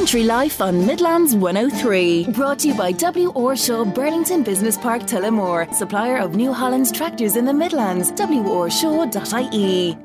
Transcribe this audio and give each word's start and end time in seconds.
Country 0.00 0.22
Life 0.24 0.62
on 0.62 0.86
Midlands 0.86 1.36
103. 1.36 2.28
Brought 2.28 2.60
to 2.60 2.68
you 2.68 2.74
by 2.74 2.90
W. 2.90 3.32
Orshaw 3.32 3.84
Burlington 3.84 4.42
Business 4.42 4.78
Park 4.78 5.02
Tullamore, 5.02 5.74
supplier 5.74 6.16
of 6.16 6.34
New 6.34 6.54
Holland's 6.54 6.90
tractors 6.90 7.36
in 7.36 7.44
the 7.44 7.52
Midlands. 7.52 8.10
WOrshaw.ie. 8.12 9.98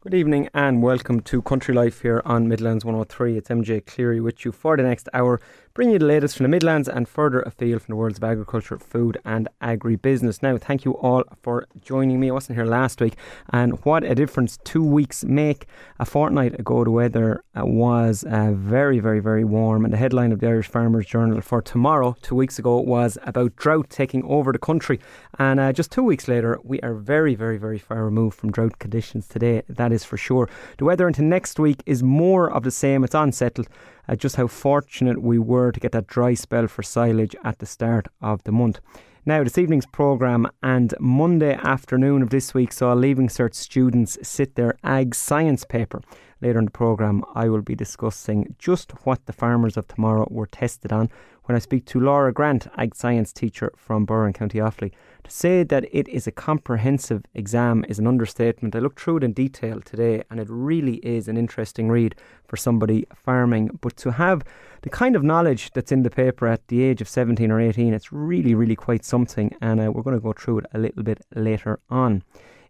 Good 0.00 0.14
evening 0.14 0.48
and 0.52 0.82
welcome 0.82 1.20
to 1.20 1.42
Country 1.42 1.74
Life 1.74 2.02
here 2.02 2.22
on 2.24 2.48
Midlands 2.48 2.84
103. 2.84 3.36
It's 3.36 3.50
MJ 3.50 3.86
Cleary 3.86 4.20
with 4.20 4.44
you 4.44 4.50
for 4.50 4.76
the 4.76 4.82
next 4.82 5.08
hour, 5.14 5.40
bringing 5.74 5.92
you 5.92 5.98
the 5.98 6.06
latest 6.06 6.36
from 6.36 6.44
the 6.44 6.48
Midlands 6.48 6.88
and 6.88 7.06
further 7.06 7.42
afield 7.42 7.82
from 7.82 7.92
the 7.92 7.96
worlds 7.96 8.16
of 8.16 8.24
agriculture, 8.24 8.78
food, 8.78 9.18
and 9.24 9.48
agribusiness. 9.60 10.42
Now, 10.42 10.56
thank 10.56 10.84
you 10.84 10.92
all 10.92 11.24
for 11.42 11.66
joining 11.82 12.18
me. 12.18 12.30
I 12.30 12.32
wasn't 12.32 12.56
here 12.56 12.64
last 12.64 13.00
week, 13.00 13.16
and 13.50 13.84
what 13.84 14.02
a 14.02 14.14
difference 14.14 14.58
two 14.64 14.84
weeks 14.84 15.24
make. 15.24 15.66
A 15.98 16.06
fortnight 16.06 16.58
ago, 16.58 16.82
the 16.82 16.90
weather 16.90 17.44
uh, 17.54 17.66
was 17.66 18.24
uh, 18.24 18.52
very, 18.52 19.00
very, 19.00 19.20
very 19.20 19.44
warm, 19.44 19.84
and 19.84 19.92
the 19.92 19.98
headline 19.98 20.32
of 20.32 20.40
the 20.40 20.46
Irish 20.46 20.68
Farmers 20.68 21.06
Journal 21.06 21.42
for 21.42 21.60
tomorrow, 21.60 22.16
two 22.22 22.36
weeks 22.36 22.58
ago, 22.58 22.78
was 22.78 23.18
about 23.24 23.54
drought 23.56 23.90
taking 23.90 24.24
over 24.24 24.50
the 24.50 24.58
country. 24.58 24.98
And 25.38 25.60
uh, 25.60 25.74
just 25.74 25.92
two 25.92 26.02
weeks 26.02 26.26
later, 26.26 26.58
we 26.64 26.80
are 26.80 26.94
very, 26.94 27.34
very, 27.34 27.58
very 27.58 27.78
far 27.78 28.04
removed 28.04 28.38
from 28.38 28.50
drought 28.50 28.78
conditions 28.78 29.28
today. 29.28 29.62
That 29.68 29.90
that 29.90 29.94
is 29.94 30.04
for 30.04 30.16
sure. 30.16 30.48
The 30.78 30.84
weather 30.84 31.08
into 31.08 31.22
next 31.22 31.58
week 31.58 31.82
is 31.84 32.02
more 32.02 32.50
of 32.50 32.62
the 32.62 32.70
same. 32.70 33.04
It's 33.04 33.14
unsettled. 33.14 33.68
Just 34.16 34.36
how 34.36 34.48
fortunate 34.48 35.22
we 35.22 35.38
were 35.38 35.72
to 35.72 35.80
get 35.80 35.92
that 35.92 36.06
dry 36.06 36.34
spell 36.34 36.66
for 36.66 36.82
silage 36.82 37.36
at 37.44 37.58
the 37.58 37.66
start 37.66 38.08
of 38.20 38.42
the 38.44 38.52
month. 38.52 38.80
Now, 39.26 39.44
this 39.44 39.58
evening's 39.58 39.86
programme 39.86 40.48
and 40.62 40.94
Monday 40.98 41.54
afternoon 41.54 42.22
of 42.22 42.30
this 42.30 42.54
week 42.54 42.72
saw 42.72 42.94
Leaving 42.94 43.28
Cert 43.28 43.54
students 43.54 44.18
sit 44.22 44.54
their 44.54 44.76
Ag 44.82 45.14
Science 45.14 45.64
paper. 45.64 46.00
Later 46.40 46.58
in 46.58 46.64
the 46.64 46.70
programme, 46.70 47.22
I 47.34 47.50
will 47.50 47.60
be 47.60 47.74
discussing 47.74 48.56
just 48.58 48.92
what 49.04 49.26
the 49.26 49.34
farmers 49.34 49.76
of 49.76 49.86
tomorrow 49.86 50.26
were 50.30 50.46
tested 50.46 50.90
on 50.90 51.10
when 51.44 51.54
I 51.54 51.58
speak 51.58 51.84
to 51.86 52.00
Laura 52.00 52.32
Grant, 52.32 52.66
Ag 52.78 52.96
Science 52.96 53.32
teacher 53.32 53.70
from 53.76 54.06
Burren, 54.06 54.32
County 54.32 54.58
Offaly. 54.58 54.92
To 55.24 55.30
say 55.30 55.62
that 55.64 55.84
it 55.92 56.08
is 56.08 56.26
a 56.26 56.32
comprehensive 56.32 57.24
exam 57.34 57.84
is 57.88 57.98
an 57.98 58.06
understatement. 58.06 58.74
I 58.74 58.78
looked 58.78 59.00
through 59.00 59.18
it 59.18 59.24
in 59.24 59.32
detail 59.32 59.80
today 59.80 60.22
and 60.30 60.40
it 60.40 60.48
really 60.50 60.96
is 60.96 61.28
an 61.28 61.36
interesting 61.36 61.88
read 61.88 62.14
for 62.48 62.56
somebody 62.56 63.06
farming. 63.14 63.78
But 63.80 63.96
to 63.98 64.12
have 64.12 64.42
the 64.82 64.90
kind 64.90 65.16
of 65.16 65.22
knowledge 65.22 65.72
that's 65.72 65.92
in 65.92 66.02
the 66.02 66.10
paper 66.10 66.46
at 66.46 66.66
the 66.68 66.82
age 66.82 67.00
of 67.00 67.08
17 67.08 67.50
or 67.50 67.60
18, 67.60 67.92
it's 67.92 68.12
really, 68.12 68.54
really 68.54 68.76
quite 68.76 69.04
something. 69.04 69.54
And 69.60 69.80
uh, 69.80 69.92
we're 69.92 70.02
going 70.02 70.16
to 70.16 70.22
go 70.22 70.32
through 70.32 70.58
it 70.58 70.66
a 70.72 70.78
little 70.78 71.02
bit 71.02 71.20
later 71.34 71.80
on. 71.90 72.22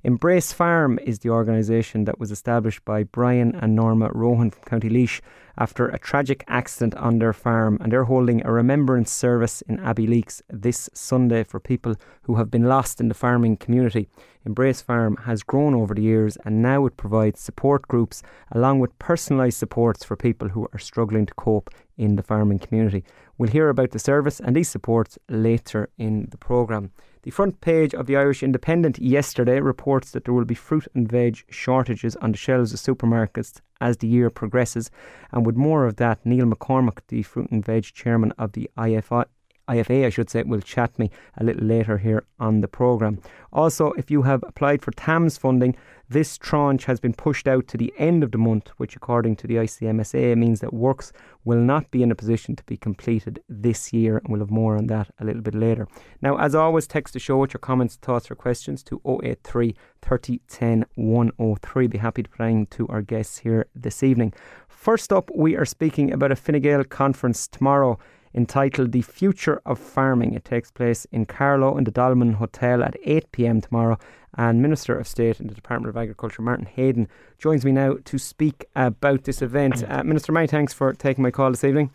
Embrace 0.03 0.51
Farm 0.51 0.99
is 1.05 1.19
the 1.19 1.29
organisation 1.29 2.07
that 2.07 2.19
was 2.19 2.31
established 2.31 2.83
by 2.87 3.03
Brian 3.03 3.55
and 3.57 3.77
Norma 3.77 4.11
Rohan 4.15 4.51
from 4.51 4.63
County 4.65 4.89
Laois 4.89 5.21
after 5.59 5.89
a 5.89 5.99
tragic 5.99 6.43
accident 6.49 6.95
on 6.95 7.19
their 7.19 7.35
farm, 7.35 7.77
and 7.83 7.93
they're 7.93 8.05
holding 8.05 8.43
a 8.43 8.51
remembrance 8.51 9.13
service 9.13 9.61
in 9.63 9.77
Abbeyleix 9.77 10.41
this 10.49 10.89
Sunday 10.95 11.45
for 11.45 11.61
people 11.61 11.97
who 12.23 12.37
have 12.37 12.51
been 12.51 12.65
lost 12.65 12.99
in 12.99 13.09
the 13.09 13.15
farming 13.15 13.59
community. 13.59 14.09
Embrace 14.47 14.81
Farm 14.81 15.19
has 15.25 15.43
grown 15.43 15.75
over 15.75 15.93
the 15.93 16.01
years 16.01 16.39
and 16.47 16.63
now 16.63 16.87
it 16.87 16.97
provides 16.97 17.39
support 17.39 17.87
groups 17.87 18.23
along 18.53 18.79
with 18.79 18.99
personalised 18.99 19.59
supports 19.59 20.03
for 20.03 20.17
people 20.17 20.49
who 20.49 20.67
are 20.73 20.79
struggling 20.79 21.27
to 21.27 21.35
cope 21.35 21.69
in 21.99 22.17
the 22.17 22.23
farming 22.23 22.59
community. 22.59 23.05
We'll 23.37 23.51
hear 23.51 23.69
about 23.69 23.91
the 23.91 23.99
service 23.99 24.41
and 24.41 24.57
these 24.57 24.71
supports 24.71 25.19
later 25.29 25.91
in 25.99 26.29
the 26.31 26.39
programme. 26.39 26.91
The 27.23 27.31
front 27.31 27.61
page 27.61 27.95
of 27.95 28.07
the 28.07 28.17
Irish 28.17 28.43
Independent 28.43 28.99
yesterday 28.99 29.61
reports 29.61 30.11
that 30.13 30.25
there 30.25 30.33
will 30.33 30.47
be 30.47 30.55
fruit 30.55 30.89
and 30.95 31.07
veg 31.07 31.45
shortages 31.51 32.17
on 32.17 32.33
the 32.33 32.39
shelves 32.39 32.73
of 32.73 32.81
supermarkets 32.81 33.61
as 33.79 33.99
the 33.99 34.09
year 34.09 34.31
progresses. 34.31 34.91
And 35.31 35.45
with 35.45 35.55
more 35.55 35.85
of 35.85 35.97
that, 35.97 36.25
Niall 36.25 36.47
McCormack, 36.47 37.01
the 37.09 37.23
fruit 37.23 37.51
and 37.51 37.63
veg 37.63 37.85
chairman 37.85 38.33
of 38.39 38.53
the 38.53 38.71
IFI, 38.79 39.27
IFA, 39.71 40.07
I 40.07 40.11
should 40.11 40.31
say, 40.31 40.43
will 40.43 40.61
chat 40.61 40.99
me 40.99 41.11
a 41.37 41.45
little 41.45 41.65
later 41.65 41.99
here 41.99 42.25
on 42.39 42.61
the 42.61 42.69
programme. 42.69 43.21
Also, 43.53 43.93
if 43.93 44.11
you 44.11 44.23
have 44.23 44.43
applied 44.47 44.83
for 44.83 44.91
TAMS 44.93 45.37
funding, 45.39 45.77
this 46.09 46.37
tranche 46.37 46.87
has 46.87 46.99
been 46.99 47.13
pushed 47.13 47.47
out 47.47 47.69
to 47.69 47.77
the 47.77 47.95
end 47.97 48.25
of 48.25 48.33
the 48.33 48.39
month, 48.39 48.69
which, 48.79 48.97
according 48.97 49.37
to 49.37 49.47
the 49.47 49.55
ICMSA, 49.55 50.37
means 50.37 50.59
that 50.61 50.75
works 50.75 51.13
will 51.45 51.61
not 51.61 51.89
be 51.93 52.03
in 52.03 52.11
a 52.11 52.17
position 52.17 52.57
to 52.57 52.65
be 52.65 52.77
completed 52.77 53.41
this 53.49 53.93
year. 53.93 54.19
And 54.19 54.29
we'll 54.29 54.41
have 54.41 54.51
more 54.51 54.77
on 54.77 54.89
that 54.89 55.11
a 55.21 55.25
little 55.25 55.43
bit 55.43 55.55
later. 55.55 55.87
Now, 56.21 56.37
as 56.39 56.55
always, 56.55 56.89
text 56.89 57.15
the 57.15 57.21
show 57.21 57.39
with 57.39 57.55
your 57.55 57.61
comments, 57.61 57.95
thoughts, 57.95 58.29
or 58.29 58.35
questions 58.35 58.83
to 58.85 59.01
083 59.05 59.77
30 60.03 60.41
10 60.49 60.87
103. 60.97 61.87
Be 61.87 61.99
happy 61.99 62.23
to 62.25 62.31
bring 62.31 62.67
to 62.67 62.89
our 62.89 63.03
guests 63.03 63.39
here 63.39 63.67
this 63.75 64.03
evening. 64.03 64.33
First 64.69 65.13
up, 65.13 65.31
we 65.35 65.57
are 65.57 65.65
speaking 65.65 66.13
about 66.13 66.33
a 66.33 66.37
Fine 66.37 66.61
Gael 66.61 66.83
conference 66.83 67.47
tomorrow 67.47 67.99
entitled 68.35 68.93
The 68.93 69.03
Future 69.03 69.61
of 69.67 69.79
Farming. 69.79 70.35
It 70.35 70.45
takes 70.45 70.71
place 70.71 71.07
in 71.13 71.27
Carlow 71.27 71.77
in 71.77 71.85
the 71.85 71.91
Dolmen 71.91 72.35
Hotel 72.35 72.83
at 72.83 72.97
8 73.05 73.33
pm 73.33 73.61
tomorrow. 73.61 73.99
And 74.37 74.63
Minister 74.63 74.97
of 74.97 75.09
State 75.09 75.41
in 75.41 75.49
the 75.49 75.55
Department 75.55 75.91
of 75.91 75.97
Agriculture, 75.97 76.43
Martin 76.43 76.69
Heydon, 76.77 77.09
joins 77.39 77.65
me 77.65 77.73
now 77.73 77.97
to 78.05 78.19
speak 78.19 78.67
about 78.77 79.25
this 79.25 79.43
event. 79.43 79.85
Uh, 79.91 80.05
Minister, 80.05 80.31
many 80.31 80.47
thanks 80.47 80.73
for 80.73 80.93
taking 80.93 81.23
my 81.23 81.33
call 81.33 81.51
this 81.51 81.65
evening. 81.65 81.91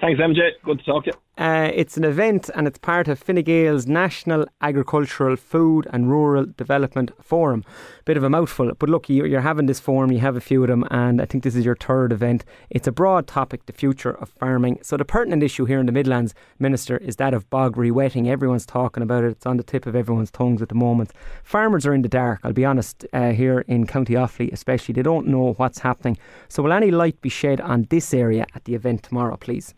Thanks, 0.00 0.20
MJ. 0.20 0.50
Good 0.64 0.78
to 0.78 0.84
talk 0.84 1.04
to 1.04 1.10
you. 1.10 1.18
Uh, 1.38 1.70
it's 1.72 1.96
an 1.96 2.04
event 2.04 2.50
and 2.54 2.66
it's 2.66 2.78
part 2.78 3.08
of 3.08 3.18
Fine 3.18 3.42
Gael's 3.42 3.86
National 3.86 4.44
Agricultural 4.60 5.36
Food 5.36 5.88
and 5.90 6.10
Rural 6.10 6.44
Development 6.44 7.10
Forum. 7.22 7.64
Bit 8.04 8.18
of 8.18 8.22
a 8.22 8.28
mouthful, 8.28 8.70
but 8.78 8.90
look, 8.90 9.08
you're 9.08 9.40
having 9.40 9.64
this 9.64 9.80
forum, 9.80 10.12
you 10.12 10.18
have 10.18 10.36
a 10.36 10.42
few 10.42 10.62
of 10.62 10.68
them, 10.68 10.84
and 10.90 11.22
I 11.22 11.24
think 11.24 11.42
this 11.42 11.56
is 11.56 11.64
your 11.64 11.74
third 11.74 12.12
event. 12.12 12.44
It's 12.68 12.86
a 12.86 12.92
broad 12.92 13.26
topic, 13.26 13.64
the 13.64 13.72
future 13.72 14.10
of 14.10 14.28
farming. 14.28 14.80
So, 14.82 14.98
the 14.98 15.06
pertinent 15.06 15.42
issue 15.42 15.64
here 15.64 15.80
in 15.80 15.86
the 15.86 15.92
Midlands, 15.92 16.34
Minister, 16.58 16.98
is 16.98 17.16
that 17.16 17.32
of 17.32 17.48
bog 17.48 17.76
rewetting. 17.76 18.28
Everyone's 18.28 18.66
talking 18.66 19.02
about 19.02 19.24
it, 19.24 19.30
it's 19.30 19.46
on 19.46 19.56
the 19.56 19.62
tip 19.62 19.86
of 19.86 19.96
everyone's 19.96 20.30
tongues 20.30 20.60
at 20.60 20.68
the 20.68 20.74
moment. 20.74 21.12
Farmers 21.44 21.86
are 21.86 21.94
in 21.94 22.02
the 22.02 22.08
dark, 22.10 22.40
I'll 22.42 22.52
be 22.52 22.66
honest, 22.66 23.06
uh, 23.14 23.30
here 23.30 23.60
in 23.60 23.86
County 23.86 24.14
Offaly 24.14 24.52
especially. 24.52 24.92
They 24.92 25.02
don't 25.02 25.28
know 25.28 25.54
what's 25.54 25.78
happening. 25.78 26.18
So, 26.48 26.62
will 26.62 26.72
any 26.72 26.90
light 26.90 27.22
be 27.22 27.30
shed 27.30 27.58
on 27.62 27.86
this 27.88 28.12
area 28.12 28.44
at 28.54 28.66
the 28.66 28.74
event 28.74 29.02
tomorrow, 29.02 29.38
please? 29.38 29.74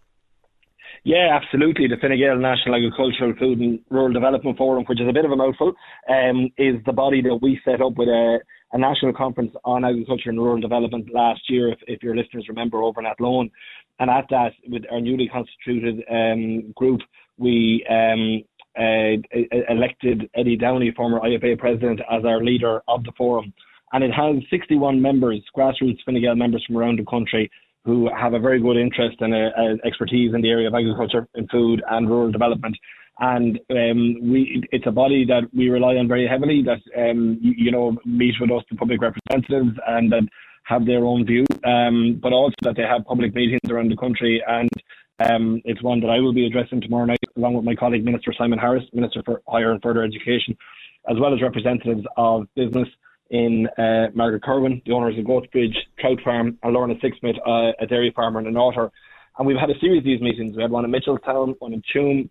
Yeah, 1.04 1.38
absolutely. 1.38 1.86
The 1.86 1.98
Fine 2.00 2.16
Gael 2.16 2.38
National 2.38 2.76
Agricultural 2.76 3.34
Food 3.38 3.60
and 3.60 3.78
Rural 3.90 4.14
Development 4.14 4.56
Forum, 4.56 4.84
which 4.86 5.02
is 5.02 5.08
a 5.08 5.12
bit 5.12 5.26
of 5.26 5.32
a 5.32 5.36
mouthful, 5.36 5.74
um, 6.08 6.48
is 6.56 6.76
the 6.86 6.94
body 6.94 7.20
that 7.20 7.38
we 7.42 7.60
set 7.62 7.82
up 7.82 7.92
with 7.98 8.08
a, 8.08 8.38
a, 8.72 8.78
national 8.78 9.12
conference 9.12 9.52
on 9.66 9.84
agriculture 9.84 10.30
and 10.30 10.38
rural 10.38 10.58
development 10.58 11.12
last 11.12 11.42
year, 11.50 11.70
if, 11.70 11.78
if 11.86 12.02
your 12.02 12.16
listeners 12.16 12.46
remember, 12.48 12.82
over 12.82 13.00
in 13.00 13.06
Athlone. 13.06 13.50
And 13.98 14.08
at 14.08 14.24
that, 14.30 14.52
with 14.66 14.84
our 14.90 14.98
newly 14.98 15.28
constituted 15.28 16.02
um, 16.10 16.72
group, 16.72 17.02
we 17.36 17.84
um, 17.90 18.42
uh, 18.78 19.20
elected 19.68 20.30
Eddie 20.34 20.56
Downey, 20.56 20.90
former 20.96 21.20
IFA 21.20 21.58
president, 21.58 22.00
as 22.10 22.24
our 22.24 22.42
leader 22.42 22.80
of 22.88 23.04
the 23.04 23.12
forum. 23.14 23.52
And 23.92 24.02
it 24.02 24.10
has 24.12 24.36
61 24.48 25.02
members, 25.02 25.42
grassroots 25.54 25.98
Fine 26.06 26.22
Gael 26.22 26.34
members 26.34 26.64
from 26.66 26.78
around 26.78 26.98
the 26.98 27.04
country 27.04 27.50
who 27.84 28.08
have 28.16 28.32
a 28.34 28.38
very 28.38 28.60
good 28.60 28.76
interest 28.76 29.16
and 29.20 29.34
a, 29.34 29.50
a 29.58 29.86
expertise 29.86 30.34
in 30.34 30.40
the 30.40 30.50
area 30.50 30.68
of 30.68 30.74
agriculture 30.74 31.28
and 31.34 31.48
food 31.50 31.82
and 31.90 32.08
rural 32.08 32.32
development. 32.32 32.76
And 33.20 33.60
um, 33.70 34.18
we, 34.22 34.64
it's 34.72 34.86
a 34.86 34.90
body 34.90 35.24
that 35.26 35.42
we 35.54 35.68
rely 35.68 35.96
on 35.96 36.08
very 36.08 36.26
heavily. 36.26 36.64
That 36.64 36.80
um, 36.98 37.38
you, 37.40 37.54
you, 37.56 37.70
know 37.70 37.96
meet 38.04 38.34
with 38.40 38.50
us, 38.50 38.64
the 38.70 38.76
public 38.76 39.00
representatives, 39.00 39.78
and 39.86 40.10
that 40.10 40.24
have 40.64 40.84
their 40.84 41.04
own 41.04 41.24
view. 41.24 41.44
Um, 41.64 42.18
but 42.20 42.32
also 42.32 42.56
that 42.62 42.74
they 42.76 42.82
have 42.82 43.04
public 43.04 43.34
meetings 43.34 43.70
around 43.70 43.90
the 43.90 43.96
country, 43.96 44.42
and 44.48 44.70
um, 45.20 45.62
it's 45.64 45.82
one 45.82 46.00
that 46.00 46.10
I 46.10 46.18
will 46.18 46.32
be 46.32 46.46
addressing 46.46 46.80
tomorrow 46.80 47.04
night, 47.04 47.20
along 47.36 47.54
with 47.54 47.64
my 47.64 47.76
colleague 47.76 48.04
Minister 48.04 48.32
Simon 48.36 48.58
Harris, 48.58 48.84
Minister 48.92 49.22
for 49.24 49.42
Higher 49.46 49.70
and 49.70 49.80
Further 49.80 50.02
Education, 50.02 50.56
as 51.08 51.16
well 51.20 51.32
as 51.32 51.40
representatives 51.40 52.04
of 52.16 52.48
business 52.56 52.88
in 53.30 53.66
uh, 53.78 54.08
Margaret 54.14 54.42
Kirwan, 54.42 54.82
the 54.84 54.92
owners 54.92 55.18
of 55.18 55.24
Goatsbridge 55.24 55.74
Trout 55.98 56.18
Farm, 56.22 56.58
and 56.62 56.72
Lorna 56.72 56.94
Sixsmith, 56.96 57.38
uh, 57.46 57.72
a 57.80 57.86
dairy 57.86 58.12
farmer 58.14 58.38
and 58.38 58.48
an 58.48 58.56
otter. 58.56 58.90
And 59.38 59.46
we've 59.46 59.56
had 59.56 59.70
a 59.70 59.78
series 59.80 59.98
of 59.98 60.04
these 60.04 60.20
meetings. 60.20 60.56
We 60.56 60.62
had 60.62 60.70
one 60.70 60.84
in 60.84 60.92
Mitchelstown, 60.92 61.54
one 61.58 61.72
in 61.72 61.82
Tuam, 61.94 62.28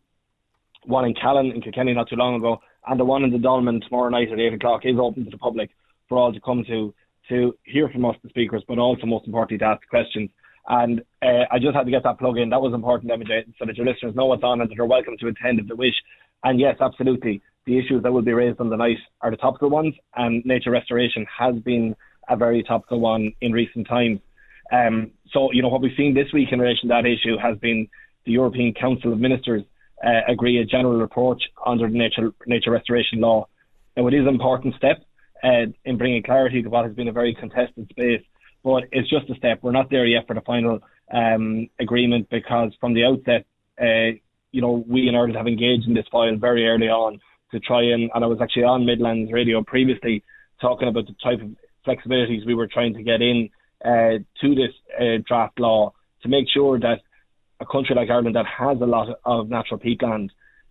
one 0.85 1.05
in 1.05 1.13
Callan, 1.13 1.51
in 1.51 1.61
Kilkenny 1.61 1.93
not 1.93 2.09
too 2.09 2.15
long 2.15 2.35
ago, 2.35 2.59
and 2.87 2.99
the 2.99 3.05
one 3.05 3.23
in 3.23 3.31
the 3.31 3.37
Dolmen 3.37 3.81
tomorrow 3.81 4.09
night 4.09 4.31
at 4.31 4.39
8 4.39 4.53
o'clock 4.53 4.81
is 4.85 4.95
open 4.99 5.25
to 5.25 5.31
the 5.31 5.37
public 5.37 5.71
for 6.07 6.17
all 6.17 6.33
to 6.33 6.39
come 6.39 6.63
to 6.67 6.93
to 7.29 7.57
hear 7.63 7.87
from 7.87 8.03
us, 8.03 8.17
the 8.21 8.27
speakers, 8.27 8.63
but 8.67 8.77
also, 8.77 9.05
most 9.05 9.25
importantly, 9.25 9.57
to 9.57 9.63
ask 9.63 9.87
questions. 9.87 10.29
And 10.67 11.01
uh, 11.21 11.45
I 11.51 11.57
just 11.57 11.73
had 11.73 11.85
to 11.85 11.91
get 11.91 12.03
that 12.03 12.19
plug 12.19 12.37
in. 12.37 12.49
That 12.49 12.61
was 12.61 12.73
important, 12.73 13.11
MJ, 13.11 13.45
so 13.57 13.65
that 13.65 13.77
your 13.77 13.85
listeners 13.85 14.13
know 14.13 14.25
what's 14.25 14.43
on 14.43 14.59
and 14.59 14.69
that 14.69 14.75
they're 14.75 14.85
welcome 14.85 15.15
to 15.19 15.27
attend 15.27 15.59
if 15.59 15.67
they 15.67 15.73
wish. 15.73 15.95
And 16.43 16.59
yes, 16.59 16.75
absolutely 16.81 17.41
the 17.65 17.77
issues 17.77 18.03
that 18.03 18.11
will 18.11 18.21
be 18.21 18.33
raised 18.33 18.59
on 18.59 18.69
the 18.69 18.75
night 18.75 18.97
are 19.21 19.31
the 19.31 19.37
topical 19.37 19.69
ones, 19.69 19.95
and 20.15 20.43
nature 20.45 20.71
restoration 20.71 21.25
has 21.37 21.55
been 21.55 21.95
a 22.29 22.35
very 22.35 22.63
topical 22.63 22.99
one 22.99 23.33
in 23.41 23.51
recent 23.51 23.87
times. 23.87 24.19
Um, 24.71 25.11
so, 25.31 25.51
you 25.51 25.61
know, 25.61 25.67
what 25.67 25.81
we've 25.81 25.95
seen 25.95 26.13
this 26.13 26.31
week 26.33 26.49
in 26.51 26.59
relation 26.59 26.89
to 26.89 26.93
that 26.95 27.05
issue 27.05 27.37
has 27.37 27.57
been 27.57 27.87
the 28.25 28.31
European 28.31 28.73
Council 28.73 29.11
of 29.11 29.19
Ministers 29.19 29.63
uh, 30.05 30.21
agree 30.27 30.57
a 30.59 30.65
general 30.65 31.03
approach 31.03 31.43
under 31.65 31.89
the 31.89 31.97
nature, 31.97 32.33
nature 32.47 32.71
restoration 32.71 33.19
law. 33.19 33.47
Now, 33.95 34.07
it 34.07 34.13
is 34.13 34.21
an 34.21 34.29
important 34.29 34.75
step 34.75 35.03
uh, 35.43 35.67
in 35.85 35.97
bringing 35.97 36.23
clarity 36.23 36.61
to 36.63 36.69
what 36.69 36.85
has 36.85 36.95
been 36.95 37.07
a 37.07 37.11
very 37.11 37.35
contested 37.35 37.87
space 37.89 38.21
but 38.63 38.85
it's 38.91 39.09
just 39.09 39.29
a 39.29 39.35
step. 39.35 39.59
We're 39.61 39.71
not 39.71 39.89
there 39.89 40.05
yet 40.05 40.25
for 40.25 40.33
the 40.33 40.41
final 40.41 40.79
um, 41.13 41.67
agreement 41.79 42.29
because 42.29 42.71
from 42.79 42.93
the 42.93 43.03
outset, 43.03 43.45
uh, 43.79 44.17
you 44.51 44.61
know, 44.61 44.83
we 44.87 45.07
in 45.07 45.15
Ireland 45.15 45.35
have 45.35 45.47
engaged 45.47 45.87
in 45.87 45.93
this 45.93 46.05
file 46.11 46.35
very 46.37 46.67
early 46.67 46.87
on 46.87 47.19
to 47.53 47.59
try 47.59 47.81
and, 47.81 48.11
and 48.13 48.23
I 48.23 48.27
was 48.27 48.39
actually 48.41 48.63
on 48.63 48.85
Midlands 48.85 49.31
Radio 49.31 49.63
previously 49.63 50.23
talking 50.59 50.87
about 50.87 51.07
the 51.07 51.15
type 51.23 51.41
of 51.41 51.49
flexibilities 51.87 52.45
we 52.45 52.55
were 52.55 52.67
trying 52.67 52.93
to 52.95 53.03
get 53.03 53.21
in 53.21 53.49
uh, 53.85 54.19
to 54.41 54.55
this 54.55 54.73
uh, 54.99 55.21
draft 55.25 55.59
law 55.59 55.93
to 56.23 56.29
make 56.29 56.45
sure 56.53 56.79
that 56.79 56.99
a 57.59 57.65
country 57.65 57.95
like 57.95 58.09
Ireland 58.09 58.35
that 58.35 58.45
has 58.45 58.79
a 58.81 58.85
lot 58.85 59.07
of 59.25 59.49
natural 59.49 59.79
peatland 59.79 60.29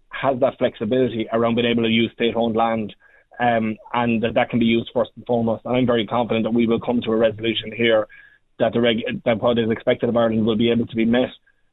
has 0.09 0.39
that 0.41 0.59
flexibility 0.59 1.27
around 1.33 1.55
being 1.55 1.67
able 1.67 1.85
to 1.85 1.89
use 1.89 2.11
state-owned 2.13 2.57
land 2.57 2.95
um, 3.41 3.77
and 3.93 4.23
that 4.23 4.35
that 4.35 4.51
can 4.51 4.59
be 4.59 4.67
used 4.67 4.91
first 4.93 5.11
and 5.17 5.27
foremost. 5.27 5.65
And 5.65 5.77
I'm 5.77 5.87
very 5.87 6.07
confident 6.07 6.45
that 6.45 6.55
we 6.55 6.67
will 6.67 6.81
come 6.81 7.01
to 7.03 7.13
a 7.13 7.17
resolution 7.17 7.73
here 7.75 8.07
that 8.59 8.73
the 8.73 8.81
reg- 8.81 9.23
that 9.25 9.41
what 9.41 9.59
is 9.59 9.71
expected 9.71 10.09
of 10.09 10.17
Ireland 10.17 10.47
will 10.47 10.57
be 10.57 10.71
able 10.71 10.87
to 10.87 10.97
be 10.97 11.05
met 11.05 11.31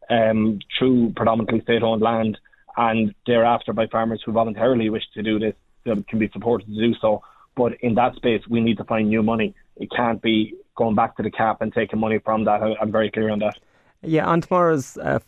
um, 0.10 0.60
through 0.78 1.14
predominantly 1.16 1.62
state-owned 1.62 2.02
land 2.02 2.38
and 2.80 3.14
thereafter 3.28 3.74
by 3.74 3.86
farmers 3.88 4.22
who 4.26 4.32
voluntarily 4.32 4.90
wish 4.90 5.04
to 5.14 5.22
do 5.22 5.38
this 5.38 5.54
that 5.86 6.08
can 6.08 6.18
be 6.18 6.30
supported 6.30 6.66
to 6.68 6.76
do 6.76 6.96
so. 7.02 7.22
But 7.56 7.74
in 7.82 7.96
that 7.96 8.16
space, 8.16 8.42
we 8.48 8.62
need 8.62 8.78
to 8.78 8.86
find 8.86 9.10
new 9.10 9.22
money. 9.22 9.54
It 9.76 9.92
can't 9.92 10.22
be 10.22 10.56
going 10.76 10.96
back 10.96 11.18
to 11.18 11.24
the 11.24 11.30
cap 11.30 11.62
and 11.62 11.74
taking 11.74 12.00
money 12.00 12.20
from 12.20 12.46
that. 12.46 12.62
I'm 12.82 12.92
very 12.92 13.12
clear 13.12 13.30
on 13.32 13.40
that. 13.40 13.60
Yeah, 14.02 14.26
on 14.26 14.40
tomorrow's 14.40 14.98
uh, 14.98 15.20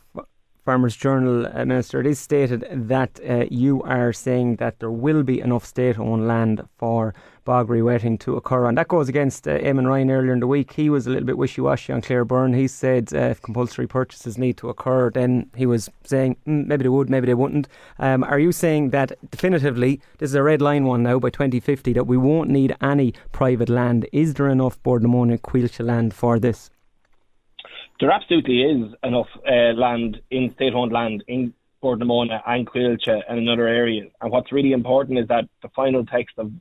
Farmers 0.63 0.95
Journal, 0.95 1.47
uh, 1.47 1.65
Minister, 1.65 2.01
it 2.01 2.05
is 2.05 2.19
stated 2.19 2.67
that 2.71 3.19
uh, 3.27 3.45
you 3.49 3.81
are 3.81 4.13
saying 4.13 4.57
that 4.57 4.79
there 4.79 4.91
will 4.91 5.23
be 5.23 5.39
enough 5.39 5.65
state 5.65 5.97
owned 5.97 6.27
land 6.27 6.61
for 6.77 7.15
bog 7.45 7.67
rewetting 7.67 8.19
to 8.19 8.35
occur. 8.35 8.67
And 8.67 8.77
that 8.77 8.87
goes 8.87 9.09
against 9.09 9.47
uh, 9.47 9.57
Eamon 9.57 9.87
Ryan 9.87 10.11
earlier 10.11 10.33
in 10.33 10.39
the 10.39 10.45
week. 10.45 10.73
He 10.73 10.91
was 10.91 11.07
a 11.07 11.09
little 11.09 11.25
bit 11.25 11.39
wishy 11.39 11.61
washy 11.61 11.91
on 11.91 12.01
Claire 12.01 12.25
Byrne. 12.25 12.53
He 12.53 12.67
said 12.67 13.11
uh, 13.11 13.29
if 13.31 13.41
compulsory 13.41 13.87
purchases 13.87 14.37
need 14.37 14.57
to 14.57 14.69
occur, 14.69 15.09
then 15.09 15.49
he 15.55 15.65
was 15.65 15.89
saying 16.03 16.37
mm, 16.45 16.67
maybe 16.67 16.83
they 16.83 16.89
would, 16.89 17.09
maybe 17.09 17.25
they 17.25 17.33
wouldn't. 17.33 17.67
Um, 17.97 18.23
are 18.23 18.39
you 18.39 18.51
saying 18.51 18.91
that 18.91 19.13
definitively, 19.31 19.99
this 20.19 20.29
is 20.29 20.35
a 20.35 20.43
red 20.43 20.61
line 20.61 20.85
one 20.85 21.01
now 21.01 21.17
by 21.17 21.31
2050, 21.31 21.93
that 21.93 22.05
we 22.05 22.17
won't 22.17 22.51
need 22.51 22.75
any 22.81 23.15
private 23.31 23.69
land? 23.69 24.07
Is 24.11 24.35
there 24.35 24.47
enough 24.47 24.81
Bord 24.83 25.01
na 25.01 25.09
Móna 25.09 25.41
Coillte 25.41 25.83
land 25.83 26.13
for 26.13 26.37
this? 26.37 26.69
There 28.01 28.09
absolutely 28.09 28.63
is 28.63 28.95
enough 29.03 29.27
uh, 29.48 29.74
land 29.75 30.19
in 30.31 30.50
state-owned 30.50 30.92
land 30.92 31.24
in 31.27 31.53
Bord 31.81 32.00
na 32.00 32.06
Móna 32.06 32.42
and 32.48 32.68
Coillte 32.68 33.21
and 33.30 33.38
in 33.38 33.48
other 33.48 33.68
areas. 33.68 34.09
And 34.19 34.31
what's 34.31 34.51
really 34.51 34.71
important 34.71 35.19
is 35.19 35.27
that 35.27 35.45
the 35.62 35.69
final 35.75 36.03
text 36.03 36.33
of 36.39 36.51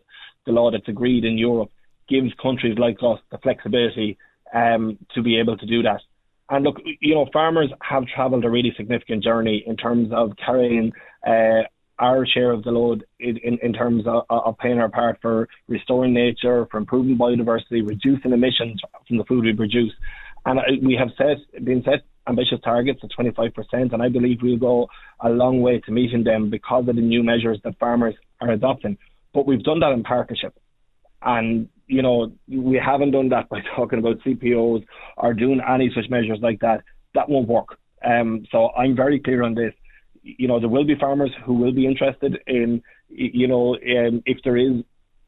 the 0.45 0.53
law 0.53 0.71
that's 0.71 0.87
agreed 0.87 1.25
in 1.25 1.39
Europe 1.39 1.71
gives 2.11 2.35
countries 2.35 2.79
like 2.79 2.99
us 3.03 3.21
the 3.31 3.39
flexibility 3.39 4.19
um, 4.53 4.99
to 5.15 5.23
be 5.23 5.39
able 5.39 5.57
to 5.57 5.65
do 5.65 5.83
that. 5.83 6.03
And 6.51 6.63
look, 6.63 6.77
you 7.01 7.15
know, 7.15 7.27
farmers 7.33 7.71
have 7.81 8.07
travelled 8.07 8.45
a 8.45 8.51
really 8.51 8.75
significant 8.77 9.25
journey 9.25 9.65
in 9.67 9.79
terms 9.79 10.11
of 10.13 10.33
carrying 10.37 10.93
uh, 11.27 11.63
our 12.01 12.27
share 12.27 12.51
of 12.51 12.65
the 12.65 12.71
load 12.71 13.05
in, 13.19 13.39
in, 13.39 13.59
in 13.63 13.73
terms 13.73 14.07
of, 14.07 14.25
of, 14.29 14.57
our 14.63 14.89
part 14.89 15.19
for 15.23 15.49
restoring 15.69 16.13
nature, 16.13 16.67
for 16.71 16.79
improving 16.79 17.17
biodiversity, 17.17 17.87
reducing 17.87 18.33
emissions 18.33 18.81
from 19.07 19.19
the 19.19 19.25
food 19.25 19.45
we 19.45 19.55
produce. 19.55 19.93
And 20.47 20.61
we 20.87 20.95
have 20.95 21.09
set 21.19 21.65
been 21.65 21.83
set 21.85 22.03
ambitious 22.29 22.61
targets 22.63 23.01
of 23.03 23.11
25%, 23.19 23.53
and 23.93 24.03
I 24.03 24.09
believe 24.09 24.39
we'll 24.43 24.57
go 24.57 24.89
a 25.21 25.29
long 25.29 25.61
way 25.61 25.81
to 25.81 25.93
meeting 25.93 26.25
them 26.25 26.49
because 26.51 26.89
of 26.89 26.97
the 26.97 27.03
new 27.03 27.23
measures 27.23 27.59
that 27.65 27.79
farmers 27.79 28.15
are 28.41 28.51
adopting. 28.51 28.97
But 29.35 29.47
we've 29.47 29.63
done 29.63 29.81
that 29.81 29.93
in 29.93 30.03
partnership. 30.03 30.55
And, 31.23 31.69
you 31.87 32.03
know, 32.03 32.33
we 32.49 32.81
haven't 32.85 33.11
done 33.13 33.29
that 33.31 33.49
by 33.51 33.61
talking 33.77 33.99
about 33.99 34.21
CPOs 34.21 34.85
or 35.17 35.35
doing 35.35 35.61
any 35.69 35.91
such 35.95 36.09
measures 36.11 36.39
like 36.41 36.61
that. 36.61 36.83
That 37.15 37.29
won't 37.29 37.49
work. 37.49 37.79
Um, 38.05 38.47
so 38.51 38.71
I'm 38.71 38.97
very 38.97 39.21
clear 39.21 39.43
on 39.43 39.55
this. 39.55 39.75
You 40.23 40.49
know, 40.49 40.61
there 40.61 40.69
will 40.69 40.85
be 40.85 40.95
farmers 40.97 41.31
who 41.45 41.55
will 41.55 41.73
be 41.73 41.87
interested 41.87 42.39
in, 42.47 42.83
you 43.09 43.49
know, 43.49 43.75
um, 43.75 44.23
if 44.27 44.39
there 44.45 44.57
is 44.57 44.83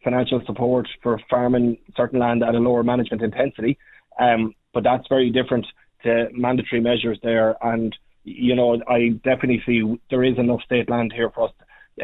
financial 0.04 0.42
support 0.46 0.86
for 1.02 1.20
farming 1.30 1.78
certain 1.96 2.18
land 2.18 2.42
at 2.42 2.54
a 2.54 2.58
lower 2.58 2.82
management 2.82 3.22
intensity. 3.22 3.78
Um, 4.20 4.54
but 4.72 4.82
that's 4.84 5.06
very 5.08 5.30
different 5.30 5.66
to 6.04 6.28
mandatory 6.32 6.80
measures 6.80 7.18
there. 7.22 7.56
And 7.64 7.96
you 8.24 8.54
know, 8.54 8.80
I 8.88 9.10
definitely 9.24 9.62
see 9.66 9.98
there 10.10 10.24
is 10.24 10.38
enough 10.38 10.62
state 10.62 10.88
land 10.88 11.12
here 11.12 11.30
for 11.30 11.48
us 11.48 11.54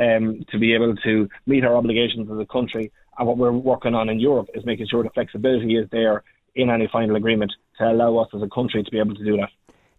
um, 0.01 0.45
to 0.51 0.59
be 0.59 0.75
able 0.75 0.97
to 0.97 1.29
meet 1.47 1.65
our 1.65 1.77
obligations 1.77 2.29
as 2.31 2.39
a 2.39 2.47
country. 2.47 2.93
And 3.19 3.27
what 3.27 3.39
we're 3.39 3.53
working 3.53 3.95
on 3.95 4.09
in 4.09 4.21
Europe 4.21 4.49
is 4.55 4.65
making 4.65 4.89
sure 4.89 5.03
the 5.03 5.11
flexibility 5.11 5.77
is 5.77 5.89
there 5.91 6.23
in 6.55 6.71
any 6.71 6.89
final 6.89 7.17
agreement 7.17 7.53
to 7.79 7.91
allow 7.91 8.17
us 8.19 8.29
as 8.35 8.43
a 8.43 8.49
country 8.49 8.83
to 8.83 8.91
be 8.91 8.99
able 8.99 9.15
to 9.15 9.25
do 9.25 9.37
that. 9.37 9.51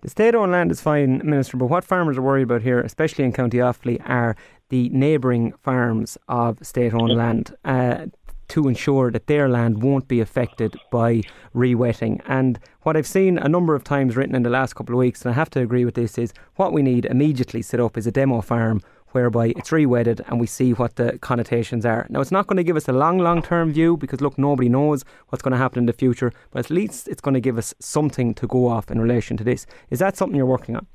The 0.01 0.09
state 0.09 0.33
owned 0.33 0.53
land 0.53 0.71
is 0.71 0.79
fine, 0.79 1.21
Minister, 1.25 1.57
but 1.57 1.65
what 1.65 1.83
farmers 1.83 2.17
are 2.17 2.21
worried 2.21 2.43
about 2.43 2.61
here, 2.61 2.79
especially 2.79 3.25
in 3.25 3.33
County 3.33 3.57
Offaly, 3.57 4.01
are 4.09 4.37
the 4.69 4.87
neighbouring 4.89 5.51
farms 5.61 6.17
of 6.29 6.65
state 6.65 6.93
owned 6.93 7.17
land. 7.17 7.55
Uh, 7.65 8.05
to 8.49 8.67
ensure 8.67 9.11
that 9.11 9.27
their 9.27 9.49
land 9.49 9.81
won't 9.81 10.07
be 10.07 10.19
affected 10.19 10.75
by 10.91 11.21
rewetting. 11.55 12.21
And 12.27 12.59
what 12.81 12.97
I've 12.97 13.07
seen 13.07 13.37
a 13.37 13.47
number 13.47 13.75
of 13.75 13.83
times 13.83 14.15
written 14.15 14.35
in 14.35 14.43
the 14.43 14.49
last 14.49 14.75
couple 14.75 14.95
of 14.95 14.99
weeks, 14.99 15.23
and 15.23 15.31
I 15.31 15.35
have 15.35 15.49
to 15.51 15.61
agree 15.61 15.85
with 15.85 15.95
this, 15.95 16.17
is 16.17 16.33
what 16.55 16.73
we 16.73 16.81
need 16.81 17.05
immediately 17.05 17.61
set 17.61 17.79
up 17.79 17.97
is 17.97 18.07
a 18.07 18.11
demo 18.11 18.41
farm 18.41 18.81
whereby 19.11 19.47
it's 19.55 19.71
rewetted 19.71 20.21
and 20.27 20.39
we 20.39 20.45
see 20.45 20.73
what 20.73 20.95
the 20.95 21.17
connotations 21.19 21.85
are. 21.85 22.05
Now, 22.09 22.21
it's 22.21 22.31
not 22.31 22.47
going 22.47 22.57
to 22.57 22.63
give 22.63 22.75
us 22.75 22.87
a 22.87 22.93
long, 22.93 23.17
long 23.17 23.41
term 23.41 23.73
view 23.73 23.97
because, 23.97 24.21
look, 24.21 24.37
nobody 24.37 24.69
knows 24.69 25.03
what's 25.29 25.41
going 25.41 25.51
to 25.51 25.57
happen 25.57 25.79
in 25.79 25.85
the 25.85 25.93
future, 25.93 26.31
but 26.51 26.59
at 26.59 26.69
least 26.69 27.07
it's 27.07 27.21
going 27.21 27.33
to 27.33 27.41
give 27.41 27.57
us 27.57 27.73
something 27.79 28.33
to 28.35 28.47
go 28.47 28.67
off 28.67 28.91
in 28.91 29.01
relation 29.01 29.37
to 29.37 29.43
this. 29.43 29.65
Is 29.89 29.99
that 29.99 30.17
something 30.17 30.35
you're 30.35 30.45
working 30.45 30.75
on? 30.75 30.87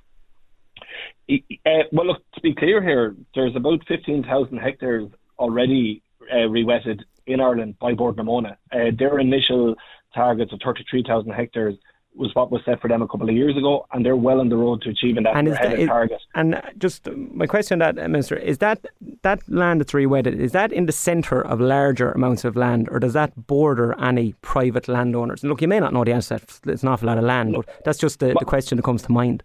Uh, 1.31 1.85
well, 1.93 2.07
look, 2.07 2.23
to 2.35 2.41
be 2.41 2.55
clear 2.55 2.83
here, 2.83 3.17
there's 3.35 3.57
about 3.57 3.81
15,000 3.89 4.59
hectares 4.59 5.09
already 5.39 6.03
uh, 6.31 6.49
rewetted 6.49 7.01
in 7.27 7.41
Ireland 7.41 7.77
by 7.81 7.95
Bord 7.95 8.17
na 8.17 8.23
Móna. 8.23 8.57
Uh, 8.73 8.91
their 8.97 9.19
initial 9.19 9.75
targets 10.15 10.53
of 10.53 10.61
33,000 10.65 11.31
hectares 11.33 11.75
was 12.17 12.33
what 12.35 12.51
was 12.51 12.63
set 12.65 12.81
for 12.81 12.89
them 12.89 13.03
a 13.03 13.09
couple 13.09 13.29
of 13.29 13.35
years 13.35 13.57
ago, 13.57 13.87
and 13.93 14.07
they're 14.07 14.17
well 14.17 14.41
on 14.41 14.49
the 14.49 14.57
road 14.57 14.81
to 14.83 14.91
achieving 14.91 15.25
that, 15.25 15.37
and 15.37 15.49
is 15.49 15.55
that 15.55 15.79
is, 15.79 15.89
target. 15.89 16.21
And 16.35 16.63
just 16.79 17.09
my 17.11 17.47
question 17.47 17.83
on 17.83 17.97
that, 17.97 18.11
Minister, 18.11 18.37
is 18.37 18.59
that 18.59 18.87
that 19.23 19.41
land 19.49 19.81
that's 19.81 19.93
rewetted, 19.93 20.39
is 20.39 20.53
that 20.53 20.73
in 20.73 20.87
the 20.87 20.93
centre 20.93 21.45
of 21.45 21.61
larger 21.61 22.13
amounts 22.13 22.45
of 22.45 22.55
land, 22.55 22.89
or 22.91 23.01
does 23.01 23.15
that 23.15 23.49
border 23.49 23.99
any 24.01 24.35
private 24.43 24.87
landowners? 24.87 25.43
And 25.43 25.51
look, 25.51 25.61
you 25.61 25.69
may 25.69 25.81
not 25.81 25.93
know 25.93 26.05
the 26.05 26.13
answer, 26.13 26.37
it's 26.67 26.83
an 26.83 26.89
awful 26.89 27.09
lot 27.09 27.19
of 27.19 27.25
land, 27.25 27.55
but 27.55 27.69
that's 27.85 27.99
just 27.99 28.21
the, 28.21 28.37
the 28.39 28.45
question 28.45 28.77
that 28.77 28.85
comes 28.85 29.03
to 29.03 29.13
mind. 29.13 29.43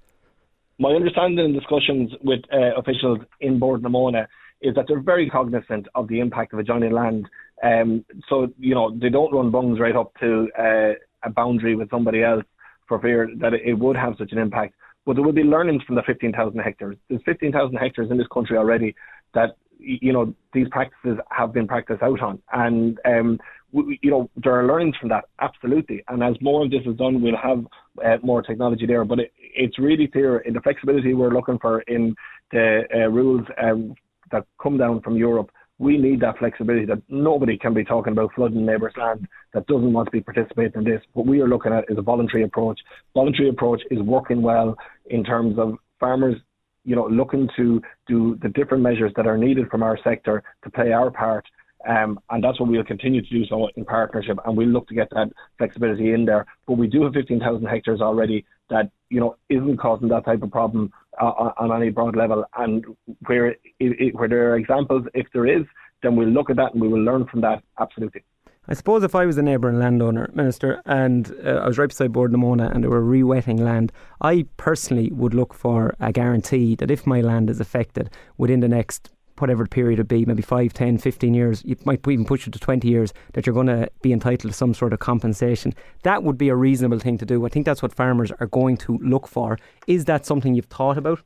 My 0.78 0.92
understanding 0.92 1.44
in 1.44 1.54
discussions 1.54 2.12
with 2.24 2.42
uh, 2.54 2.76
officials 2.78 3.20
in 3.42 3.60
Bord 3.60 3.82
na 3.82 3.90
Móna 3.90 4.28
is 4.62 4.76
that 4.76 4.86
they're 4.88 5.02
very 5.02 5.30
cognizant 5.30 5.88
of 5.96 6.08
the 6.08 6.20
impact 6.20 6.54
of 6.54 6.60
adjoining 6.60 6.92
land. 6.92 7.28
Um, 7.64 8.06
so, 8.28 8.48
you 8.60 8.74
know, 8.74 8.96
they 8.98 9.10
don't 9.10 9.34
run 9.34 9.52
bunds 9.52 9.80
right 9.80 9.96
up 9.96 10.14
to 10.20 10.48
uh, 10.58 10.94
a 11.24 11.30
boundary 11.30 11.76
with 11.76 11.90
somebody 11.90 12.24
else 12.24 12.46
for 12.88 13.00
fear 13.00 13.30
that 13.38 13.54
it 13.54 13.74
would 13.74 13.96
have 13.96 14.16
such 14.18 14.32
an 14.32 14.38
impact. 14.38 14.76
But 15.06 15.16
there 15.16 15.24
will 15.24 15.34
be 15.34 15.44
learnings 15.44 15.84
from 15.84 15.96
the 15.96 16.04
15,000 16.04 16.60
hectares. 16.60 16.98
There's 17.10 17.22
15,000 17.26 17.76
hectares 17.78 18.12
in 18.12 18.18
this 18.18 18.28
country 18.28 18.58
already 18.58 18.96
that, 19.34 19.58
you 19.80 20.14
know, 20.14 20.34
these 20.54 20.68
practices 20.70 21.18
have 21.32 21.54
been 21.54 21.68
practiced 21.68 22.02
out 22.02 22.22
on. 22.22 22.42
And, 22.52 23.00
um, 23.06 23.40
we, 23.72 24.00
you 24.02 24.10
know, 24.10 24.30
there 24.36 24.54
are 24.60 24.66
learnings 24.66 24.96
from 24.98 25.10
that, 25.10 25.26
absolutely. 25.40 26.04
And 26.08 26.24
as 26.24 26.36
more 26.42 26.66
of 26.66 26.72
this 26.72 26.82
is 26.86 26.96
done, 26.96 27.22
we'll 27.22 27.38
have 27.38 27.66
uh, 28.04 28.18
more 28.24 28.42
technology 28.42 28.86
there. 28.86 29.06
But 29.06 29.20
it, 29.20 29.34
it's 29.38 29.78
really 29.78 30.08
clear 30.08 30.40
in 30.40 30.54
the 30.54 30.62
flexibility 30.62 31.14
we're 31.14 31.34
looking 31.34 31.60
for 31.60 31.82
in 31.82 32.16
the 32.52 32.84
uh, 32.94 33.10
rules 33.10 33.46
um, 33.62 33.94
that 34.32 34.46
come 34.62 34.78
down 34.78 35.02
from 35.02 35.18
Europe, 35.18 35.52
we 35.80 35.98
need 35.98 36.20
that 36.20 36.38
flexibility 36.38 36.86
that 36.86 37.02
nobody 37.08 37.58
can 37.58 37.74
be 37.74 37.86
talking 37.86 38.12
about 38.12 38.34
flooding 38.36 38.66
neighbours' 38.66 38.94
land 38.98 39.28
that 39.54 39.66
doesn't 39.68 39.94
want 39.94 40.08
to 40.08 40.12
be 40.12 40.20
participating 40.20 40.74
in 40.76 40.84
this. 40.84 41.02
What 41.14 41.26
we 41.26 41.40
are 41.40 41.48
looking 41.48 41.72
at 41.72 41.86
is 41.90 41.98
a 41.98 42.02
voluntary 42.02 42.44
approach. 42.44 42.80
Voluntary 43.14 43.50
approach 43.50 43.82
is 43.90 44.00
working 44.02 44.42
well 44.42 44.76
in 45.10 45.24
terms 45.24 45.58
of 45.58 45.76
farmers, 45.98 46.36
you 46.84 46.98
know, 46.98 47.08
looking 47.08 47.50
to 47.56 47.82
do 48.08 48.38
the 48.42 48.50
different 48.50 48.84
measures 48.84 49.14
that 49.16 49.26
are 49.26 49.38
needed 49.38 49.70
from 49.70 49.82
our 49.82 49.98
sector 50.04 50.44
to 50.64 50.70
play 50.70 50.92
our 50.92 51.10
part. 51.10 51.46
Um, 51.88 52.20
and 52.30 52.44
that's 52.44 52.60
what 52.60 52.68
we'll 52.68 52.84
continue 52.84 53.22
to 53.22 53.30
do 53.30 53.46
so 53.46 53.70
in 53.78 53.86
partnership, 53.86 54.38
and 54.46 54.58
we'll 54.58 54.68
look 54.68 54.90
to 54.90 54.94
get 54.94 55.10
that 55.12 55.30
flexibility 55.58 56.12
in 56.12 56.26
there. 56.26 56.46
But 56.68 56.74
we 56.74 56.88
do 56.88 57.04
have 57.04 57.14
15,000 57.14 57.66
hectares 57.66 58.02
already 58.02 58.46
that 58.70 58.92
you 59.10 59.20
know 59.20 59.36
isn't 59.50 59.78
causing 59.78 60.10
that 60.10 60.26
type 60.26 60.42
of 60.42 60.52
problem 60.52 60.92
uh, 61.20 61.52
on 61.58 61.72
any 61.72 61.90
broad 61.90 62.16
level. 62.16 62.46
And 62.58 62.86
where 63.26 63.48
it, 63.48 63.60
it, 63.80 64.16
where 64.16 64.28
there 64.28 64.52
are 64.52 64.58
examples, 64.58 65.06
if 65.14 65.28
there 65.34 65.46
is, 65.46 65.66
then 66.04 66.16
we'll 66.16 66.30
look 66.30 66.50
at 66.50 66.56
that 66.58 66.74
and 66.74 66.82
we 66.82 66.88
will 66.88 67.04
learn 67.04 67.26
from 67.28 67.42
that. 67.42 67.64
Absolutely. 67.80 68.24
I 68.68 68.74
suppose 68.76 69.04
if 69.04 69.16
I 69.16 69.26
was 69.26 69.38
a 69.38 69.42
neighbouring 69.42 69.80
landowner, 69.80 70.30
Minister, 70.34 70.80
and 70.86 71.36
uh, 71.44 71.62
I 71.64 71.68
was 71.68 71.80
right 71.80 71.90
beside 71.90 72.12
Bord 72.12 72.32
na 72.32 72.38
Móna 72.38 72.72
and 72.72 72.84
they 72.84 72.88
were 72.88 73.02
re-wetting 73.02 73.58
land, 73.58 73.92
I 74.22 74.46
personally 74.58 75.10
would 75.12 75.34
look 75.34 75.56
for 75.56 75.96
a 76.00 76.12
guarantee 76.12 76.76
that 76.76 76.92
if 76.92 77.08
my 77.08 77.22
land 77.22 77.50
is 77.50 77.60
affected 77.60 78.12
within 78.38 78.60
the 78.60 78.68
next 78.68 79.10
whatever 79.42 79.64
the 79.64 79.70
period 79.70 80.00
would 80.00 80.08
be, 80.08 80.26
maybe 80.26 80.42
5, 80.42 80.74
10, 80.74 80.98
15 80.98 81.34
years, 81.34 81.64
you 81.66 81.76
might 81.86 82.06
even 82.08 82.26
push 82.26 82.48
it 82.48 82.54
to 82.54 82.60
20 82.60 82.88
years, 82.88 83.14
that 83.34 83.46
you're 83.46 83.54
going 83.54 83.68
to 83.68 83.90
be 84.02 84.14
entitled 84.14 84.52
to 84.52 84.58
some 84.58 84.74
sort 84.74 84.94
of 84.94 85.00
compensation. 85.00 85.74
That 86.04 86.24
would 86.24 86.38
be 86.38 86.50
a 86.50 86.56
reasonable 86.56 87.00
thing 87.00 87.18
to 87.18 87.26
do. 87.26 87.46
I 87.46 87.50
think 87.50 87.66
that's 87.66 87.82
what 87.82 87.94
farmers 87.94 88.32
are 88.40 88.48
going 88.48 88.78
to 88.78 88.98
look 89.00 89.28
for. 89.28 89.58
Is 89.88 90.06
that 90.06 90.26
something 90.26 90.56
you've 90.56 90.66
thought 90.66 90.98
about? 90.98 91.22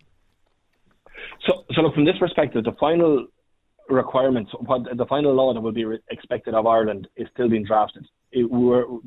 So, 1.45 1.65
so 1.73 1.81
look, 1.81 1.93
from 1.93 2.05
this 2.05 2.17
perspective, 2.17 2.63
the 2.63 2.73
final 2.79 3.27
requirements, 3.89 4.51
the 4.95 5.05
final 5.07 5.33
law 5.33 5.53
that 5.53 5.61
will 5.61 5.71
be 5.71 5.85
expected 6.09 6.53
of 6.53 6.65
Ireland 6.65 7.07
is 7.15 7.27
still 7.33 7.49
being 7.49 7.65
drafted. 7.65 8.05
It, 8.31 8.49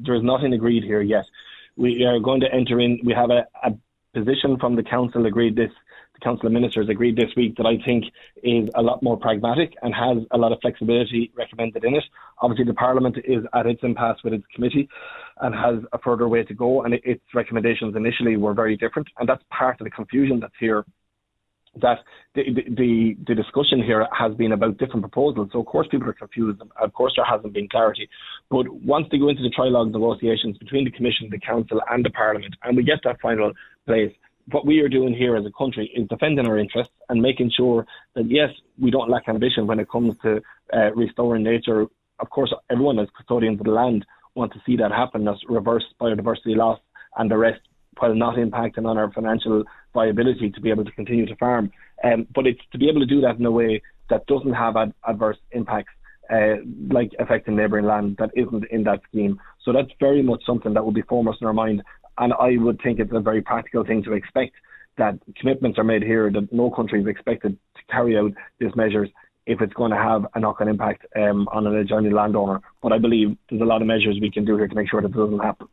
there 0.04 0.14
is 0.14 0.22
nothing 0.22 0.52
agreed 0.52 0.84
here 0.84 1.02
yet. 1.02 1.24
We 1.76 2.04
are 2.04 2.18
going 2.20 2.40
to 2.40 2.52
enter 2.52 2.80
in. 2.80 3.00
We 3.04 3.12
have 3.12 3.30
a, 3.30 3.46
a 3.62 3.72
position 4.14 4.58
from 4.58 4.76
the 4.76 4.82
council 4.82 5.26
agreed 5.26 5.56
this. 5.56 5.70
The 6.16 6.24
council 6.24 6.46
of 6.46 6.52
ministers 6.52 6.88
agreed 6.88 7.16
this 7.16 7.30
week 7.36 7.56
that 7.56 7.66
I 7.66 7.76
think 7.84 8.04
is 8.42 8.70
a 8.74 8.82
lot 8.82 9.02
more 9.02 9.18
pragmatic 9.18 9.74
and 9.82 9.94
has 9.94 10.18
a 10.30 10.38
lot 10.38 10.52
of 10.52 10.58
flexibility 10.62 11.30
recommended 11.34 11.84
in 11.84 11.94
it. 11.94 12.04
Obviously, 12.40 12.64
the 12.64 12.74
parliament 12.74 13.18
is 13.24 13.44
at 13.54 13.66
its 13.66 13.82
impasse 13.82 14.18
with 14.24 14.32
its 14.32 14.44
committee 14.54 14.88
and 15.42 15.54
has 15.54 15.84
a 15.92 15.98
further 15.98 16.26
way 16.26 16.42
to 16.42 16.54
go. 16.54 16.82
And 16.82 16.94
its 16.94 17.22
recommendations 17.34 17.94
initially 17.96 18.36
were 18.36 18.54
very 18.54 18.76
different, 18.76 19.08
and 19.18 19.28
that's 19.28 19.42
part 19.50 19.80
of 19.80 19.84
the 19.84 19.90
confusion 19.90 20.40
that's 20.40 20.54
here 20.58 20.84
that 21.82 21.98
the, 22.34 22.42
the, 22.68 23.16
the 23.26 23.34
discussion 23.34 23.82
here 23.82 24.06
has 24.10 24.34
been 24.34 24.52
about 24.52 24.78
different 24.78 25.02
proposals. 25.02 25.50
So 25.52 25.60
of 25.60 25.66
course 25.66 25.86
people 25.90 26.08
are 26.08 26.14
confused. 26.14 26.62
Of 26.80 26.92
course 26.94 27.12
there 27.16 27.24
hasn't 27.24 27.52
been 27.52 27.68
clarity. 27.68 28.08
But 28.50 28.68
once 28.68 29.06
they 29.10 29.18
go 29.18 29.28
into 29.28 29.42
the 29.42 29.50
trilogue 29.50 29.92
negotiations 29.92 30.56
between 30.58 30.84
the 30.84 30.90
Commission, 30.90 31.28
the 31.30 31.38
Council, 31.38 31.80
and 31.90 32.04
the 32.04 32.10
Parliament, 32.10 32.54
and 32.62 32.76
we 32.76 32.82
get 32.82 33.00
that 33.04 33.20
final 33.20 33.52
place, 33.86 34.12
what 34.50 34.64
we 34.64 34.80
are 34.80 34.88
doing 34.88 35.14
here 35.14 35.36
as 35.36 35.44
a 35.44 35.50
country 35.50 35.90
is 35.94 36.08
defending 36.08 36.46
our 36.46 36.58
interests 36.58 36.94
and 37.08 37.20
making 37.20 37.50
sure 37.50 37.86
that 38.14 38.30
yes, 38.30 38.50
we 38.78 38.90
don't 38.90 39.10
lack 39.10 39.28
ambition 39.28 39.66
when 39.66 39.80
it 39.80 39.90
comes 39.90 40.16
to 40.22 40.40
uh, 40.72 40.92
restoring 40.94 41.42
nature. 41.42 41.86
Of 42.18 42.30
course, 42.30 42.52
everyone 42.70 42.98
as 42.98 43.08
custodians 43.16 43.60
of 43.60 43.66
the 43.66 43.72
land 43.72 44.06
want 44.34 44.52
to 44.52 44.62
see 44.64 44.76
that 44.76 44.92
happen, 44.92 45.26
as 45.26 45.36
reverse 45.48 45.84
biodiversity 46.00 46.56
loss 46.56 46.78
and 47.16 47.30
the 47.30 47.36
rest 47.36 47.60
while 47.98 48.14
not 48.14 48.36
impacting 48.36 48.86
on 48.86 48.98
our 48.98 49.10
financial 49.12 49.64
viability 49.94 50.50
to 50.50 50.60
be 50.60 50.70
able 50.70 50.84
to 50.84 50.92
continue 50.92 51.26
to 51.26 51.36
farm. 51.36 51.72
Um, 52.04 52.26
but 52.34 52.46
it's 52.46 52.60
to 52.72 52.78
be 52.78 52.88
able 52.88 53.00
to 53.00 53.06
do 53.06 53.20
that 53.22 53.36
in 53.38 53.46
a 53.46 53.50
way 53.50 53.82
that 54.10 54.26
doesn't 54.26 54.52
have 54.52 54.76
ad- 54.76 54.92
adverse 55.08 55.38
impacts, 55.52 55.92
uh, 56.30 56.56
like 56.88 57.12
affecting 57.18 57.56
neighbouring 57.56 57.86
land 57.86 58.16
that 58.18 58.30
isn't 58.36 58.64
in 58.70 58.84
that 58.84 59.00
scheme. 59.08 59.40
So 59.64 59.72
that's 59.72 59.90
very 59.98 60.22
much 60.22 60.44
something 60.44 60.74
that 60.74 60.84
will 60.84 60.92
be 60.92 61.02
foremost 61.02 61.40
in 61.40 61.46
our 61.46 61.54
mind. 61.54 61.82
And 62.18 62.32
I 62.32 62.56
would 62.56 62.80
think 62.82 62.98
it's 62.98 63.12
a 63.12 63.20
very 63.20 63.42
practical 63.42 63.84
thing 63.84 64.02
to 64.04 64.12
expect 64.12 64.54
that 64.96 65.18
commitments 65.36 65.78
are 65.78 65.84
made 65.84 66.02
here 66.02 66.30
that 66.30 66.52
no 66.52 66.70
country 66.70 67.00
is 67.00 67.06
expected 67.06 67.58
to 67.74 67.92
carry 67.92 68.16
out 68.16 68.32
these 68.58 68.74
measures 68.74 69.10
if 69.46 69.60
it's 69.60 69.74
going 69.74 69.90
to 69.90 69.96
have 69.96 70.26
a 70.34 70.40
knock-on 70.40 70.68
impact 70.68 71.06
um, 71.16 71.48
on 71.52 71.66
an 71.66 71.76
adjoining 71.76 72.12
landowner. 72.12 72.60
But 72.82 72.92
I 72.92 72.98
believe 72.98 73.36
there's 73.48 73.62
a 73.62 73.66
lot 73.66 73.80
of 73.80 73.86
measures 73.86 74.18
we 74.20 74.30
can 74.30 74.44
do 74.44 74.56
here 74.56 74.66
to 74.66 74.74
make 74.74 74.90
sure 74.90 75.00
that 75.02 75.12
doesn't 75.12 75.38
happen. 75.38 75.68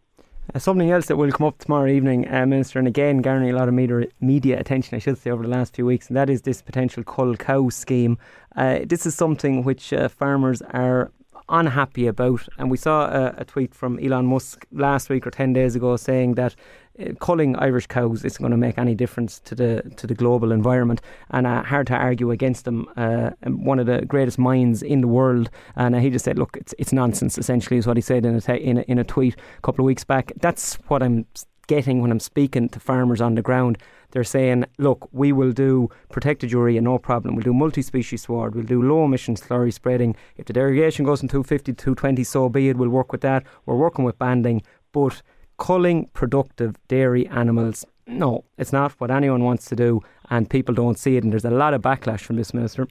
Uh, 0.54 0.60
something 0.60 0.92
else 0.92 1.06
that 1.08 1.16
will 1.16 1.32
come 1.32 1.48
up 1.48 1.58
tomorrow 1.58 1.90
evening, 1.90 2.32
uh, 2.32 2.46
Minister, 2.46 2.78
and 2.78 2.88
again 2.88 3.22
garnering 3.22 3.52
a 3.52 3.56
lot 3.56 3.70
of 3.70 3.74
media, 3.74 4.08
media 4.20 4.60
attention, 4.60 4.96
I 4.96 5.00
should 5.00 5.18
say, 5.18 5.32
over 5.32 5.44
the 5.44 5.50
last 5.50 5.74
few 5.74 5.86
weeks, 5.86 6.10
and 6.10 6.18
that 6.18 6.30
is 6.30 6.42
this 6.42 6.62
potential 6.62 7.02
cull 7.04 7.36
cow 7.38 7.70
scheme. 7.70 8.18
Uh, 8.56 8.80
this 8.86 9.06
is 9.06 9.16
something 9.16 9.64
which 9.64 9.94
uh, 9.94 10.10
farmers 10.10 10.62
are 10.62 11.12
unhappy 11.50 12.08
about. 12.08 12.48
And 12.58 12.72
we 12.72 12.78
saw 12.78 13.06
a, 13.06 13.36
a, 13.38 13.46
tweet 13.46 13.74
from 13.74 14.00
Elon 14.00 14.26
Musk 14.26 14.66
last 14.72 15.10
week 15.10 15.28
or 15.28 15.32
10 15.32 15.54
days 15.54 15.76
ago 15.76 15.96
saying 15.98 16.36
that 16.36 16.56
uh, 17.00 17.14
culling 17.20 17.56
Irish 17.56 17.88
cows 17.88 18.24
isn't 18.24 18.42
going 18.42 18.52
to 18.52 18.58
make 18.58 18.78
any 18.78 18.94
difference 18.94 19.40
to 19.42 19.56
the 19.56 19.82
to 19.98 20.06
the 20.06 20.14
global 20.14 20.52
environment, 20.52 21.02
and 21.32 21.48
uh, 21.48 21.64
hard 21.64 21.88
to 21.88 21.96
argue 21.96 22.30
against 22.30 22.66
them. 22.66 22.88
Uh, 22.96 23.32
one 23.48 23.80
of 23.80 23.88
the 23.88 24.06
greatest 24.06 24.38
minds 24.38 24.84
in 24.84 25.02
the 25.02 25.08
world, 25.08 25.50
and 25.76 25.96
uh, 25.96 26.00
he 26.00 26.12
just 26.12 26.24
said, 26.24 26.38
"Look, 26.38 26.56
it's 26.56 26.76
it's 26.78 26.94
nonsense." 26.94 27.38
Essentially, 27.40 27.78
is 27.78 27.88
what 27.88 27.98
he 27.98 28.02
said 28.02 28.26
in 28.26 28.36
a, 28.36 28.42
te- 28.42 28.64
in 28.64 28.78
a 28.78 28.82
in 28.82 29.00
a 29.00 29.04
tweet 29.04 29.36
a 29.36 29.62
couple 29.62 29.84
of 29.84 29.88
weeks 29.88 30.04
back. 30.04 30.34
That's 30.40 30.76
what 30.88 31.02
I'm 31.02 31.26
getting 31.68 32.02
when 32.02 32.12
I'm 32.12 32.20
speaking 32.20 32.70
to 32.70 32.80
farmers 32.80 33.22
on 33.22 33.36
the 33.36 33.42
ground. 33.42 33.78
They're 34.14 34.24
saying, 34.24 34.66
look, 34.78 35.10
we 35.12 35.32
will 35.32 35.52
do 35.52 35.90
protected 36.10 36.52
urea, 36.52 36.80
no 36.82 37.00
problem. 37.00 37.36
We'll 37.36 37.44
do 37.44 37.54
multi-species 37.54 38.22
sward. 38.22 38.54
We'll 38.54 38.64
do 38.64 38.80
low 38.82 39.06
emission 39.06 39.36
slurry 39.36 39.74
spreading. 39.74 40.16
If 40.38 40.46
the 40.46 40.54
derogation 40.54 41.04
goes 41.04 41.20
from 41.20 41.30
250 41.30 41.74
to 41.74 41.76
220, 41.76 42.24
so 42.24 42.48
be 42.48 42.70
it. 42.70 42.78
We'll 42.78 42.90
work 42.90 43.12
with 43.12 43.22
that. 43.22 43.44
We're 43.66 43.76
working 43.76 44.06
with 44.06 44.20
banding. 44.20 44.62
But 44.92 45.24
culling 45.58 46.10
productive 46.14 46.76
dairy 46.88 47.28
animals, 47.28 47.86
no, 48.06 48.44
it's 48.60 48.72
not 48.72 48.92
what 49.00 49.10
anyone 49.10 49.44
wants 49.44 49.66
to 49.66 49.76
do. 49.76 50.02
And 50.30 50.48
people 50.48 50.76
don't 50.76 51.00
see 51.00 51.18
it. 51.18 51.24
And 51.24 51.34
there's 51.34 51.44
a 51.44 51.50
lot 51.50 51.74
of 51.74 51.82
backlash 51.82 52.22
from 52.22 52.36
this, 52.36 52.54
Minister. 52.54 52.88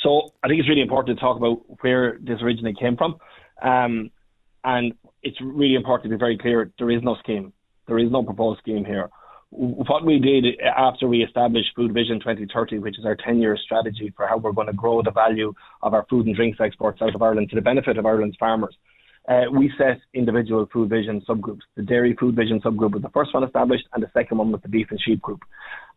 So 0.00 0.32
I 0.44 0.48
think 0.48 0.60
it's 0.60 0.68
really 0.68 0.82
important 0.82 1.18
to 1.18 1.20
talk 1.20 1.36
about 1.36 1.58
where 1.80 2.18
this 2.20 2.40
originally 2.40 2.74
came 2.78 2.96
from. 2.96 3.16
Um, 3.62 4.12
and 4.62 4.94
it's 5.24 5.38
really 5.40 5.74
important 5.74 6.04
to 6.04 6.16
be 6.16 6.20
very 6.20 6.38
clear 6.38 6.70
there 6.78 6.90
is 6.90 7.02
no 7.02 7.16
scheme. 7.16 7.52
There 7.88 7.98
is 7.98 8.12
no 8.12 8.22
proposed 8.22 8.60
scheme 8.60 8.84
here. 8.84 9.10
What 9.54 10.06
we 10.06 10.18
did 10.18 10.58
after 10.64 11.06
we 11.06 11.22
established 11.22 11.76
Food 11.76 11.92
Vision 11.92 12.18
2030, 12.20 12.78
which 12.78 12.98
is 12.98 13.04
our 13.04 13.14
10 13.14 13.38
year 13.38 13.54
strategy 13.62 14.10
for 14.16 14.26
how 14.26 14.38
we're 14.38 14.52
going 14.52 14.68
to 14.68 14.72
grow 14.72 15.02
the 15.02 15.10
value 15.10 15.52
of 15.82 15.92
our 15.92 16.06
food 16.08 16.24
and 16.24 16.34
drinks 16.34 16.58
exports 16.58 17.02
out 17.02 17.14
of 17.14 17.20
Ireland 17.20 17.50
to 17.50 17.56
the 17.56 17.60
benefit 17.60 17.98
of 17.98 18.06
Ireland's 18.06 18.38
farmers, 18.40 18.74
uh, 19.28 19.42
we 19.52 19.70
set 19.76 20.00
individual 20.14 20.66
food 20.72 20.88
vision 20.88 21.22
subgroups. 21.28 21.60
The 21.76 21.82
dairy 21.82 22.16
food 22.18 22.34
vision 22.34 22.62
subgroup 22.64 22.92
was 22.92 23.02
the 23.02 23.10
first 23.10 23.34
one 23.34 23.44
established, 23.44 23.84
and 23.92 24.02
the 24.02 24.10
second 24.14 24.38
one 24.38 24.52
was 24.52 24.62
the 24.62 24.70
beef 24.70 24.86
and 24.88 24.98
sheep 24.98 25.20
group. 25.20 25.40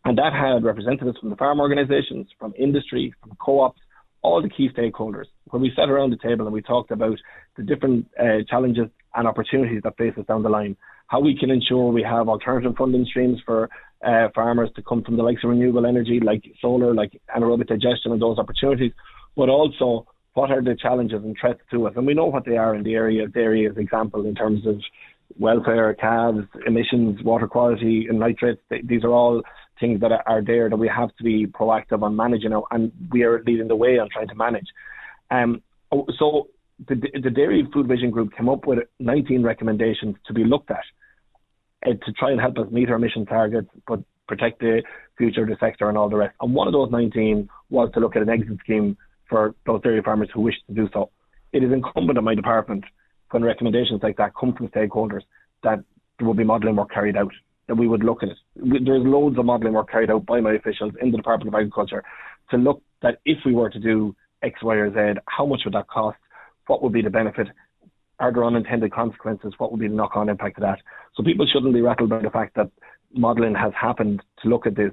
And 0.03 0.17
that 0.17 0.33
had 0.33 0.65
representatives 0.65 1.17
from 1.19 1.29
the 1.29 1.38
farm 1.38 1.62
organisations, 1.62 2.27
from 2.38 2.53
industry, 2.59 3.13
from 3.21 3.38
co 3.39 3.62
ops, 3.62 3.79
all 4.21 4.41
the 4.41 4.50
key 4.50 4.69
stakeholders. 4.77 5.27
When 5.45 5.62
we 5.62 5.71
sat 5.77 5.89
around 5.89 6.09
the 6.09 6.17
table 6.17 6.45
and 6.45 6.53
we 6.53 6.62
talked 6.62 6.91
about 6.91 7.17
the 7.55 7.63
different 7.63 8.05
uh, 8.19 8.43
challenges 8.50 8.88
and 9.15 9.29
opportunities 9.29 9.81
that 9.85 9.95
face 9.97 10.13
us 10.17 10.25
down 10.25 10.43
the 10.43 10.50
line, 10.50 10.75
how 11.15 11.22
we 11.22 11.38
can 11.38 11.50
ensure 11.50 11.93
we 11.93 12.03
have 12.03 12.27
alternative 12.27 12.75
funding 12.77 13.05
streams 13.05 13.39
for 13.45 13.69
uh, 14.05 14.27
farmers 14.36 14.69
to 14.75 14.81
come 14.81 15.01
from 15.01 15.15
the 15.15 15.24
likes 15.24 15.41
of 15.45 15.50
renewable 15.50 15.86
energy, 15.86 16.19
like 16.22 16.43
solar, 16.62 16.93
like 16.93 17.22
anaerobic 17.34 17.67
digestion, 17.67 18.12
and 18.12 18.22
those 18.22 18.38
opportunities, 18.38 18.91
but 19.38 19.48
also 19.48 20.05
what 20.34 20.51
are 20.51 20.62
the 20.62 20.75
challenges 20.75 21.24
and 21.24 21.38
threats 21.39 21.62
to 21.72 21.88
us? 21.88 21.93
And 21.95 22.05
we 22.05 22.13
know 22.13 22.25
what 22.25 22.43
they 22.43 22.57
are 22.57 22.75
in 22.75 22.84
the 22.84 22.95
area. 22.95 23.24
Of 23.24 23.34
dairy 23.34 23.65
as 23.65 23.77
example 23.77 24.25
in 24.25 24.36
terms 24.36 24.67
of 24.67 24.81
welfare, 25.39 25.93
calves, 25.93 26.45
emissions, 26.67 27.24
water 27.24 27.48
quality, 27.48 28.07
and 28.10 28.19
nitrates. 28.19 28.62
These 28.84 29.05
are 29.05 29.12
all 29.12 29.41
things 29.79 30.01
that 30.01 30.12
are 30.12 30.43
there 30.43 30.69
that 30.69 30.75
we 30.75 30.89
have 30.89 31.15
to 31.15 31.24
be 31.24 31.48
proactive 31.48 32.03
on 32.03 32.17
managing, 32.17 32.51
and 32.72 32.91
we 33.10 33.24
are 33.24 33.41
leading 33.48 33.69
the 33.69 33.77
way 33.77 34.00
on 34.00 34.10
trying 34.10 34.27
to 34.27 34.36
manage. 34.36 34.67
Um, 35.31 35.62
so 36.19 36.50
the, 36.89 36.95
the 37.24 37.29
Dairy 37.29 37.65
Food 37.74 37.88
Vision 37.88 38.12
Group 38.12 38.36
came 38.36 38.50
up 38.50 38.67
with 38.67 38.79
19 39.00 39.43
recommendations 39.43 40.15
to 40.27 40.34
be 40.34 40.43
looked 40.43 40.72
at 40.72 40.84
uh, 41.86 41.89
to 42.06 42.12
try 42.13 42.32
and 42.32 42.42
help 42.42 42.58
us 42.58 42.68
meet 42.72 42.89
our 42.89 42.96
emission 42.96 43.25
targets, 43.25 43.70
but 43.88 44.00
protect 44.27 44.60
the 44.60 44.82
future 45.18 45.44
of 45.44 45.50
the 45.50 45.58
sector 45.60 45.88
and 45.89 45.98
all 45.98 46.10
the 46.10 46.15
rest. 46.15 46.36
And 46.42 46.54
one 46.54 46.68
of 46.68 46.74
those 46.74 46.92
19 46.92 47.48
was 47.70 47.89
to 47.94 48.00
look 48.00 48.15
at 48.15 48.22
an 48.22 48.30
exit 48.30 48.58
scheme 48.63 48.98
for 49.30 49.56
those 49.65 49.82
dairy 49.82 50.01
farmers 50.01 50.30
who 50.34 50.42
wish 50.42 50.56
to 50.68 50.74
do 50.74 50.89
so. 50.94 51.10
It 51.54 51.63
is 51.63 51.72
incumbent 51.72 52.18
on 52.18 52.24
my 52.24 52.36
department 52.36 52.84
when 53.32 53.44
recommendations 53.44 54.01
like 54.04 54.18
that 54.18 54.34
come 54.39 54.54
from 54.54 54.68
stakeholders 54.70 55.22
that 55.63 55.80
there 56.18 56.27
will 56.27 56.34
be 56.34 56.44
modelling 56.44 56.75
work 56.75 56.92
carried 56.92 57.18
out, 57.18 57.32
that 57.68 57.75
we 57.75 57.88
would 57.88 58.04
look 58.04 58.24
at 58.24 58.30
it. 58.30 58.38
There's 58.56 59.06
loads 59.06 59.38
of 59.38 59.46
modelling 59.46 59.74
work 59.74 59.89
carried 59.89 60.12
out 60.12 60.25
by 60.25 60.42
my 60.42 60.54
officials 60.54 60.94
in 61.01 61.12
the 61.12 61.18
Department 61.18 61.50
of 61.50 61.56
Agriculture 61.56 62.04
to 62.51 62.58
look 62.58 62.82
that 63.01 63.20
if 63.25 63.39
we 63.46 63.54
were 63.54 63.70
to 63.70 63.80
do 63.80 64.15
X, 64.42 64.62
Y, 64.62 64.75
or 64.75 64.92
Z, 64.92 65.20
how 65.27 65.46
much 65.46 65.62
would 65.65 65.74
that 65.74 65.88
cost? 65.88 66.18
What 66.68 66.82
would 66.84 66.94
be 66.94 67.01
the 67.01 67.10
benefit? 67.10 67.48
Are 68.19 68.31
there 68.31 68.45
unintended 68.45 68.91
consequences? 68.91 69.53
What 69.57 69.72
would 69.72 69.79
be 69.79 69.88
the 69.88 69.93
knock 69.93 70.15
on 70.15 70.29
impact 70.29 70.57
of 70.57 70.62
that? 70.62 70.79
So 71.15 71.24
people 71.24 71.45
shouldn't 71.51 71.74
be 71.74 71.81
rattled 71.81 72.10
by 72.10 72.19
the 72.19 72.29
fact 72.29 72.55
that 72.55 72.72
modelling 73.13 73.55
has 73.55 73.74
happened 73.79 74.22
to 74.41 74.50
look 74.50 74.65
at 74.65 74.75
this. 74.75 74.91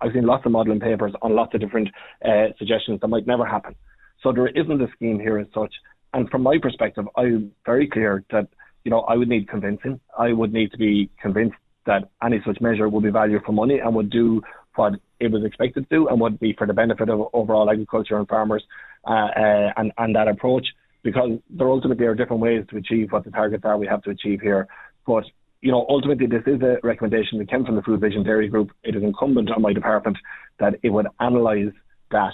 I've 0.00 0.12
seen 0.12 0.26
lots 0.26 0.46
of 0.46 0.52
modelling 0.52 0.80
papers 0.80 1.12
on 1.22 1.34
lots 1.34 1.54
of 1.54 1.60
different 1.60 1.88
uh, 2.24 2.48
suggestions 2.58 3.00
that 3.00 3.08
might 3.08 3.26
never 3.26 3.44
happen. 3.44 3.74
So 4.22 4.32
there 4.32 4.48
isn't 4.48 4.80
a 4.80 4.88
scheme 4.94 5.18
here 5.18 5.38
as 5.38 5.46
such. 5.54 5.72
And 6.12 6.28
from 6.30 6.42
my 6.42 6.58
perspective, 6.60 7.06
I'm 7.16 7.52
very 7.64 7.88
clear 7.88 8.24
that 8.30 8.48
you 8.84 8.90
know 8.90 9.00
I 9.02 9.16
would 9.16 9.28
need 9.28 9.48
convincing. 9.48 10.00
I 10.18 10.32
would 10.32 10.52
need 10.52 10.72
to 10.72 10.78
be 10.78 11.10
convinced 11.20 11.56
that 11.86 12.10
any 12.22 12.40
such 12.44 12.60
measure 12.60 12.88
would 12.88 13.02
be 13.02 13.10
value 13.10 13.40
for 13.44 13.52
money 13.52 13.78
and 13.78 13.94
would 13.94 14.10
do 14.10 14.42
what 14.76 14.94
it 15.18 15.30
was 15.30 15.44
expected 15.44 15.88
to 15.88 15.96
do 15.96 16.08
and 16.08 16.20
would 16.20 16.38
be 16.40 16.54
for 16.56 16.66
the 16.66 16.72
benefit 16.72 17.08
of 17.08 17.28
overall 17.32 17.70
agriculture 17.70 18.16
and 18.18 18.28
farmers 18.28 18.62
uh, 19.06 19.28
uh, 19.36 19.72
and, 19.76 19.92
and 19.98 20.14
that 20.14 20.28
approach 20.28 20.66
because 21.02 21.30
there 21.48 21.68
ultimately 21.68 22.06
are 22.06 22.14
different 22.14 22.42
ways 22.42 22.64
to 22.70 22.76
achieve 22.76 23.12
what 23.12 23.24
the 23.24 23.30
targets 23.30 23.64
are 23.64 23.78
we 23.78 23.86
have 23.86 24.02
to 24.02 24.10
achieve 24.10 24.40
here. 24.40 24.68
But 25.06 25.24
you 25.60 25.70
know, 25.70 25.84
ultimately, 25.88 26.26
this 26.26 26.42
is 26.46 26.62
a 26.62 26.78
recommendation 26.82 27.38
that 27.38 27.50
came 27.50 27.64
from 27.64 27.76
the 27.76 27.82
Food 27.82 28.00
Vision 28.00 28.22
Dairy 28.22 28.48
Group. 28.48 28.70
It 28.82 28.96
is 28.96 29.02
incumbent 29.02 29.50
on 29.50 29.60
my 29.60 29.72
department 29.72 30.16
that 30.58 30.74
it 30.82 30.88
would 30.88 31.06
analyse 31.18 31.72
that 32.10 32.32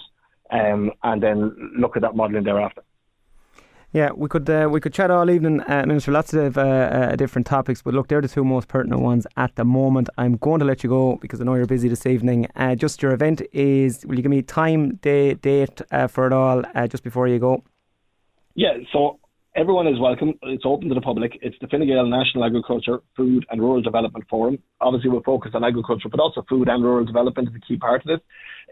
um, 0.51 0.93
and 1.03 1.23
then 1.23 1.73
look 1.77 1.97
at 1.97 2.03
that 2.03 2.15
modelling 2.15 2.45
thereafter. 2.45 2.83
Yeah, 3.93 4.11
we 4.15 4.29
could 4.29 4.49
uh, 4.51 4.69
we 4.71 4.81
could 4.81 4.93
chat 4.93 5.11
all 5.11 5.31
evening, 5.31 5.61
uh, 5.63 5.85
Minister. 5.87 6.13
Lots 6.13 6.35
of 6.35 6.59
uh, 6.59 6.61
uh, 6.61 7.17
different 7.17 7.47
topics, 7.47 7.83
but 7.83 7.95
look, 7.95 8.09
they're 8.09 8.21
the 8.21 8.29
two 8.29 8.45
most 8.45 8.69
pertinent 8.69 9.01
ones 9.01 9.27
at 9.37 9.55
the 9.57 9.65
moment. 9.65 10.09
I'm 10.19 10.37
going 10.37 10.59
to 10.59 10.67
let 10.67 10.83
you 10.85 10.91
go 10.91 11.17
because 11.17 11.41
I 11.41 11.45
know 11.45 11.55
you're 11.55 11.67
busy 11.67 11.89
this 11.89 12.05
evening. 12.05 12.47
Uh, 12.57 12.75
just 12.75 13.01
your 13.01 13.13
event 13.13 13.43
is. 13.53 14.05
Will 14.05 14.17
you 14.17 14.23
give 14.23 14.31
me 14.31 14.43
time, 14.43 14.97
day, 14.97 15.35
date 15.35 15.81
uh, 15.93 16.09
for 16.09 16.27
it 16.27 16.33
all 16.33 16.63
just 16.89 17.05
before 17.05 17.27
you 17.27 17.39
go? 17.39 17.65
Yeah. 18.57 18.79
So 18.91 19.21
everyone 19.55 19.87
is 19.87 20.01
welcome. 20.01 20.33
It's 20.43 20.65
open 20.65 20.89
to 20.89 20.95
the 20.95 21.03
public. 21.03 21.39
It's 21.43 21.57
the 21.61 21.69
Fine 21.69 21.87
Gael 21.87 22.07
National 22.07 22.43
Agriculture, 22.43 23.01
Food 23.15 23.45
and 23.51 23.61
Rural 23.61 23.83
Development 23.83 24.25
Forum. 24.31 24.59
Obviously, 24.81 25.11
we'll 25.11 25.23
focus 25.23 25.53
on 25.55 25.63
agriculture, 25.63 26.09
but 26.09 26.21
also 26.21 26.43
food 26.49 26.67
and 26.69 26.83
rural 26.83 27.05
development 27.05 27.51
is 27.51 27.55
a 27.55 27.61
key 27.61 27.77
part 27.77 28.01
of 28.01 28.07
this. 28.07 28.21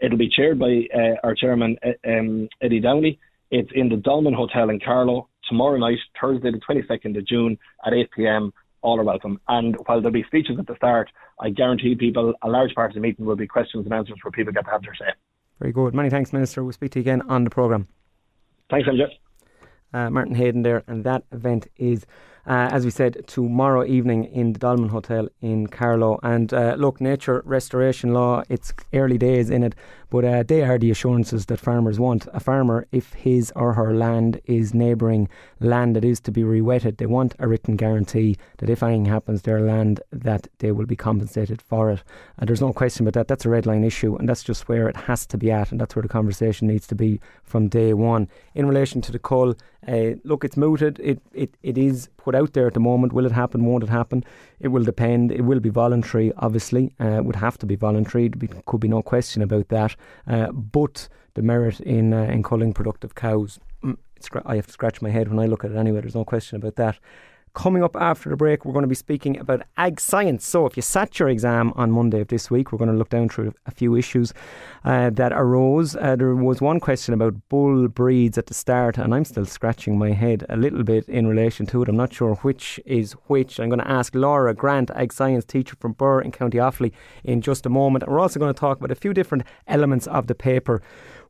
It'll 0.01 0.17
be 0.17 0.27
chaired 0.27 0.57
by 0.57 0.87
uh, 0.93 1.15
our 1.23 1.35
chairman, 1.35 1.77
uh, 1.85 2.09
um, 2.09 2.49
Eddie 2.63 2.79
Downey. 2.79 3.19
It's 3.51 3.69
in 3.75 3.89
the 3.89 3.97
Dolmen 3.97 4.33
Hotel 4.33 4.71
in 4.71 4.79
Carlow 4.79 5.29
tomorrow 5.47 5.77
night, 5.77 5.99
Thursday, 6.19 6.49
the 6.49 6.59
22nd 6.67 7.15
of 7.15 7.27
June 7.27 7.55
at 7.85 7.93
8 7.93 8.09
pm. 8.17 8.53
All 8.81 8.99
are 8.99 9.03
welcome. 9.03 9.39
And 9.47 9.75
while 9.85 10.01
there'll 10.01 10.11
be 10.11 10.23
speeches 10.23 10.57
at 10.59 10.65
the 10.65 10.75
start, 10.77 11.11
I 11.39 11.51
guarantee 11.51 11.93
people 11.93 12.33
a 12.41 12.49
large 12.49 12.73
part 12.73 12.89
of 12.89 12.95
the 12.95 13.01
meeting 13.01 13.25
will 13.25 13.35
be 13.35 13.47
questions 13.47 13.85
and 13.85 13.93
answers 13.93 14.17
where 14.23 14.31
people 14.31 14.51
get 14.51 14.65
to 14.65 14.71
have 14.71 14.81
their 14.81 14.95
say. 14.95 15.13
Very 15.59 15.71
good. 15.71 15.93
Many 15.93 16.09
thanks, 16.09 16.33
Minister. 16.33 16.63
We'll 16.63 16.73
speak 16.73 16.91
to 16.93 16.99
you 16.99 17.01
again 17.01 17.21
on 17.29 17.43
the 17.43 17.51
programme. 17.51 17.87
Thanks, 18.71 18.87
uh, 18.87 19.24
Uh, 19.95 20.09
Martin 20.09 20.35
Heydon 20.35 20.63
there, 20.63 20.83
and 20.87 21.05
that 21.05 21.23
event 21.31 21.69
is 21.77 22.05
uh, 22.47 22.69
as 22.71 22.85
we 22.85 22.91
said, 22.91 23.25
tomorrow 23.27 23.83
evening 23.85 24.25
in 24.25 24.53
the 24.53 24.59
Dolmen 24.59 24.89
Hotel 24.89 25.27
in 25.41 25.67
Carlow. 25.67 26.19
And 26.21 26.53
uh, 26.53 26.75
look, 26.77 27.01
nature 27.01 27.41
restoration 27.45 28.13
law, 28.13 28.43
it's 28.49 28.73
early 28.93 29.17
days 29.17 29.49
in 29.49 29.63
it, 29.63 29.75
but 30.09 30.23
uh, 30.23 30.43
they 30.43 30.61
are 30.61 30.77
the 30.77 30.91
assurances 30.91 31.47
that 31.47 31.59
farmers 31.59 31.99
want. 31.99 32.27
A 32.33 32.39
farmer, 32.39 32.87
if 32.91 33.13
his 33.13 33.51
or 33.55 33.73
her 33.73 33.93
land 33.93 34.39
is 34.45 34.73
neighbouring 34.73 35.27
land 35.59 35.95
that 35.95 36.05
is 36.05 36.19
to 36.21 36.31
be 36.31 36.43
rewetted, 36.43 36.97
they 36.97 37.07
want 37.07 37.35
a 37.39 37.47
written 37.47 37.75
guarantee 37.75 38.37
that 38.59 38.69
if 38.69 38.83
anything 38.83 39.05
happens 39.05 39.41
to 39.41 39.49
their 39.49 39.61
land, 39.61 40.01
that 40.11 40.47
they 40.59 40.71
will 40.71 40.85
be 40.85 40.95
compensated 40.95 41.61
for 41.61 41.89
it. 41.89 42.03
And 42.37 42.47
there's 42.47 42.61
no 42.61 42.73
question 42.73 43.05
about 43.05 43.19
that. 43.19 43.27
That's 43.27 43.45
a 43.45 43.49
red 43.49 43.65
line 43.65 43.83
issue, 43.83 44.15
and 44.15 44.29
that's 44.29 44.43
just 44.43 44.69
where 44.69 44.87
it 44.87 44.95
has 44.95 45.25
to 45.27 45.37
be 45.37 45.51
at, 45.51 45.71
and 45.71 45.81
that's 45.81 45.95
where 45.95 46.03
the 46.03 46.09
conversation 46.09 46.67
needs 46.67 46.87
to 46.87 46.95
be 46.95 47.19
from 47.43 47.67
day 47.67 47.93
one. 47.93 48.29
In 48.53 48.67
relation 48.67 49.01
to 49.01 49.11
the 49.11 49.19
cull, 49.19 49.55
uh, 49.87 50.11
look, 50.23 50.43
it's 50.43 50.57
mooted. 50.57 50.99
It, 50.99 51.21
it, 51.33 51.55
it 51.61 51.77
is 51.77 52.09
put 52.17 52.34
out 52.35 52.53
there 52.53 52.67
at 52.67 52.73
the 52.73 52.79
moment. 52.79 53.13
Will 53.13 53.25
it 53.25 53.31
happen? 53.31 53.65
Won't 53.65 53.83
it 53.83 53.89
happen? 53.89 54.23
It 54.59 54.69
will 54.69 54.83
depend. 54.83 55.31
It 55.31 55.41
will 55.41 55.59
be 55.59 55.69
voluntary, 55.69 56.31
obviously. 56.37 56.93
Uh, 56.99 57.17
it 57.17 57.25
would 57.25 57.35
have 57.35 57.57
to 57.59 57.65
be 57.65 57.75
voluntary. 57.75 58.29
There 58.29 58.49
could 58.65 58.81
be 58.81 58.87
no 58.87 59.01
question 59.01 59.41
about 59.41 59.69
that. 59.69 59.95
Uh, 60.27 60.51
but 60.51 61.07
the 61.33 61.41
merit 61.41 61.79
in 61.81 62.13
uh, 62.13 62.23
in 62.23 62.43
culling 62.43 62.73
productive 62.73 63.15
cows, 63.15 63.59
mm, 63.83 63.97
I 64.45 64.55
have 64.55 64.67
to 64.67 64.73
scratch 64.73 65.01
my 65.01 65.09
head 65.09 65.29
when 65.29 65.39
I 65.39 65.45
look 65.45 65.63
at 65.63 65.71
it 65.71 65.77
anyway. 65.77 66.01
There's 66.01 66.15
no 66.15 66.25
question 66.25 66.57
about 66.57 66.75
that. 66.75 66.99
Coming 67.55 67.83
up 67.85 67.95
after 67.95 68.29
the 68.29 68.35
break, 68.35 68.65
we're 68.65 68.73
going 68.73 68.83
to 68.83 68.87
be 68.87 68.95
speaking 68.95 69.39
about 69.39 69.61
ag 69.77 70.01
science. 70.01 70.45
So, 70.45 70.65
if 70.65 70.75
you 70.75 70.81
sat 70.81 71.17
your 71.17 71.29
exam 71.29 71.71
on 71.77 71.89
Monday 71.89 72.19
of 72.19 72.27
this 72.27 72.51
week, 72.51 72.73
we're 72.73 72.77
going 72.77 72.91
to 72.91 72.97
look 72.97 73.07
down 73.07 73.29
through 73.29 73.53
a 73.65 73.71
few 73.71 73.95
issues 73.95 74.33
uh, 74.83 75.09
that 75.11 75.31
arose. 75.31 75.95
Uh, 75.95 76.17
there 76.17 76.35
was 76.35 76.59
one 76.59 76.81
question 76.81 77.13
about 77.13 77.33
bull 77.47 77.87
breeds 77.87 78.37
at 78.37 78.47
the 78.47 78.53
start, 78.53 78.97
and 78.97 79.15
I'm 79.15 79.23
still 79.23 79.45
scratching 79.45 79.97
my 79.97 80.11
head 80.11 80.45
a 80.49 80.57
little 80.57 80.83
bit 80.83 81.07
in 81.07 81.27
relation 81.27 81.65
to 81.67 81.81
it. 81.81 81.87
I'm 81.87 81.95
not 81.95 82.11
sure 82.11 82.35
which 82.35 82.77
is 82.85 83.13
which. 83.27 83.57
I'm 83.57 83.69
going 83.69 83.79
to 83.79 83.89
ask 83.89 84.13
Laura 84.13 84.53
Grant, 84.53 84.91
ag 84.93 85.13
science 85.13 85.45
teacher 85.45 85.77
from 85.79 85.93
Birr 85.93 86.19
in 86.19 86.33
County 86.33 86.57
Offaly, 86.57 86.91
in 87.23 87.39
just 87.39 87.65
a 87.65 87.69
moment. 87.69 88.05
We're 88.05 88.19
also 88.19 88.37
going 88.37 88.53
to 88.53 88.59
talk 88.59 88.79
about 88.79 88.91
a 88.91 88.95
few 88.95 89.13
different 89.13 89.45
elements 89.65 90.07
of 90.07 90.27
the 90.27 90.35
paper 90.35 90.81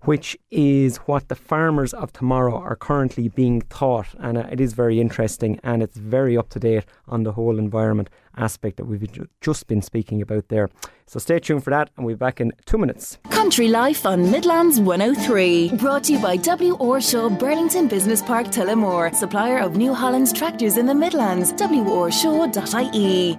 which 0.06 0.38
is 0.52 0.98
what 0.98 1.28
the 1.28 1.36
farmers 1.36 1.94
of 1.94 2.14
tomorrow 2.14 2.56
are 2.58 2.76
currently 2.76 3.28
being 3.28 3.62
taught. 3.64 4.08
And 4.20 4.38
uh, 4.38 4.48
it 4.52 4.60
is 4.62 4.74
very 4.74 5.00
interesting 5.00 5.60
and 5.64 5.84
it's 5.84 5.98
very 5.98 6.38
up 6.38 6.50
to 6.50 6.60
date 6.60 6.86
on 7.08 7.24
the 7.24 7.34
whole 7.34 7.60
environment 7.60 8.10
aspect 8.38 8.78
that 8.78 8.86
we've 8.86 9.08
just 9.42 9.68
been 9.68 9.82
speaking 9.82 10.22
about 10.22 10.50
there. 10.50 10.70
So 11.08 11.20
stay 11.20 11.40
tuned 11.40 11.64
for 11.64 11.70
that 11.70 11.90
and 11.98 12.06
we'll 12.06 12.16
be 12.16 12.20
back 12.20 12.40
in 12.42 12.52
two 12.66 12.78
minutes. 12.78 13.18
Country 13.30 13.68
Life 13.68 14.06
on 14.06 14.32
Midlands 14.32 14.80
103. 14.80 15.74
Brought 15.78 16.06
to 16.06 16.14
you 16.14 16.20
by 16.20 16.38
W. 16.38 16.76
Orshaw 16.78 17.30
Burlington 17.30 17.88
Business 17.88 18.22
Park 18.22 18.48
Tullamore, 18.48 19.14
supplier 19.16 19.60
of 19.60 19.76
New 19.76 19.94
Holland's 19.94 20.34
tractors 20.34 20.78
in 20.78 20.86
the 20.86 20.96
Midlands. 20.96 21.54
worshaw.ie. 21.54 23.38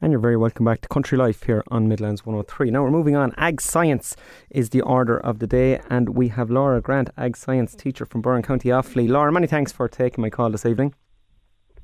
And 0.00 0.12
you're 0.12 0.20
very 0.20 0.36
welcome 0.36 0.64
back 0.64 0.80
to 0.82 0.88
Country 0.88 1.18
Life 1.18 1.42
here 1.42 1.64
on 1.72 1.88
Midlands 1.88 2.24
103. 2.24 2.70
Now 2.70 2.84
we're 2.84 2.90
moving 2.92 3.16
on. 3.16 3.34
Ag 3.36 3.60
Science 3.60 4.14
is 4.48 4.70
the 4.70 4.80
order 4.80 5.18
of 5.18 5.40
the 5.40 5.46
day, 5.48 5.80
and 5.90 6.10
we 6.10 6.28
have 6.28 6.50
Laura 6.50 6.80
Grant, 6.80 7.10
Ag 7.16 7.36
Science 7.36 7.74
teacher 7.74 8.06
from 8.06 8.22
Burren 8.22 8.42
County 8.42 8.68
Offaly. 8.68 9.08
Laura, 9.08 9.32
many 9.32 9.48
thanks 9.48 9.72
for 9.72 9.88
taking 9.88 10.22
my 10.22 10.30
call 10.30 10.50
this 10.50 10.64
evening. 10.64 10.94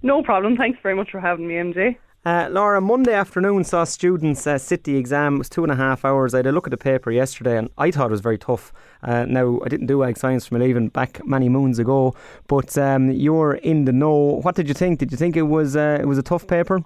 No 0.00 0.22
problem. 0.22 0.56
Thanks 0.56 0.78
very 0.80 0.94
much 0.94 1.10
for 1.10 1.18
having 1.18 1.48
me, 1.48 1.54
MJ. 1.54 1.96
Uh, 2.24 2.48
Laura, 2.52 2.80
Monday 2.80 3.12
afternoon 3.12 3.64
saw 3.64 3.82
students 3.82 4.46
uh, 4.46 4.58
sit 4.58 4.84
the 4.84 4.96
exam. 4.96 5.34
It 5.34 5.38
was 5.38 5.48
two 5.48 5.64
and 5.64 5.72
a 5.72 5.76
half 5.76 6.04
hours. 6.04 6.34
I 6.34 6.38
had 6.38 6.46
a 6.46 6.52
look 6.52 6.68
at 6.68 6.70
the 6.70 6.76
paper 6.76 7.10
yesterday 7.10 7.58
and 7.58 7.68
I 7.76 7.90
thought 7.90 8.06
it 8.06 8.10
was 8.12 8.20
very 8.20 8.38
tough. 8.38 8.72
Uh, 9.02 9.26
now, 9.26 9.60
I 9.62 9.68
didn't 9.68 9.88
do 9.88 10.04
ag 10.04 10.16
science 10.16 10.46
from 10.46 10.60
leaving 10.60 10.88
back 10.88 11.20
many 11.26 11.48
moons 11.48 11.78
ago, 11.78 12.14
but 12.46 12.78
um, 12.78 13.10
you're 13.10 13.54
in 13.54 13.84
the 13.84 13.92
know. 13.92 14.40
What 14.40 14.54
did 14.54 14.68
you 14.68 14.74
think? 14.74 15.00
Did 15.00 15.10
you 15.10 15.18
think 15.18 15.36
it 15.36 15.42
was 15.42 15.76
uh, 15.76 15.98
it 16.00 16.06
was 16.06 16.16
a 16.16 16.22
tough 16.22 16.46
paper? 16.46 16.82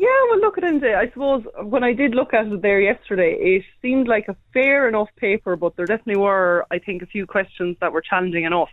Yeah, 0.00 0.08
well, 0.30 0.40
look 0.40 0.56
at 0.56 0.64
it. 0.64 0.82
I 0.82 1.10
suppose 1.12 1.44
when 1.62 1.84
I 1.84 1.92
did 1.92 2.14
look 2.14 2.32
at 2.32 2.46
it 2.46 2.62
there 2.62 2.80
yesterday, 2.80 3.36
it 3.38 3.64
seemed 3.82 4.08
like 4.08 4.28
a 4.28 4.36
fair 4.54 4.88
enough 4.88 5.10
paper, 5.16 5.56
but 5.56 5.76
there 5.76 5.84
definitely 5.84 6.22
were, 6.22 6.64
I 6.70 6.78
think, 6.78 7.02
a 7.02 7.06
few 7.06 7.26
questions 7.26 7.76
that 7.82 7.92
were 7.92 8.00
challenging 8.00 8.44
enough. 8.44 8.70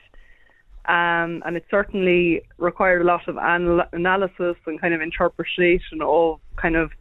Um, 0.86 1.44
and 1.46 1.58
it 1.58 1.66
certainly 1.70 2.44
required 2.58 3.02
a 3.02 3.04
lot 3.04 3.28
of 3.28 3.36
anal- 3.36 3.90
analysis 3.92 4.56
and 4.66 4.80
kind 4.80 4.94
of 4.94 5.02
interpretation 5.02 6.02
of 6.02 6.40
kind 6.56 6.78
of, 6.78 6.92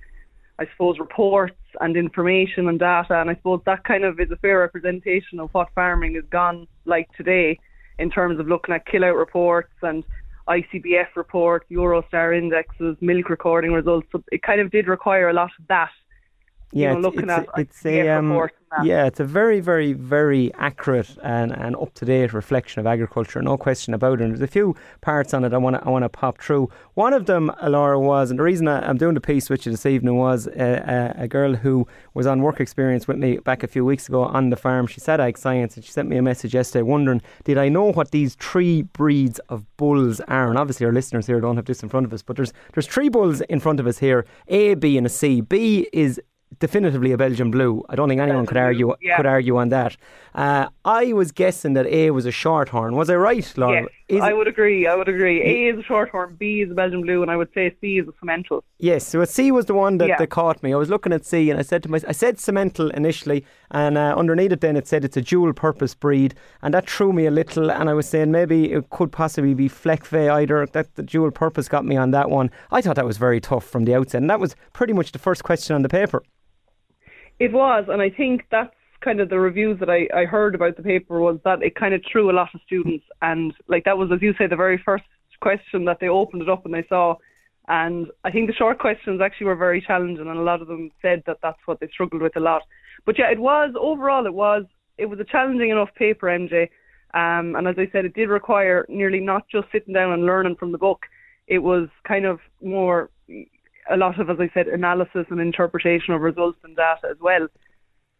I 0.58 0.66
suppose, 0.72 0.98
reports 0.98 1.54
and 1.80 1.96
information 1.96 2.68
and 2.68 2.80
data. 2.80 3.20
And 3.20 3.30
I 3.30 3.36
suppose 3.36 3.60
that 3.66 3.84
kind 3.84 4.02
of 4.02 4.18
is 4.18 4.32
a 4.32 4.36
fair 4.38 4.58
representation 4.58 5.38
of 5.38 5.50
what 5.54 5.68
farming 5.72 6.16
has 6.16 6.24
gone 6.30 6.66
like 6.84 7.08
today 7.16 7.60
in 8.00 8.10
terms 8.10 8.40
of 8.40 8.48
looking 8.48 8.74
at 8.74 8.86
kill 8.86 9.04
out 9.04 9.14
reports 9.14 9.72
and 9.82 10.02
ICBF 10.48 11.08
report, 11.16 11.66
Eurostar 11.70 12.36
indexes, 12.36 12.96
milk 13.00 13.28
recording 13.28 13.72
results. 13.72 14.06
So 14.12 14.22
it 14.30 14.42
kind 14.42 14.60
of 14.60 14.70
did 14.70 14.86
require 14.86 15.28
a 15.28 15.32
lot 15.32 15.50
of 15.58 15.66
that 15.68 15.90
yeah, 16.72 16.90
you 16.90 16.94
know, 16.94 17.00
looking 17.00 17.30
it's, 17.30 17.32
at 17.32 17.48
it's 17.56 17.86
a 17.86 18.08
um, 18.08 18.48
yeah, 18.82 19.06
it's 19.06 19.20
a 19.20 19.24
very, 19.24 19.60
very, 19.60 19.92
very 19.92 20.52
accurate 20.54 21.16
and, 21.22 21.52
and 21.52 21.76
up 21.76 21.94
to 21.94 22.04
date 22.04 22.32
reflection 22.32 22.80
of 22.80 22.86
agriculture, 22.86 23.40
no 23.40 23.56
question 23.56 23.94
about 23.94 24.20
it. 24.20 24.24
And 24.24 24.32
there's 24.32 24.42
a 24.42 24.46
few 24.46 24.74
parts 25.00 25.32
on 25.32 25.44
it 25.44 25.54
I 25.54 25.58
want 25.58 25.76
to 25.76 25.84
I 25.84 25.88
want 25.88 26.02
to 26.02 26.08
pop 26.08 26.40
through. 26.40 26.68
One 26.94 27.12
of 27.12 27.26
them, 27.26 27.52
Laura, 27.62 27.98
was, 27.98 28.30
and 28.30 28.38
the 28.38 28.42
reason 28.42 28.66
I, 28.66 28.88
am 28.88 28.98
doing 28.98 29.14
the 29.14 29.20
piece 29.20 29.48
with 29.48 29.64
you 29.64 29.72
this 29.72 29.86
evening 29.86 30.16
was 30.16 30.48
a, 30.48 31.14
a, 31.18 31.22
a, 31.22 31.28
girl 31.28 31.54
who 31.54 31.86
was 32.14 32.26
on 32.26 32.42
work 32.42 32.60
experience 32.60 33.06
with 33.06 33.18
me 33.18 33.38
back 33.38 33.62
a 33.62 33.68
few 33.68 33.84
weeks 33.84 34.08
ago 34.08 34.24
on 34.24 34.50
the 34.50 34.56
farm. 34.56 34.86
She 34.86 35.00
said 35.00 35.20
ag 35.20 35.38
science, 35.38 35.76
and 35.76 35.84
she 35.84 35.92
sent 35.92 36.08
me 36.08 36.16
a 36.16 36.22
message 36.22 36.54
yesterday 36.54 36.82
wondering, 36.82 37.22
did 37.44 37.58
I 37.58 37.68
know 37.68 37.92
what 37.92 38.10
these 38.10 38.34
three 38.34 38.82
breeds 38.82 39.38
of 39.48 39.64
bulls 39.76 40.20
are? 40.22 40.48
And 40.48 40.58
obviously, 40.58 40.86
our 40.86 40.92
listeners 40.92 41.26
here 41.26 41.40
don't 41.40 41.56
have 41.56 41.66
this 41.66 41.82
in 41.82 41.88
front 41.88 42.06
of 42.06 42.12
us, 42.12 42.22
but 42.22 42.36
there's 42.36 42.52
there's 42.74 42.86
three 42.86 43.08
bulls 43.08 43.40
in 43.42 43.60
front 43.60 43.80
of 43.80 43.86
us 43.86 43.98
here: 43.98 44.26
A, 44.48 44.74
B, 44.74 44.98
and 44.98 45.06
a 45.06 45.10
C. 45.10 45.40
B 45.40 45.88
is 45.92 46.20
definitively 46.58 47.12
a 47.12 47.18
Belgian 47.18 47.50
blue. 47.50 47.84
I 47.88 47.96
don't 47.96 48.08
think 48.08 48.20
anyone 48.20 48.46
could 48.46 48.56
argue 48.56 48.94
yeah. 49.00 49.16
could 49.16 49.26
argue 49.26 49.56
on 49.56 49.68
that. 49.70 49.96
Uh, 50.34 50.68
I 50.84 51.12
was 51.12 51.32
guessing 51.32 51.74
that 51.74 51.86
A 51.86 52.10
was 52.10 52.26
a 52.26 52.30
shorthorn. 52.30 52.94
Was 52.94 53.10
I 53.10 53.16
right, 53.16 53.52
Laura? 53.56 53.82
Yes, 53.82 53.90
I 54.08 54.32
would 54.32 54.46
agree. 54.46 54.86
I 54.86 54.94
would 54.94 55.08
agree. 55.08 55.42
A 55.42 55.72
is 55.72 55.80
a 55.80 55.82
shorthorn, 55.82 56.36
B 56.36 56.60
is 56.60 56.70
a 56.70 56.74
Belgian 56.74 57.02
blue, 57.02 57.22
and 57.22 57.30
I 57.30 57.36
would 57.36 57.52
say 57.54 57.74
C 57.80 57.98
is 57.98 58.06
a 58.06 58.12
Simmental. 58.12 58.62
Yes, 58.78 59.04
so 59.04 59.24
C 59.24 59.50
was 59.50 59.66
the 59.66 59.74
one 59.74 59.98
that, 59.98 60.08
yeah. 60.08 60.16
that 60.16 60.28
caught 60.28 60.62
me. 60.62 60.72
I 60.72 60.76
was 60.76 60.88
looking 60.88 61.12
at 61.12 61.24
C, 61.24 61.50
and 61.50 61.58
I 61.58 61.62
said 61.62 61.82
to 61.82 61.88
myself, 61.88 62.10
I 62.10 62.12
said 62.12 62.36
Simmental 62.36 62.92
initially, 62.94 63.44
and 63.72 63.98
uh, 63.98 64.14
underneath 64.16 64.52
it 64.52 64.60
then 64.60 64.76
it 64.76 64.86
said 64.86 65.04
it's 65.04 65.16
a 65.16 65.22
dual 65.22 65.52
purpose 65.52 65.94
breed, 65.94 66.36
and 66.62 66.72
that 66.72 66.88
threw 66.88 67.12
me 67.12 67.26
a 67.26 67.32
little. 67.32 67.70
And 67.70 67.90
I 67.90 67.94
was 67.94 68.08
saying 68.08 68.30
maybe 68.30 68.72
it 68.72 68.90
could 68.90 69.10
possibly 69.10 69.54
be 69.54 69.68
Fleckvieh 69.68 70.30
either. 70.30 70.66
That 70.66 70.94
the 70.94 71.02
dual 71.02 71.32
purpose 71.32 71.68
got 71.68 71.84
me 71.84 71.96
on 71.96 72.12
that 72.12 72.30
one. 72.30 72.50
I 72.70 72.82
thought 72.82 72.96
that 72.96 73.06
was 73.06 73.18
very 73.18 73.40
tough 73.40 73.64
from 73.64 73.86
the 73.86 73.96
outset, 73.96 74.20
and 74.20 74.30
that 74.30 74.38
was 74.38 74.54
pretty 74.72 74.92
much 74.92 75.10
the 75.10 75.18
first 75.18 75.42
question 75.42 75.74
on 75.74 75.82
the 75.82 75.88
paper. 75.88 76.22
It 77.40 77.52
was, 77.52 77.86
and 77.88 78.00
I 78.00 78.10
think 78.10 78.44
that's 78.50 78.72
kind 79.06 79.20
of 79.20 79.28
the 79.28 79.38
reviews 79.38 79.78
that 79.78 79.88
I, 79.88 80.08
I 80.12 80.24
heard 80.24 80.56
about 80.56 80.76
the 80.76 80.82
paper 80.82 81.20
was 81.20 81.38
that 81.44 81.62
it 81.62 81.76
kind 81.76 81.94
of 81.94 82.02
threw 82.10 82.28
a 82.28 82.34
lot 82.34 82.48
of 82.52 82.60
students, 82.66 83.04
and 83.22 83.54
like 83.68 83.84
that 83.84 83.96
was, 83.96 84.10
as 84.12 84.20
you 84.20 84.34
say, 84.36 84.48
the 84.48 84.56
very 84.56 84.82
first 84.84 85.04
question 85.40 85.84
that 85.84 85.98
they 86.00 86.08
opened 86.08 86.42
it 86.42 86.48
up 86.48 86.64
and 86.64 86.74
they 86.74 86.84
saw. 86.88 87.14
And 87.68 88.08
I 88.24 88.30
think 88.30 88.48
the 88.48 88.54
short 88.54 88.78
questions 88.78 89.20
actually 89.20 89.46
were 89.46 89.56
very 89.56 89.80
challenging, 89.80 90.26
and 90.26 90.38
a 90.38 90.42
lot 90.42 90.60
of 90.60 90.68
them 90.68 90.90
said 91.00 91.22
that 91.26 91.38
that's 91.40 91.58
what 91.66 91.78
they 91.78 91.88
struggled 91.92 92.22
with 92.22 92.36
a 92.36 92.40
lot. 92.40 92.62
But 93.04 93.18
yeah, 93.18 93.30
it 93.30 93.38
was 93.38 93.74
overall, 93.78 94.26
it 94.26 94.34
was 94.34 94.64
it 94.98 95.06
was 95.06 95.20
a 95.20 95.24
challenging 95.24 95.70
enough 95.70 95.94
paper, 95.94 96.26
MJ. 96.26 96.68
Um, 97.14 97.54
and 97.54 97.68
as 97.68 97.76
I 97.78 97.88
said, 97.92 98.04
it 98.04 98.14
did 98.14 98.28
require 98.28 98.84
nearly 98.88 99.20
not 99.20 99.48
just 99.48 99.68
sitting 99.70 99.94
down 99.94 100.12
and 100.12 100.26
learning 100.26 100.56
from 100.56 100.72
the 100.72 100.78
book. 100.78 101.06
It 101.46 101.60
was 101.60 101.88
kind 102.06 102.26
of 102.26 102.40
more 102.60 103.10
a 103.90 103.96
lot 103.96 104.18
of, 104.18 104.28
as 104.30 104.38
I 104.40 104.50
said, 104.52 104.66
analysis 104.66 105.26
and 105.30 105.40
interpretation 105.40 106.12
of 106.12 106.20
results 106.20 106.58
and 106.64 106.74
data 106.74 107.08
as 107.10 107.18
well. 107.20 107.46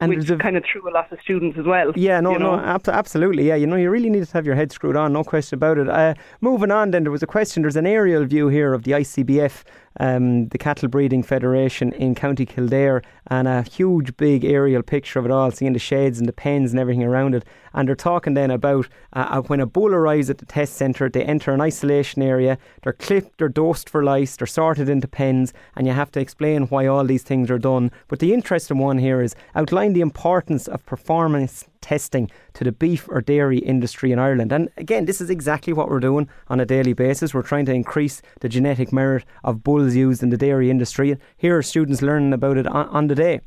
And 0.00 0.10
which 0.10 0.28
a, 0.28 0.36
kind 0.36 0.56
of 0.56 0.64
threw 0.70 0.88
a 0.88 0.92
lot 0.92 1.10
of 1.10 1.18
students 1.22 1.58
as 1.58 1.64
well. 1.64 1.92
Yeah, 1.96 2.20
no, 2.20 2.32
you 2.32 2.38
know? 2.38 2.56
no, 2.56 2.62
ab- 2.62 2.88
absolutely. 2.88 3.48
Yeah, 3.48 3.54
you 3.54 3.66
know, 3.66 3.76
you 3.76 3.90
really 3.90 4.10
need 4.10 4.26
to 4.26 4.32
have 4.32 4.44
your 4.44 4.54
head 4.54 4.70
screwed 4.70 4.96
on, 4.96 5.12
no 5.12 5.24
question 5.24 5.56
about 5.56 5.78
it. 5.78 5.88
Uh, 5.88 6.14
moving 6.40 6.70
on, 6.70 6.90
then 6.90 7.04
there 7.04 7.12
was 7.12 7.22
a 7.22 7.26
question. 7.26 7.62
There's 7.62 7.76
an 7.76 7.86
aerial 7.86 8.24
view 8.24 8.48
here 8.48 8.74
of 8.74 8.82
the 8.84 8.92
ICBF, 8.92 9.62
um, 10.00 10.48
the 10.48 10.58
Cattle 10.58 10.88
Breeding 10.88 11.22
Federation 11.22 11.92
in 11.92 12.14
County 12.14 12.46
Kildare, 12.46 13.02
and 13.28 13.48
a 13.48 13.62
huge, 13.62 14.16
big 14.16 14.44
aerial 14.44 14.82
picture 14.82 15.18
of 15.18 15.24
it 15.24 15.30
all, 15.30 15.50
seeing 15.50 15.72
the 15.72 15.78
sheds 15.78 16.18
and 16.18 16.28
the 16.28 16.32
pens 16.32 16.70
and 16.70 16.80
everything 16.80 17.04
around 17.04 17.34
it. 17.34 17.44
And 17.74 17.88
they're 17.88 17.94
talking 17.94 18.34
then 18.34 18.50
about 18.50 18.88
uh, 19.12 19.26
uh 19.30 19.42
when 19.42 19.60
a 19.60 19.66
bull 19.66 19.94
arrives 19.94 20.30
at 20.30 20.38
the 20.38 20.46
test 20.46 20.74
centre, 20.74 21.08
they 21.08 21.24
enter 21.24 21.52
an 21.52 21.60
isolation 21.60 22.22
area. 22.22 22.58
They're 22.82 22.92
clipped, 22.92 23.38
they're 23.38 23.48
dosed 23.48 23.88
for 23.88 24.02
lice, 24.04 24.36
they're 24.36 24.46
sorted 24.46 24.88
into 24.88 25.08
pens, 25.08 25.52
and 25.76 25.86
you 25.86 25.92
have 25.92 26.10
to 26.12 26.20
explain 26.20 26.64
why 26.64 26.86
all 26.86 27.04
these 27.04 27.22
things 27.22 27.50
are 27.50 27.58
done. 27.58 27.90
But 28.08 28.20
the 28.20 28.32
interesting 28.32 28.78
one 28.78 28.98
here 28.98 29.20
is 29.20 29.34
outline 29.54 29.92
the 29.92 30.00
importance 30.00 30.68
of 30.68 30.86
performance 30.86 31.64
testing 31.80 32.30
to 32.54 32.64
the 32.64 32.72
beef 32.72 33.08
or 33.08 33.20
dairy 33.20 33.58
industry 33.58 34.12
in 34.12 34.18
Ireland. 34.18 34.52
And 34.52 34.68
again, 34.76 35.04
this 35.04 35.20
is 35.20 35.30
exactly 35.30 35.72
what 35.72 35.88
we're 35.88 36.00
doing 36.00 36.28
on 36.48 36.60
a 36.60 36.66
daily 36.66 36.92
basis. 36.92 37.34
We're 37.34 37.42
trying 37.42 37.66
to 37.66 37.74
increase 37.74 38.22
the 38.40 38.48
genetic 38.48 38.92
merit 38.92 39.24
of 39.44 39.62
bulls 39.62 39.94
used 39.94 40.22
in 40.22 40.30
the 40.30 40.36
dairy 40.36 40.70
industry. 40.70 41.16
Here 41.36 41.56
are 41.56 41.62
students 41.62 42.02
learning 42.02 42.32
about 42.32 42.58
it 42.58 42.66
on, 42.66 42.88
on 42.88 43.06
the 43.06 43.14
day. 43.14 43.40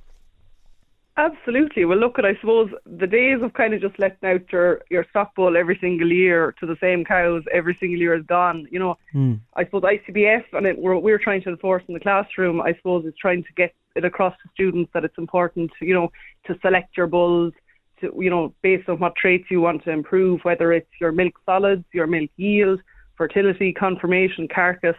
Absolutely. 1.19 1.83
Well, 1.83 1.97
look, 1.97 2.17
at 2.17 2.23
I 2.23 2.35
suppose 2.35 2.71
the 2.85 3.05
days 3.05 3.41
of 3.41 3.51
kind 3.51 3.73
of 3.73 3.81
just 3.81 3.99
letting 3.99 4.29
out 4.29 4.49
your, 4.53 4.81
your 4.89 5.05
stock 5.09 5.35
bull 5.35 5.57
every 5.57 5.77
single 5.81 6.09
year 6.09 6.55
to 6.61 6.65
the 6.65 6.77
same 6.79 7.03
cows 7.03 7.43
every 7.51 7.75
single 7.75 7.99
year 7.99 8.15
is 8.15 8.25
gone. 8.25 8.65
You 8.71 8.79
know, 8.79 8.97
mm. 9.13 9.37
I 9.53 9.65
suppose 9.65 9.81
ICBF 9.81 10.45
and 10.53 10.65
it, 10.65 10.79
we're, 10.79 10.97
we're 10.97 11.19
trying 11.19 11.41
to 11.41 11.49
enforce 11.49 11.83
in 11.89 11.93
the 11.93 11.99
classroom, 11.99 12.61
I 12.61 12.73
suppose, 12.73 13.03
is 13.05 13.13
trying 13.19 13.43
to 13.43 13.53
get 13.57 13.73
it 13.97 14.05
across 14.05 14.33
to 14.43 14.49
students 14.53 14.91
that 14.93 15.03
it's 15.03 15.17
important, 15.17 15.71
you 15.81 15.93
know, 15.93 16.09
to 16.45 16.57
select 16.61 16.95
your 16.95 17.07
bulls, 17.07 17.51
to, 18.01 18.13
you 18.17 18.29
know, 18.29 18.53
based 18.61 18.89
on 18.89 18.99
what 18.99 19.15
traits 19.15 19.45
you 19.49 19.61
want 19.61 19.83
to 19.83 19.91
improve, 19.91 20.41
whether 20.43 20.71
it's 20.73 20.89
your 20.99 21.11
milk 21.11 21.33
solids, 21.45 21.85
your 21.93 22.07
milk 22.07 22.29
yield, 22.37 22.79
fertility, 23.17 23.73
conformation, 23.73 24.47
carcass. 24.53 24.95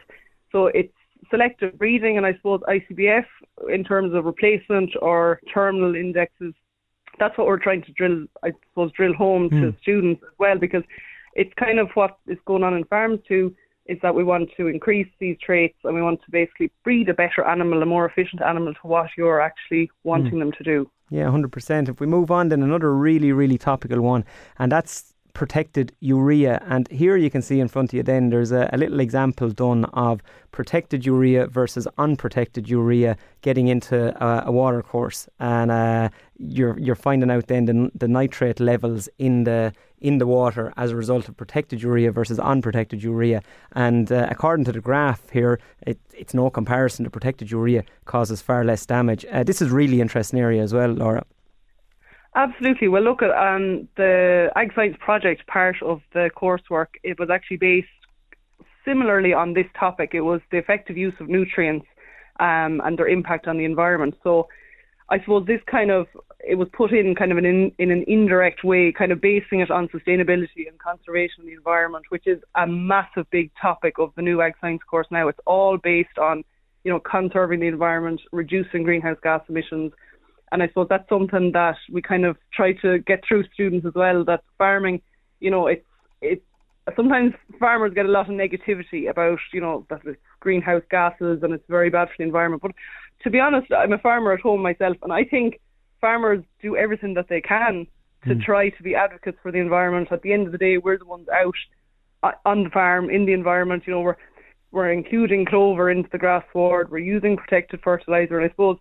So 0.52 0.66
it's 0.66 0.92
selective 1.30 1.78
breeding, 1.78 2.16
and 2.16 2.26
I 2.26 2.34
suppose 2.34 2.60
ICBF 2.68 3.24
in 3.72 3.84
terms 3.84 4.14
of 4.14 4.24
replacement 4.24 4.90
or 5.00 5.40
terminal 5.52 5.94
indexes. 5.94 6.54
That's 7.18 7.36
what 7.36 7.46
we're 7.46 7.58
trying 7.58 7.82
to 7.82 7.92
drill, 7.92 8.26
I 8.42 8.52
suppose, 8.70 8.92
drill 8.92 9.14
home 9.14 9.50
mm. 9.50 9.60
to 9.60 9.70
hmm. 9.70 9.76
students 9.82 10.22
as 10.22 10.34
well, 10.38 10.58
because 10.58 10.82
it's 11.34 11.52
kind 11.58 11.78
of 11.78 11.88
what 11.94 12.16
is 12.26 12.38
going 12.46 12.64
on 12.64 12.74
in 12.74 12.84
farms 12.84 13.20
too 13.28 13.54
is 13.86 13.98
that 14.02 14.14
we 14.14 14.24
want 14.24 14.50
to 14.56 14.66
increase 14.68 15.08
these 15.18 15.36
traits 15.44 15.76
and 15.84 15.94
we 15.94 16.02
want 16.02 16.22
to 16.24 16.30
basically 16.30 16.70
breed 16.84 17.08
a 17.08 17.14
better 17.14 17.44
animal, 17.44 17.82
a 17.82 17.86
more 17.86 18.06
efficient 18.06 18.42
animal 18.42 18.72
to 18.74 18.80
what 18.82 19.10
you're 19.16 19.40
actually 19.40 19.90
wanting 20.04 20.34
mm. 20.34 20.40
them 20.40 20.52
to 20.52 20.62
do. 20.62 20.90
Yeah, 21.10 21.24
100%. 21.24 21.88
If 21.88 22.00
we 22.00 22.06
move 22.06 22.30
on, 22.30 22.50
then 22.50 22.62
another 22.62 22.94
really, 22.94 23.32
really 23.32 23.58
topical 23.58 24.00
one, 24.00 24.24
and 24.58 24.70
that's 24.70 25.12
protected 25.34 25.92
urea. 26.00 26.62
And 26.66 26.88
here 26.88 27.16
you 27.16 27.30
can 27.30 27.42
see 27.42 27.60
in 27.60 27.68
front 27.68 27.90
of 27.90 27.94
you 27.94 28.02
then 28.02 28.30
there's 28.30 28.52
a, 28.52 28.68
a, 28.72 28.78
little 28.78 29.00
example 29.00 29.50
done 29.50 29.84
of 29.86 30.22
protected 30.52 31.06
urea 31.06 31.46
versus 31.46 31.86
unprotected 31.98 32.68
urea 32.68 33.16
getting 33.42 33.68
into 33.68 34.14
a, 34.24 34.44
a 34.46 34.52
water 34.52 34.82
course. 34.82 35.28
And 35.38 35.70
uh, 35.70 36.08
you're 36.38 36.78
you're 36.78 36.96
finding 36.96 37.30
out 37.30 37.46
then 37.46 37.66
the, 37.66 37.90
the 37.94 38.08
nitrate 38.08 38.60
levels 38.60 39.08
in 39.18 39.44
the 39.44 39.72
in 40.00 40.18
the 40.18 40.26
water 40.26 40.72
as 40.76 40.90
a 40.90 40.96
result 40.96 41.28
of 41.28 41.36
protected 41.36 41.82
urea 41.82 42.10
versus 42.10 42.38
unprotected 42.38 43.02
urea. 43.02 43.42
And 43.72 44.10
uh, 44.10 44.26
according 44.30 44.64
to 44.64 44.72
the 44.72 44.80
graph 44.80 45.28
here, 45.30 45.60
it, 45.86 45.98
it's 46.14 46.34
no 46.34 46.50
comparison. 46.50 47.04
The 47.04 47.10
protected 47.10 47.50
urea 47.50 47.84
causes 48.06 48.40
far 48.40 48.64
less 48.64 48.86
damage. 48.86 49.26
Uh, 49.30 49.42
this 49.42 49.60
is 49.60 49.70
really 49.70 50.00
interesting 50.00 50.40
area 50.40 50.62
as 50.62 50.72
well, 50.72 50.90
Laura. 50.90 51.24
Absolutely. 52.34 52.88
Well, 52.88 53.02
look 53.02 53.22
at 53.22 53.30
um, 53.30 53.88
the 53.96 54.50
Ag 54.54 54.72
Science 54.74 54.96
project 55.00 55.46
part 55.46 55.76
of 55.82 56.00
the 56.12 56.30
coursework. 56.36 56.86
It 57.02 57.18
was 57.18 57.28
actually 57.28 57.56
based 57.56 57.88
similarly 58.84 59.32
on 59.32 59.54
this 59.54 59.66
topic. 59.78 60.10
It 60.14 60.20
was 60.20 60.40
the 60.52 60.58
effective 60.58 60.96
use 60.96 61.14
of 61.20 61.28
nutrients 61.28 61.86
um, 62.38 62.80
and 62.84 62.96
their 62.96 63.08
impact 63.08 63.48
on 63.48 63.58
the 63.58 63.64
environment. 63.64 64.14
So, 64.22 64.48
I 65.10 65.18
suppose 65.18 65.44
this 65.46 65.60
kind 65.68 65.90
of 65.90 66.06
it 66.38 66.54
was 66.54 66.68
put 66.72 66.92
in 66.92 67.14
kind 67.16 67.32
of 67.32 67.38
an 67.38 67.44
in, 67.44 67.72
in 67.78 67.90
an 67.90 68.04
indirect 68.06 68.62
way, 68.62 68.92
kind 68.96 69.10
of 69.10 69.20
basing 69.20 69.60
it 69.60 69.70
on 69.70 69.88
sustainability 69.88 70.68
and 70.68 70.78
conservation 70.78 71.40
of 71.40 71.46
the 71.46 71.52
environment, 71.52 72.06
which 72.10 72.26
is 72.26 72.40
a 72.54 72.66
massive 72.66 73.28
big 73.30 73.50
topic 73.60 73.98
of 73.98 74.12
the 74.14 74.22
new 74.22 74.40
Ag 74.40 74.54
Science 74.60 74.80
course 74.88 75.08
now. 75.10 75.26
It's 75.26 75.40
all 75.46 75.78
based 75.78 76.16
on 76.18 76.44
you 76.84 76.92
know 76.92 77.00
conserving 77.00 77.58
the 77.58 77.66
environment, 77.66 78.20
reducing 78.30 78.84
greenhouse 78.84 79.18
gas 79.20 79.42
emissions 79.48 79.92
and 80.52 80.62
I 80.62 80.68
suppose 80.68 80.88
that's 80.88 81.08
something 81.08 81.52
that 81.52 81.76
we 81.90 82.02
kind 82.02 82.24
of 82.24 82.36
try 82.52 82.72
to 82.82 82.98
get 82.98 83.22
through 83.26 83.44
students 83.54 83.86
as 83.86 83.94
well. 83.94 84.24
That 84.24 84.42
farming, 84.58 85.02
you 85.38 85.50
know, 85.50 85.66
it's 85.66 85.84
it's 86.20 86.42
sometimes 86.96 87.34
farmers 87.58 87.92
get 87.94 88.06
a 88.06 88.10
lot 88.10 88.28
of 88.28 88.34
negativity 88.34 89.08
about, 89.08 89.38
you 89.52 89.60
know, 89.60 89.86
that 89.90 90.00
it's 90.04 90.20
greenhouse 90.40 90.82
gases 90.90 91.42
and 91.42 91.52
it's 91.52 91.64
very 91.68 91.90
bad 91.90 92.08
for 92.08 92.14
the 92.18 92.24
environment. 92.24 92.62
But 92.62 92.72
to 93.22 93.30
be 93.30 93.38
honest, 93.38 93.72
I'm 93.72 93.92
a 93.92 93.98
farmer 93.98 94.32
at 94.32 94.40
home 94.40 94.62
myself, 94.62 94.96
and 95.02 95.12
I 95.12 95.24
think 95.24 95.60
farmers 96.00 96.42
do 96.62 96.76
everything 96.76 97.14
that 97.14 97.28
they 97.28 97.40
can 97.40 97.86
to 98.24 98.34
mm. 98.34 98.42
try 98.42 98.70
to 98.70 98.82
be 98.82 98.94
advocates 98.94 99.38
for 99.42 99.52
the 99.52 99.58
environment. 99.58 100.08
At 100.10 100.22
the 100.22 100.32
end 100.32 100.46
of 100.46 100.52
the 100.52 100.58
day, 100.58 100.78
we're 100.78 100.98
the 100.98 101.06
ones 101.06 101.28
out 101.32 101.54
uh, 102.22 102.32
on 102.44 102.64
the 102.64 102.70
farm 102.70 103.08
in 103.10 103.26
the 103.26 103.32
environment. 103.32 103.84
You 103.86 103.94
know, 103.94 104.00
we're 104.00 104.16
we're 104.72 104.92
including 104.92 105.46
clover 105.46 105.90
into 105.90 106.08
the 106.12 106.18
grass 106.18 106.44
sward. 106.52 106.90
We're 106.90 106.98
using 106.98 107.36
protected 107.36 107.80
fertilizer, 107.82 108.38
and 108.38 108.46
I 108.46 108.52
suppose 108.52 108.78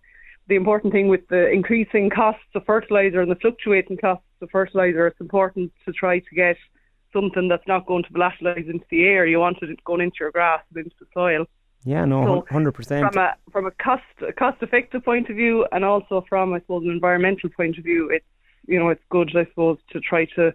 the 0.50 0.56
important 0.56 0.92
thing 0.92 1.08
with 1.08 1.26
the 1.28 1.48
increasing 1.48 2.10
costs 2.10 2.42
of 2.54 2.66
fertilizer 2.66 3.20
and 3.20 3.30
the 3.30 3.36
fluctuating 3.36 3.96
costs 3.96 4.24
of 4.42 4.50
fertilizer, 4.50 5.06
it's 5.06 5.20
important 5.20 5.72
to 5.86 5.92
try 5.92 6.18
to 6.18 6.34
get 6.34 6.56
something 7.12 7.48
that's 7.48 7.66
not 7.68 7.86
going 7.86 8.02
to 8.02 8.10
volatilize 8.10 8.68
into 8.68 8.84
the 8.90 9.04
air. 9.04 9.26
You 9.26 9.38
want 9.38 9.58
it 9.62 9.84
going 9.84 10.00
into 10.00 10.16
your 10.20 10.32
grass 10.32 10.60
and 10.74 10.84
into 10.84 10.96
the 10.98 11.06
soil. 11.14 11.46
Yeah, 11.84 12.04
no, 12.04 12.44
hundred 12.50 12.72
percent. 12.72 13.10
From 13.10 13.22
a 13.22 13.36
from 13.52 13.66
a 13.66 13.70
cost 13.70 14.02
a 14.28 14.32
cost 14.32 14.62
effective 14.62 15.02
point 15.02 15.30
of 15.30 15.36
view, 15.36 15.66
and 15.72 15.82
also 15.82 16.24
from 16.28 16.52
I 16.52 16.58
suppose 16.60 16.84
an 16.84 16.90
environmental 16.90 17.48
point 17.48 17.78
of 17.78 17.84
view, 17.84 18.10
it's 18.10 18.26
you 18.66 18.78
know 18.78 18.90
it's 18.90 19.02
good 19.08 19.34
I 19.34 19.46
suppose 19.46 19.78
to 19.92 20.00
try 20.00 20.26
to 20.36 20.52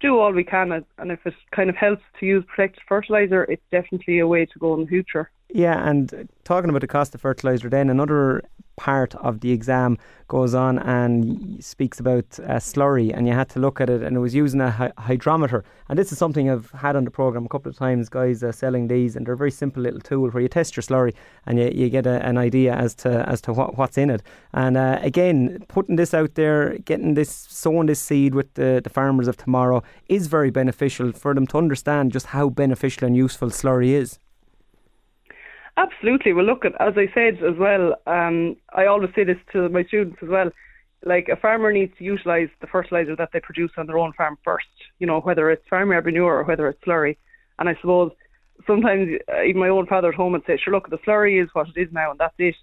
do 0.00 0.18
all 0.18 0.32
we 0.32 0.44
can, 0.44 0.72
and 0.72 1.10
if 1.10 1.24
it 1.24 1.34
kind 1.52 1.70
of 1.70 1.76
helps 1.76 2.02
to 2.20 2.26
use 2.26 2.44
protected 2.46 2.82
fertilizer, 2.86 3.44
it's 3.44 3.62
definitely 3.70 4.18
a 4.18 4.26
way 4.26 4.44
to 4.44 4.58
go 4.58 4.74
in 4.74 4.80
the 4.80 4.86
future. 4.86 5.30
Yeah, 5.48 5.88
and 5.88 6.28
talking 6.44 6.68
about 6.68 6.82
the 6.82 6.88
cost 6.88 7.14
of 7.14 7.22
fertilizer, 7.22 7.70
then 7.70 7.88
another 7.88 8.42
part 8.76 9.14
of 9.16 9.40
the 9.40 9.52
exam 9.52 9.98
goes 10.28 10.54
on 10.54 10.78
and 10.78 11.62
speaks 11.64 12.00
about 12.00 12.38
a 12.40 12.56
slurry, 12.56 13.16
and 13.16 13.26
you 13.26 13.32
had 13.32 13.48
to 13.50 13.58
look 13.58 13.80
at 13.80 13.88
it, 13.88 14.02
and 14.02 14.16
it 14.16 14.20
was 14.20 14.34
using 14.34 14.60
a 14.60 14.70
hy- 14.70 14.92
hydrometer. 14.98 15.64
And 15.88 15.98
this 15.98 16.12
is 16.12 16.18
something 16.18 16.50
I've 16.50 16.70
had 16.72 16.96
on 16.96 17.04
the 17.04 17.10
program 17.10 17.46
a 17.46 17.48
couple 17.48 17.70
of 17.70 17.76
times. 17.76 18.08
Guys 18.08 18.42
are 18.42 18.52
selling 18.52 18.88
these, 18.88 19.16
and 19.16 19.26
they're 19.26 19.34
a 19.34 19.36
very 19.36 19.50
simple 19.50 19.82
little 19.82 20.00
tool 20.00 20.30
where 20.30 20.42
you 20.42 20.48
test 20.48 20.76
your 20.76 20.82
slurry 20.82 21.14
and 21.46 21.58
you, 21.58 21.70
you 21.72 21.88
get 21.88 22.06
a, 22.06 22.24
an 22.26 22.38
idea 22.38 22.74
as 22.74 22.94
to 22.96 23.28
as 23.28 23.40
to 23.42 23.52
what, 23.52 23.76
what's 23.78 23.98
in 23.98 24.10
it. 24.10 24.22
And 24.52 24.76
uh, 24.76 24.98
again, 25.02 25.64
putting 25.68 25.96
this 25.96 26.12
out 26.14 26.34
there, 26.34 26.78
getting 26.78 27.14
this, 27.14 27.30
sowing 27.30 27.86
this 27.86 28.00
seed 28.00 28.34
with 28.34 28.52
the, 28.54 28.80
the 28.82 28.90
farmers 28.90 29.28
of 29.28 29.36
tomorrow 29.36 29.82
is 30.08 30.26
very 30.26 30.50
beneficial 30.50 31.12
for 31.12 31.34
them 31.34 31.46
to 31.48 31.58
understand 31.58 32.12
just 32.12 32.26
how 32.26 32.48
beneficial 32.48 33.06
and 33.06 33.16
useful 33.16 33.48
slurry 33.48 33.90
is. 33.90 34.18
Absolutely. 35.76 36.32
Well, 36.32 36.46
look, 36.46 36.64
as 36.64 36.94
I 36.96 37.06
said 37.12 37.42
as 37.44 37.58
well, 37.58 37.96
um, 38.06 38.56
I 38.74 38.86
always 38.86 39.10
say 39.14 39.24
this 39.24 39.36
to 39.52 39.68
my 39.68 39.84
students 39.84 40.18
as 40.22 40.28
well. 40.28 40.50
Like 41.04 41.28
a 41.30 41.36
farmer 41.36 41.70
needs 41.72 41.92
to 41.98 42.04
utilise 42.04 42.48
the 42.60 42.66
fertiliser 42.66 43.14
that 43.16 43.28
they 43.32 43.40
produce 43.40 43.70
on 43.76 43.86
their 43.86 43.98
own 43.98 44.12
farm 44.14 44.38
first. 44.42 44.66
You 44.98 45.06
know, 45.06 45.20
whether 45.20 45.50
it's 45.50 45.68
farm 45.68 45.90
manure 45.90 46.38
or 46.38 46.44
whether 46.44 46.66
it's 46.68 46.82
slurry. 46.82 47.16
And 47.58 47.68
I 47.68 47.74
suppose 47.80 48.12
sometimes 48.66 49.08
uh, 49.32 49.42
even 49.42 49.60
my 49.60 49.68
own 49.68 49.86
father 49.86 50.08
at 50.08 50.14
home 50.14 50.32
would 50.32 50.46
say, 50.46 50.56
"Sure, 50.56 50.72
look, 50.72 50.88
the 50.88 50.98
slurry 50.98 51.42
is 51.42 51.50
what 51.52 51.68
it 51.68 51.78
is 51.80 51.92
now, 51.92 52.10
and 52.10 52.18
that's 52.18 52.34
it." 52.38 52.56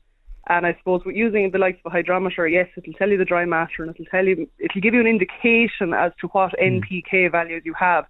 And 0.48 0.66
I 0.66 0.76
suppose 0.80 1.06
with 1.06 1.16
using 1.16 1.52
the 1.52 1.58
likes 1.58 1.80
of 1.86 1.92
a 1.92 1.96
hydrometer, 1.96 2.48
yes, 2.48 2.68
it'll 2.76 2.94
tell 2.94 3.10
you 3.10 3.18
the 3.18 3.24
dry 3.24 3.46
matter 3.46 3.84
and 3.84 3.92
it'll 3.92 4.06
tell 4.06 4.26
you, 4.26 4.50
it'll 4.60 4.82
give 4.82 4.94
you 4.94 5.00
an 5.00 5.08
indication 5.08 5.94
as 5.94 6.12
to 6.20 6.28
what. 6.28 6.52
NPK 6.60 7.32
values 7.32 7.62
you 7.64 7.74
have. 7.80 8.06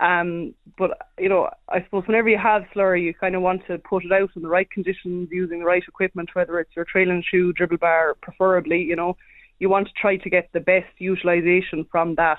Um, 0.00 0.54
but 0.78 0.92
you 1.18 1.28
know, 1.28 1.50
I 1.68 1.84
suppose 1.84 2.04
whenever 2.06 2.28
you 2.28 2.38
have 2.38 2.62
slurry, 2.74 3.02
you 3.02 3.12
kind 3.12 3.34
of 3.34 3.42
want 3.42 3.66
to 3.66 3.78
put 3.78 4.04
it 4.04 4.12
out 4.12 4.30
in 4.34 4.42
the 4.42 4.48
right 4.48 4.70
conditions, 4.70 5.28
using 5.30 5.60
the 5.60 5.66
right 5.66 5.82
equipment, 5.86 6.30
whether 6.32 6.58
it's 6.58 6.74
your 6.74 6.86
trailing 6.86 7.22
shoe, 7.30 7.52
dribble 7.52 7.76
bar, 7.76 8.16
preferably. 8.22 8.80
You 8.80 8.96
know, 8.96 9.16
you 9.58 9.68
want 9.68 9.88
to 9.88 9.92
try 10.00 10.16
to 10.16 10.30
get 10.30 10.48
the 10.52 10.60
best 10.60 10.88
utilisation 10.98 11.86
from 11.92 12.14
that. 12.14 12.38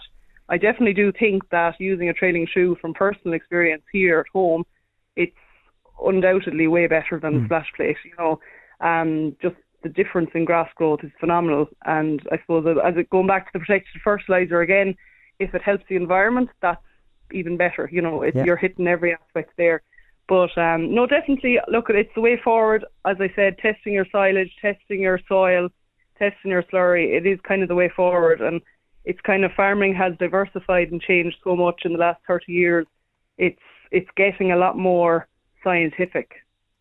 I 0.49 0.57
definitely 0.57 0.93
do 0.93 1.11
think 1.11 1.47
that 1.51 1.79
using 1.79 2.09
a 2.09 2.13
trailing 2.13 2.47
shoe, 2.51 2.75
from 2.81 2.95
personal 2.95 3.35
experience 3.35 3.83
here 3.91 4.19
at 4.19 4.25
home, 4.33 4.63
it's 5.15 5.31
undoubtedly 6.03 6.67
way 6.67 6.87
better 6.87 7.19
than 7.21 7.33
mm. 7.33 7.39
hmm. 7.41 7.45
splash 7.45 7.67
plate. 7.75 7.97
You 8.03 8.13
know, 8.17 8.39
um, 8.85 9.35
just 9.39 9.55
the 9.83 9.89
difference 9.89 10.31
in 10.33 10.45
grass 10.45 10.69
growth 10.75 11.01
is 11.03 11.11
phenomenal. 11.19 11.67
And 11.85 12.21
I 12.31 12.39
suppose 12.39 12.65
as 12.83 12.97
it 12.97 13.09
going 13.11 13.27
back 13.27 13.45
to 13.45 13.51
the 13.53 13.59
protected 13.59 14.01
fertilizer 14.03 14.61
again, 14.61 14.95
if 15.39 15.53
it 15.53 15.61
helps 15.61 15.83
the 15.87 15.95
environment, 15.95 16.49
that's 16.61 16.81
even 17.33 17.57
better. 17.57 17.89
You 17.91 18.01
know, 18.01 18.23
yeah. 18.23 18.43
you're 18.43 18.57
hitting 18.57 18.87
every 18.87 19.13
aspect 19.13 19.53
there. 19.57 19.81
But 20.27 20.57
um, 20.57 20.93
no, 20.93 21.07
definitely 21.07 21.59
look, 21.67 21.89
it's 21.89 22.13
the 22.15 22.21
way 22.21 22.39
forward. 22.41 22.85
As 23.05 23.17
I 23.19 23.31
said, 23.35 23.57
testing 23.57 23.93
your 23.93 24.07
silage, 24.11 24.51
testing 24.61 25.01
your 25.01 25.19
soil, 25.27 25.69
testing 26.17 26.51
your 26.51 26.63
slurry, 26.63 27.17
it 27.17 27.25
is 27.25 27.39
kind 27.47 27.61
of 27.63 27.67
the 27.67 27.75
way 27.75 27.89
forward. 27.89 28.39
And 28.41 28.61
it's 29.03 29.19
kind 29.21 29.43
of 29.43 29.51
farming 29.51 29.95
has 29.95 30.13
diversified 30.19 30.91
and 30.91 31.01
changed 31.01 31.37
so 31.43 31.55
much 31.55 31.81
in 31.85 31.93
the 31.93 31.99
last 31.99 32.21
30 32.27 32.51
years. 32.51 32.87
It's 33.37 33.59
it's 33.91 34.09
getting 34.15 34.51
a 34.51 34.57
lot 34.57 34.77
more 34.77 35.27
scientific. 35.63 36.31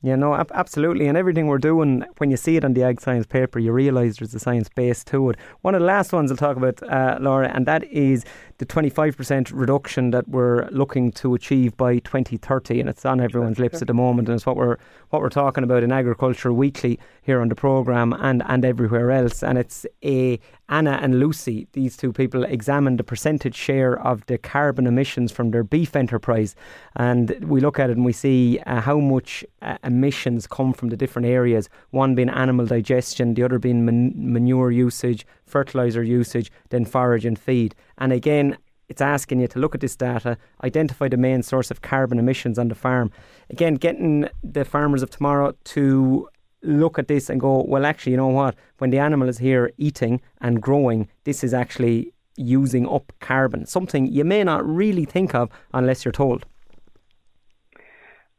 Yeah, 0.02 0.16
no, 0.16 0.34
ab- 0.34 0.52
absolutely. 0.54 1.08
And 1.08 1.16
everything 1.18 1.46
we're 1.46 1.58
doing, 1.58 2.04
when 2.18 2.30
you 2.30 2.36
see 2.36 2.56
it 2.56 2.64
on 2.64 2.72
the 2.72 2.82
ag 2.82 3.00
science 3.00 3.26
paper, 3.26 3.58
you 3.58 3.70
realise 3.72 4.18
there's 4.18 4.32
a 4.32 4.38
science 4.38 4.70
base 4.70 5.04
to 5.04 5.30
it. 5.30 5.36
One 5.60 5.74
of 5.74 5.80
the 5.80 5.86
last 5.86 6.12
ones 6.12 6.30
I'll 6.30 6.38
talk 6.38 6.56
about, 6.56 6.82
uh, 6.82 7.18
Laura, 7.20 7.50
and 7.54 7.66
that 7.66 7.84
is 7.84 8.24
the 8.60 8.66
25% 8.66 9.50
reduction 9.54 10.10
that 10.10 10.28
we're 10.28 10.68
looking 10.68 11.10
to 11.12 11.34
achieve 11.34 11.74
by 11.78 11.98
2030. 12.00 12.78
And 12.78 12.90
it's 12.90 13.06
on 13.06 13.18
everyone's 13.18 13.58
lips 13.58 13.80
at 13.80 13.88
the 13.88 13.94
moment. 13.94 14.28
And 14.28 14.36
it's 14.36 14.44
what 14.44 14.54
we're, 14.54 14.76
what 15.08 15.22
we're 15.22 15.30
talking 15.30 15.64
about 15.64 15.82
in 15.82 15.90
Agriculture 15.90 16.52
Weekly 16.52 17.00
here 17.22 17.40
on 17.40 17.48
the 17.48 17.54
programme 17.54 18.12
and, 18.12 18.42
and 18.46 18.62
everywhere 18.66 19.12
else. 19.12 19.42
And 19.42 19.56
it's 19.56 19.86
a, 20.04 20.38
Anna 20.68 20.98
and 21.00 21.18
Lucy, 21.18 21.68
these 21.72 21.96
two 21.96 22.12
people, 22.12 22.44
examined 22.44 22.98
the 22.98 23.02
percentage 23.02 23.54
share 23.54 23.98
of 23.98 24.26
the 24.26 24.36
carbon 24.36 24.86
emissions 24.86 25.32
from 25.32 25.52
their 25.52 25.64
beef 25.64 25.96
enterprise. 25.96 26.54
And 26.96 27.30
we 27.42 27.60
look 27.60 27.78
at 27.78 27.88
it 27.88 27.96
and 27.96 28.04
we 28.04 28.12
see 28.12 28.58
uh, 28.66 28.82
how 28.82 28.98
much 28.98 29.42
uh, 29.62 29.78
emissions 29.84 30.46
come 30.46 30.74
from 30.74 30.90
the 30.90 30.98
different 30.98 31.26
areas 31.26 31.70
one 31.92 32.14
being 32.14 32.28
animal 32.28 32.66
digestion, 32.66 33.32
the 33.32 33.42
other 33.42 33.58
being 33.58 33.86
man- 33.86 34.12
manure 34.14 34.70
usage, 34.70 35.26
fertilizer 35.50 36.02
usage, 36.02 36.50
then 36.70 36.84
forage 36.84 37.24
and 37.24 37.38
feed. 37.38 37.74
And 37.98 38.12
again, 38.12 38.56
it's 38.88 39.00
asking 39.00 39.40
you 39.40 39.48
to 39.48 39.58
look 39.58 39.74
at 39.74 39.80
this 39.80 39.96
data, 39.96 40.36
identify 40.64 41.08
the 41.08 41.16
main 41.16 41.42
source 41.42 41.70
of 41.70 41.80
carbon 41.80 42.18
emissions 42.18 42.58
on 42.58 42.68
the 42.68 42.74
farm. 42.74 43.10
Again, 43.48 43.74
getting 43.74 44.28
the 44.42 44.64
farmers 44.64 45.02
of 45.02 45.10
tomorrow 45.10 45.54
to 45.64 46.28
look 46.62 46.98
at 46.98 47.08
this 47.08 47.30
and 47.30 47.40
go, 47.40 47.64
well, 47.66 47.86
actually, 47.86 48.12
you 48.12 48.16
know 48.16 48.28
what? 48.28 48.56
When 48.78 48.90
the 48.90 48.98
animal 48.98 49.28
is 49.28 49.38
here 49.38 49.70
eating 49.78 50.20
and 50.40 50.60
growing, 50.60 51.08
this 51.24 51.44
is 51.44 51.54
actually 51.54 52.12
using 52.36 52.88
up 52.88 53.12
carbon, 53.20 53.66
something 53.66 54.06
you 54.06 54.24
may 54.24 54.42
not 54.42 54.66
really 54.66 55.04
think 55.04 55.34
of 55.34 55.50
unless 55.72 56.04
you're 56.04 56.12
told. 56.12 56.44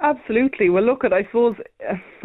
Absolutely. 0.02 0.69
Well, 0.69 0.84
look 0.84 1.04
at 1.04 1.13
I 1.13 1.24
suppose, 1.26 1.56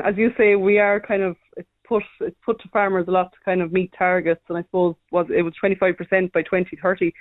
as 0.03 0.17
you 0.17 0.33
say, 0.39 0.57
we 0.57 0.79
are 0.79 0.99
kind 0.99 1.23
of 1.23 1.37
it's 1.57 1.69
put 1.89 2.03
it's 2.21 2.37
put 2.45 2.61
to 2.61 2.69
farmers 2.69 3.07
a 3.09 3.11
lot 3.11 3.33
to 3.33 3.39
kind 3.45 3.63
of 3.63 3.73
meet 3.73 3.93
targets, 3.97 4.43
and 4.49 4.59
I 4.59 4.63
suppose 4.63 4.95
was 5.11 5.27
it 5.35 5.43
was 5.43 5.55
25% 5.63 6.33
by 6.33 6.43
2030. 6.43 7.13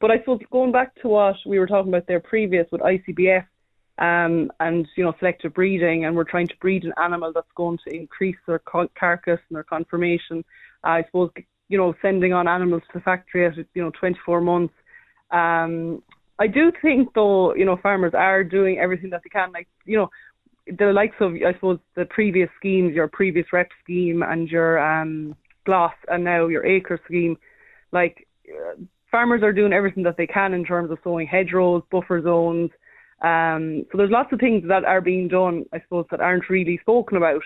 But 0.00 0.10
I 0.10 0.18
suppose 0.18 0.40
going 0.50 0.72
back 0.72 0.94
to 1.02 1.08
what 1.08 1.36
we 1.46 1.58
were 1.58 1.66
talking 1.66 1.92
about 1.92 2.06
there 2.06 2.20
previous 2.20 2.66
with 2.70 2.80
ICBF 2.80 3.44
um, 3.98 4.50
and 4.60 4.86
you 4.96 5.04
know 5.04 5.14
selective 5.18 5.54
breeding, 5.54 6.04
and 6.04 6.14
we're 6.14 6.24
trying 6.24 6.48
to 6.48 6.56
breed 6.60 6.84
an 6.84 6.92
animal 7.02 7.32
that's 7.34 7.46
going 7.56 7.78
to 7.86 7.94
increase 7.94 8.36
their 8.46 8.60
carcass 8.60 9.40
and 9.48 9.56
their 9.56 9.64
conformation. 9.64 10.44
I 10.84 11.04
suppose 11.04 11.30
you 11.68 11.78
know 11.78 11.94
sending 12.02 12.32
on 12.32 12.48
animals 12.48 12.82
to 12.92 12.98
the 12.98 13.04
factory 13.04 13.46
at 13.46 13.56
you 13.74 13.82
know 13.82 13.90
24 13.98 14.40
months. 14.40 14.74
Um, 15.30 16.02
I 16.38 16.46
do 16.46 16.72
think 16.80 17.12
though, 17.14 17.54
you 17.54 17.64
know, 17.64 17.76
farmers 17.82 18.12
are 18.14 18.44
doing 18.44 18.78
everything 18.78 19.10
that 19.10 19.22
they 19.24 19.30
can. 19.30 19.50
Like, 19.52 19.68
you 19.84 19.96
know, 19.96 20.08
the 20.78 20.92
likes 20.92 21.16
of 21.20 21.32
I 21.34 21.52
suppose 21.54 21.78
the 21.96 22.04
previous 22.06 22.48
schemes, 22.56 22.94
your 22.94 23.08
previous 23.08 23.46
rep 23.52 23.68
scheme 23.82 24.22
and 24.22 24.48
your 24.48 24.78
um 24.78 25.34
GLAS 25.64 25.92
and 26.08 26.24
now 26.24 26.46
your 26.46 26.64
acre 26.64 27.00
scheme, 27.04 27.36
like 27.92 28.26
uh, 28.48 28.80
farmers 29.10 29.42
are 29.42 29.52
doing 29.52 29.72
everything 29.72 30.02
that 30.04 30.16
they 30.16 30.26
can 30.26 30.54
in 30.54 30.64
terms 30.64 30.90
of 30.90 30.98
sowing 31.04 31.26
hedgerows, 31.26 31.82
buffer 31.90 32.22
zones. 32.22 32.70
Um, 33.22 33.84
so 33.90 33.98
there's 33.98 34.10
lots 34.10 34.32
of 34.32 34.38
things 34.38 34.64
that 34.68 34.84
are 34.84 35.00
being 35.00 35.28
done, 35.28 35.64
I 35.72 35.80
suppose, 35.80 36.06
that 36.10 36.20
aren't 36.20 36.48
really 36.48 36.78
spoken 36.78 37.16
about. 37.16 37.42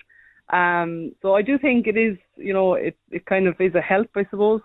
Um, 0.53 1.13
so 1.23 1.35
I 1.35 1.43
do 1.43 1.59
think 1.59 1.87
it 1.87 1.97
is, 1.97 2.17
you 2.37 2.53
know, 2.53 2.75
it, 2.75 2.97
it 3.11 3.25
kind 3.27 3.47
of 3.47 3.55
is 3.61 3.75
a 3.75 3.81
help, 3.81 4.09
I 4.15 4.25
suppose. 4.31 4.61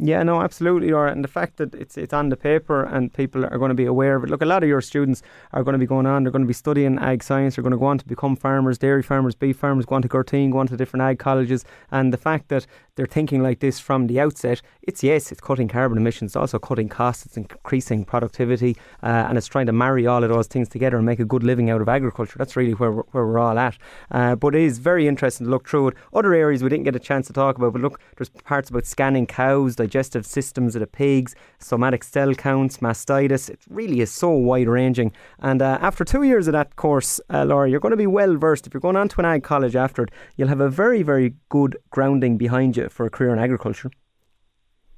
Yeah, 0.00 0.22
no, 0.22 0.42
absolutely, 0.42 0.90
Laura. 0.90 1.10
And 1.10 1.24
the 1.24 1.28
fact 1.28 1.56
that 1.56 1.74
it's 1.74 1.98
it's 1.98 2.12
on 2.12 2.28
the 2.28 2.36
paper 2.36 2.84
and 2.84 3.12
people 3.12 3.44
are 3.44 3.58
going 3.58 3.70
to 3.70 3.74
be 3.74 3.84
aware 3.84 4.14
of 4.14 4.22
it. 4.22 4.30
Look, 4.30 4.42
a 4.42 4.46
lot 4.46 4.62
of 4.62 4.68
your 4.68 4.80
students 4.80 5.22
are 5.52 5.64
going 5.64 5.72
to 5.72 5.78
be 5.78 5.86
going 5.86 6.06
on. 6.06 6.22
They're 6.22 6.30
going 6.30 6.44
to 6.44 6.46
be 6.46 6.54
studying 6.54 7.00
ag 7.00 7.24
science. 7.24 7.56
They're 7.56 7.64
going 7.64 7.72
to 7.72 7.78
go 7.78 7.86
on 7.86 7.98
to 7.98 8.06
become 8.06 8.36
farmers, 8.36 8.78
dairy 8.78 9.02
farmers, 9.02 9.34
beef 9.34 9.56
farmers, 9.56 9.86
go 9.86 9.96
on 9.96 10.02
to 10.02 10.08
Gurteen, 10.08 10.52
go 10.52 10.58
on 10.58 10.68
to 10.68 10.76
different 10.76 11.02
ag 11.02 11.18
colleges. 11.18 11.64
And 11.90 12.12
the 12.12 12.16
fact 12.16 12.48
that 12.48 12.64
they're 12.94 13.06
thinking 13.06 13.42
like 13.42 13.58
this 13.58 13.80
from 13.80 14.06
the 14.06 14.20
outset, 14.20 14.62
it's 14.82 15.02
yes, 15.02 15.32
it's 15.32 15.40
cutting 15.40 15.66
carbon 15.66 15.98
emissions. 15.98 16.30
It's 16.30 16.36
also 16.36 16.60
cutting 16.60 16.88
costs. 16.88 17.26
It's 17.26 17.36
increasing 17.36 18.04
productivity, 18.04 18.76
uh, 19.02 19.26
and 19.28 19.36
it's 19.36 19.48
trying 19.48 19.66
to 19.66 19.72
marry 19.72 20.06
all 20.06 20.22
of 20.22 20.30
those 20.30 20.46
things 20.46 20.68
together 20.68 20.96
and 20.96 21.06
make 21.06 21.18
a 21.18 21.24
good 21.24 21.42
living 21.42 21.70
out 21.70 21.80
of 21.80 21.88
agriculture. 21.88 22.38
That's 22.38 22.54
really 22.54 22.72
where 22.72 22.92
we're, 22.92 23.02
where 23.10 23.26
we're 23.26 23.38
all 23.40 23.58
at. 23.58 23.76
Uh, 24.12 24.36
but 24.36 24.54
it 24.54 24.62
is 24.62 24.78
very 24.78 25.08
interesting 25.08 25.46
to 25.46 25.50
look 25.50 25.68
through 25.68 25.88
it. 25.88 25.94
Other 26.14 26.34
areas 26.34 26.62
we 26.62 26.68
didn't 26.68 26.84
get 26.84 26.94
a 26.94 27.00
chance 27.00 27.26
to 27.26 27.32
talk 27.32 27.56
about, 27.56 27.72
but 27.72 27.82
look, 27.82 28.00
there's 28.16 28.28
parts 28.28 28.70
about 28.70 28.86
scanning 28.86 29.26
cows 29.26 29.74
digestive 29.88 30.26
systems 30.26 30.76
of 30.76 30.80
the 30.80 30.86
pigs, 30.86 31.34
somatic 31.58 32.04
cell 32.04 32.34
counts, 32.34 32.78
mastitis. 32.78 33.48
It 33.48 33.60
really 33.70 34.00
is 34.00 34.10
so 34.12 34.30
wide 34.30 34.68
ranging. 34.68 35.12
And 35.38 35.62
uh, 35.62 35.78
after 35.80 36.04
two 36.04 36.22
years 36.22 36.46
of 36.46 36.52
that 36.52 36.76
course, 36.76 37.20
uh, 37.32 37.44
Laura, 37.44 37.68
you're 37.70 37.80
going 37.80 37.90
to 37.90 37.96
be 37.96 38.06
well 38.06 38.36
versed. 38.36 38.66
If 38.66 38.74
you're 38.74 38.80
going 38.80 38.96
on 38.96 39.08
to 39.08 39.20
an 39.20 39.24
ag 39.24 39.42
college 39.42 39.74
after 39.74 40.02
it, 40.02 40.10
you'll 40.36 40.48
have 40.48 40.60
a 40.60 40.68
very, 40.68 41.02
very 41.02 41.34
good 41.48 41.76
grounding 41.90 42.36
behind 42.36 42.76
you 42.76 42.88
for 42.90 43.06
a 43.06 43.10
career 43.10 43.32
in 43.32 43.38
agriculture. 43.38 43.90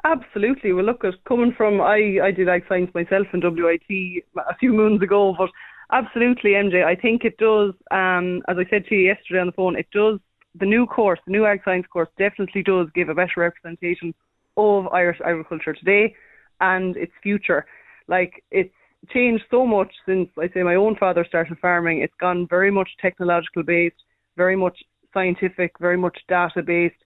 Absolutely. 0.05 0.73
Well, 0.73 0.85
look, 0.85 1.05
at 1.05 1.23
coming 1.25 1.53
from 1.57 1.81
I, 1.81 2.19
I 2.23 2.31
did 2.31 2.49
ag 2.49 2.65
science 2.69 2.91
myself 2.95 3.27
in 3.33 3.41
WIT 3.43 3.83
a 3.91 4.57
few 4.59 4.73
moons 4.73 5.03
ago, 5.03 5.35
but 5.39 5.51
absolutely, 5.93 6.53
MJ. 6.53 6.85
I 6.85 6.97
think 6.97 7.25
it 7.25 7.37
does. 7.37 7.75
Um, 7.91 8.43
as 8.49 8.57
I 8.59 8.69
said 8.71 8.87
to 8.87 8.95
you 8.95 9.03
yesterday 9.03 9.41
on 9.41 9.47
the 9.47 9.53
phone, 9.53 9.77
it 9.77 9.89
does. 9.93 10.19
The 10.59 10.67
new 10.67 10.85
course, 10.87 11.21
the 11.27 11.33
new 11.33 11.47
ag 11.47 11.61
science 11.65 11.87
course, 11.93 12.09
definitely 12.19 12.65
does 12.65 12.89
give 12.95 13.09
a 13.09 13.15
better 13.15 13.39
representation 13.39 14.15
of 14.61 14.93
Irish 14.93 15.21
agriculture 15.25 15.75
today 15.75 16.15
and 16.61 16.97
its 16.97 17.13
future. 17.23 17.65
Like 18.09 18.43
it's 18.51 18.75
changed 19.13 19.45
so 19.51 19.67
much 19.67 19.93
since 20.07 20.29
I 20.39 20.49
say 20.53 20.63
my 20.63 20.75
own 20.75 20.97
father 20.97 21.25
started 21.27 21.59
farming. 21.59 22.01
It's 22.01 22.21
gone 22.21 22.47
very 22.49 22.71
much 22.71 22.89
technological 23.01 23.63
based, 23.63 24.03
very 24.37 24.57
much 24.57 24.79
scientific, 25.15 25.73
very 25.81 25.97
much 25.97 26.19
data 26.29 26.63
based. 26.63 27.03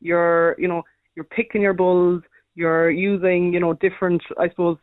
You're 0.00 0.56
you 0.58 0.68
know 0.68 0.82
you're 1.14 1.24
picking 1.24 1.62
your 1.62 1.74
bulls. 1.74 2.22
You're 2.54 2.90
using 2.90 3.52
you 3.52 3.60
know 3.60 3.74
different 3.74 4.22
I 4.38 4.48
suppose 4.50 4.78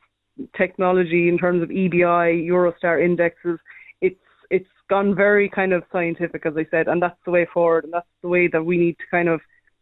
technology 0.57 1.29
in 1.29 1.37
terms 1.37 1.61
of 1.61 1.69
EBI, 1.69 2.47
Eurostar 2.49 3.03
indexes. 3.03 3.59
It's 4.01 4.19
it's 4.49 4.69
gone 4.89 5.15
very 5.15 5.49
kind 5.49 5.73
of 5.73 5.83
scientific, 5.91 6.45
as 6.45 6.53
I 6.57 6.65
said, 6.71 6.87
and 6.87 7.01
that's 7.01 7.19
the 7.25 7.31
way 7.31 7.47
forward, 7.53 7.85
and 7.85 7.93
that's 7.93 8.07
the 8.21 8.27
way 8.27 8.47
that 8.47 8.63
we 8.63 8.77
need 8.77 8.97
to 8.99 9.05
kind 9.11 9.29
of 9.29 9.39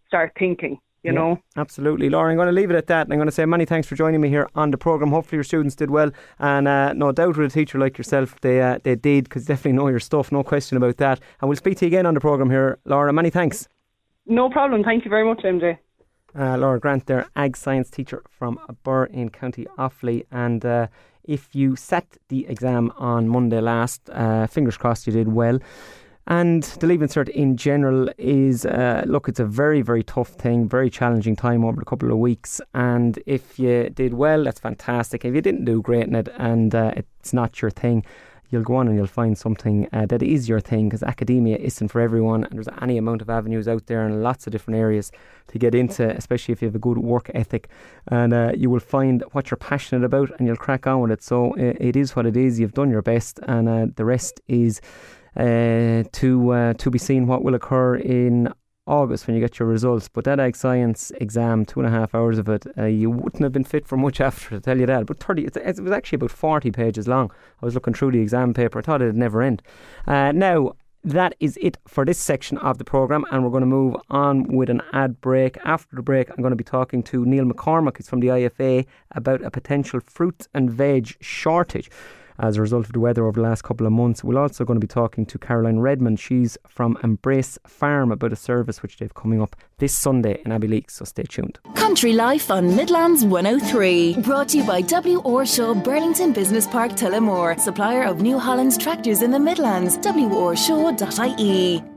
start 0.08 0.32
thinking 0.38 0.77
you 1.04 1.12
yeah, 1.12 1.20
know. 1.20 1.42
Absolutely. 1.58 2.10
Laura, 2.10 2.32
I'm 2.32 2.38
going 2.38 2.48
to 2.48 2.54
leave 2.54 2.72
it 2.72 2.76
at 2.76 2.88
that. 2.88 3.08
And 3.08 3.13
I'm 3.13 3.20
going 3.20 3.28
to 3.28 3.32
say 3.32 3.46
many 3.46 3.66
thanks 3.66 3.88
for 3.88 3.96
joining 3.96 4.22
me 4.22 4.30
here 4.30 4.48
on 4.56 4.72
the 4.72 4.78
programme. 4.78 5.12
Hopefully 5.12 5.38
your 5.38 5.44
students 5.44 5.76
did 5.76 5.92
well. 5.92 6.12
And 6.39 6.68
uh, 6.68 6.94
no 6.94 7.12
doubt 7.12 7.38
with 7.38 7.52
a 7.52 7.54
teacher 7.54 7.78
like 7.78 7.98
yourself, 7.98 8.39
they 8.42 8.62
uh, 8.62 8.80
they 8.84 8.96
did 8.96 9.26
because 9.26 9.46
definitely 9.46 9.74
know 9.74 9.89
your 9.89 10.00
stuff, 10.00 10.32
no 10.32 10.44
question 10.44 10.78
about 10.78 10.98
that. 10.98 11.20
And 11.42 11.50
we'll 11.50 11.58
speak 11.58 11.78
to 11.80 11.86
you 11.86 11.88
again 11.88 12.06
on 12.06 12.13
the 12.13 12.22
programme 12.22 12.50
here. 12.50 12.80
Laura, 12.86 13.12
many 13.12 13.30
thanks. 13.30 13.68
No 14.26 14.50
problem. 14.50 14.84
Thank 14.84 15.04
you 15.04 15.10
very 15.10 15.26
much, 15.26 15.42
MJ. 15.44 15.78
Uh, 16.36 16.58
Laura 16.58 16.80
Grant, 16.80 17.06
there, 17.06 17.28
ag 17.36 17.56
science 17.56 17.89
teacher 17.89 18.24
from 18.30 18.60
Birr 18.84 19.06
in 19.06 19.30
County 19.30 19.68
Offaly. 19.78 20.26
And 20.32 20.66
uh, 20.66 20.88
if 21.24 21.54
you 21.54 21.76
sat 21.76 22.18
the 22.30 22.48
exam 22.48 22.92
on 22.98 23.28
Monday 23.28 23.62
last, 23.62 24.10
uh, 24.10 24.48
fingers 24.48 24.78
crossed 24.78 25.06
you 25.06 25.13
did 25.13 25.28
well. 25.28 25.60
And 26.28 26.64
the 26.64 26.88
Leaving 26.88 27.10
Cert 27.10 27.28
in 27.30 27.58
general 27.58 28.10
is, 28.18 28.66
uh, 28.66 29.04
look, 29.06 29.28
it's 29.28 29.42
a 29.42 29.46
very, 29.46 29.82
very 29.82 30.04
tough 30.04 30.30
thing, 30.30 30.70
very 30.70 30.90
challenging 30.90 31.36
time 31.36 31.66
over 31.66 31.82
a 31.82 31.86
couple 31.86 32.12
of 32.12 32.18
weeks. 32.18 32.62
And 32.74 33.20
if 33.26 33.60
you 33.60 33.90
did 33.90 34.14
well, 34.14 34.46
that's 34.46 34.60
fantastic. 34.60 35.26
If 35.26 35.36
you 35.36 35.42
didn't 35.42 35.66
do 35.66 35.82
great 35.82 36.08
in 36.08 36.16
it 36.16 36.30
and 36.38 36.74
uh, 36.74 36.94
it's 36.96 37.34
not 37.34 37.62
your 37.62 37.72
thing, 37.72 38.06
you'll 38.54 38.64
go 38.64 38.76
on 38.76 38.88
and 38.88 38.96
you'll 38.96 39.08
find 39.08 39.38
something 39.38 39.90
uh, 39.92 40.06
that 40.06 40.22
is 40.22 40.48
your 40.48 40.60
thing 40.62 40.88
because 40.88 41.04
academia 41.04 41.58
isn't 41.58 41.88
for 41.90 42.00
everyone 42.00 42.44
and 42.44 42.54
there's 42.54 42.70
any 42.82 42.98
amount 42.98 43.22
of 43.22 43.30
avenues 43.30 43.68
out 43.68 43.88
there 43.88 44.06
and 44.06 44.22
lots 44.22 44.46
of 44.46 44.52
different 44.52 44.80
areas 44.80 45.12
to 45.48 45.58
get 45.58 45.74
into, 45.76 46.08
especially 46.16 46.54
if 46.54 46.62
you 46.62 46.68
have 46.68 46.76
a 46.76 46.80
good 46.80 47.00
work 47.00 47.32
ethic. 47.34 47.68
And 48.08 48.32
uh, 48.32 48.52
you 48.56 48.70
will 48.70 48.80
find 48.80 49.24
what 49.32 49.52
you're 49.52 49.58
passionate 49.58 50.06
about 50.06 50.32
and 50.38 50.48
you'll 50.48 50.56
crack 50.56 50.88
on 50.88 51.02
with 51.02 51.12
it. 51.12 51.24
So 51.24 51.54
it, 51.56 51.78
it 51.82 51.96
is 51.98 52.16
what 52.16 52.26
it 52.26 52.38
is. 52.38 52.60
You've 52.60 52.74
done 52.74 52.92
your 52.92 53.02
best 53.02 53.40
and 53.44 53.68
uh, 53.68 53.88
the 53.96 54.06
rest 54.06 54.40
is 54.48 54.80
uh, 55.36 56.04
to 56.12 56.52
uh, 56.52 56.74
to 56.74 56.89
be 56.89 57.00
seen 57.00 57.28
what 57.28 57.43
will 57.43 57.56
occur 57.56 57.96
in 57.96 58.54
August 58.86 59.28
when 59.28 59.36
you 59.36 59.41
get 59.41 59.60
your 59.60 59.67
results. 59.67 60.10
But 60.10 60.26
that 60.26 60.39
ag 60.39 60.56
science 60.56 61.12
exam, 61.22 61.65
two 61.65 61.80
and 61.80 61.88
a 61.88 61.91
half 61.91 62.13
hours 62.13 62.38
of 62.38 62.50
it, 62.50 62.65
uh, 62.78 62.86
you 62.86 63.10
wouldn't 63.10 63.41
have 63.41 63.52
been 63.52 63.63
fit 63.63 63.88
for 63.88 63.98
much 63.98 64.19
after, 64.28 64.50
to 64.50 64.60
tell 64.60 64.80
you 64.80 64.86
that. 64.86 65.06
But 65.06 65.19
30, 65.19 65.46
it 65.46 65.80
was 65.80 65.91
actually 65.91 66.17
about 66.17 66.32
40 66.32 66.72
pages 66.72 67.08
long. 67.08 67.32
I 67.62 67.65
was 67.65 67.76
looking 67.76 67.93
through 67.93 68.12
the 68.12 68.19
exam 68.19 68.54
paper. 68.54 68.80
I 68.80 68.82
thought 68.82 69.02
it'd 69.02 69.15
never 69.15 69.41
end. 69.41 69.62
Uh, 70.06 70.32
now, 70.32 70.74
that 71.06 71.36
is 71.41 71.58
it 71.62 71.78
for 71.86 72.06
this 72.06 72.17
section 72.17 72.58
of 72.60 72.78
the 72.78 72.86
programme, 72.86 73.26
and 73.32 73.43
we're 73.43 73.50
going 73.50 73.62
to 73.62 73.67
move 73.67 73.96
on 74.10 74.43
with 74.43 74.69
an 74.69 74.82
ad 74.93 75.19
break. 75.19 75.58
After 75.65 75.98
the 75.98 76.02
break, 76.02 76.30
I'm 76.30 76.38
going 76.38 76.52
to 76.52 76.56
be 76.56 76.63
talking 76.63 77.04
to 77.04 77.26
Niall 77.26 77.46
McCormack, 77.46 77.98
he's 77.98 78.08
from 78.08 78.22
the 78.22 78.28
IFA, 78.28 78.86
about 79.12 79.41
a 79.41 79.52
potential 79.52 80.00
fruit 80.00 80.48
and 80.54 80.72
veg 80.72 81.17
shortage. 81.19 81.89
As 82.39 82.58
a 82.58 82.62
result 82.62 82.86
of 82.86 82.93
the 82.93 83.00
weather 83.00 83.26
over 83.26 83.41
the 83.41 83.48
last 83.48 83.63
couple 83.63 83.86
of 83.86 83.93
months. 83.93 84.24
We're 84.24 84.39
also 84.39 84.65
going 84.65 84.80
to 84.80 84.86
be 84.86 84.91
talking 84.91 85.26
to 85.28 85.38
Caroline 85.38 85.80
Redmond. 85.80 86.19
She's 86.19 86.58
from 86.67 86.98
Embrace 87.04 87.58
Farm 87.67 88.12
about 88.12 88.34
a 88.34 88.36
service 88.36 88.82
which 88.82 88.98
they've 88.98 89.13
coming 89.13 89.41
up 89.41 89.56
this 89.78 89.93
Sunday 89.93 90.41
in 90.46 90.52
Abbeyleix, 90.52 90.91
so 90.91 91.06
stay 91.06 91.24
tuned. 91.24 91.60
Country 91.76 92.13
Life 92.13 92.50
on 92.50 92.76
Midlands 92.76 93.26
103. 93.26 94.17
Brought 94.22 94.50
to 94.50 94.58
you 94.58 94.63
by 94.65 94.82
W. 94.82 95.19
Orshaw 95.19 95.74
Burlington 95.74 96.34
Business 96.34 96.67
Park 96.67 96.93
Tullamore, 96.93 97.60
supplier 97.60 98.04
of 98.04 98.22
New 98.22 98.39
Holland's 98.39 98.78
tractors 98.78 99.22
in 99.22 99.32
the 99.32 99.39
Midlands. 99.39 99.98
worshaw.ie. 99.98 101.92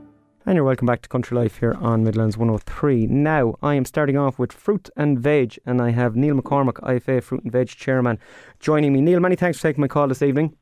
And 0.47 0.55
you're 0.55 0.63
welcome 0.63 0.85
back 0.85 1.01
to 1.01 1.09
Country 1.09 1.35
Life 1.35 1.57
here 1.57 1.73
on 1.73 2.05
Midlands 2.05 2.37
103. 2.37 3.07
Now, 3.07 3.55
I 3.61 3.73
am 3.73 3.83
starting 3.83 4.15
off 4.15 4.39
with 4.39 4.53
fruit 4.53 4.89
and 4.95 5.19
veg, 5.19 5.59
and 5.65 5.81
I 5.81 5.89
have 5.89 6.15
Niall 6.15 6.41
McCormack, 6.41 6.79
IFA 6.83 7.21
Fruit 7.21 7.43
and 7.43 7.51
Veg 7.51 7.67
Chairman, 7.67 8.17
joining 8.61 8.93
me. 8.93 9.01
Niall, 9.01 9.19
many 9.19 9.35
thanks 9.35 9.57
for 9.57 9.63
taking 9.63 9.81
my 9.81 9.89
call 9.89 10.07
this 10.07 10.21
evening. 10.21 10.55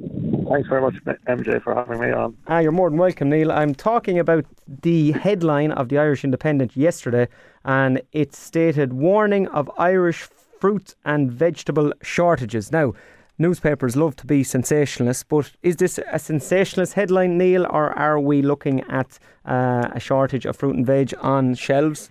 Thanks 0.00 0.68
very 0.68 0.80
much, 0.80 0.96
MJ, 1.28 1.62
for 1.62 1.76
having 1.76 2.00
me 2.00 2.10
on. 2.10 2.36
Ah, 2.48 2.58
you're 2.58 2.72
more 2.72 2.90
than 2.90 2.98
welcome, 2.98 3.30
Niall. 3.30 3.52
I'm 3.52 3.72
talking 3.72 4.18
about 4.18 4.44
the 4.66 5.12
headline 5.12 5.70
of 5.70 5.90
the 5.90 5.98
Irish 5.98 6.24
Independent 6.24 6.76
yesterday, 6.76 7.28
and 7.64 8.02
it 8.10 8.34
stated 8.34 8.94
warning 8.94 9.46
of 9.50 9.70
Irish 9.78 10.22
fruit 10.58 10.96
and 11.04 11.30
vegetable 11.30 11.92
shortages. 12.02 12.72
Now, 12.72 12.94
newspapers 13.38 13.96
love 13.96 14.16
to 14.16 14.26
be 14.26 14.42
sensationalist, 14.42 15.28
but 15.28 15.52
is 15.62 15.76
this 15.76 15.98
a 16.10 16.18
sensationalist 16.18 16.94
headline, 16.94 17.38
Niall, 17.38 17.66
or 17.66 17.90
are 17.98 18.20
we 18.20 18.42
looking 18.42 18.80
at 18.90 19.18
uh, 19.44 19.88
a 19.92 20.00
shortage 20.00 20.46
of 20.46 20.56
fruit 20.56 20.76
and 20.76 20.86
veg 20.86 21.14
on 21.20 21.54
shelves? 21.54 22.10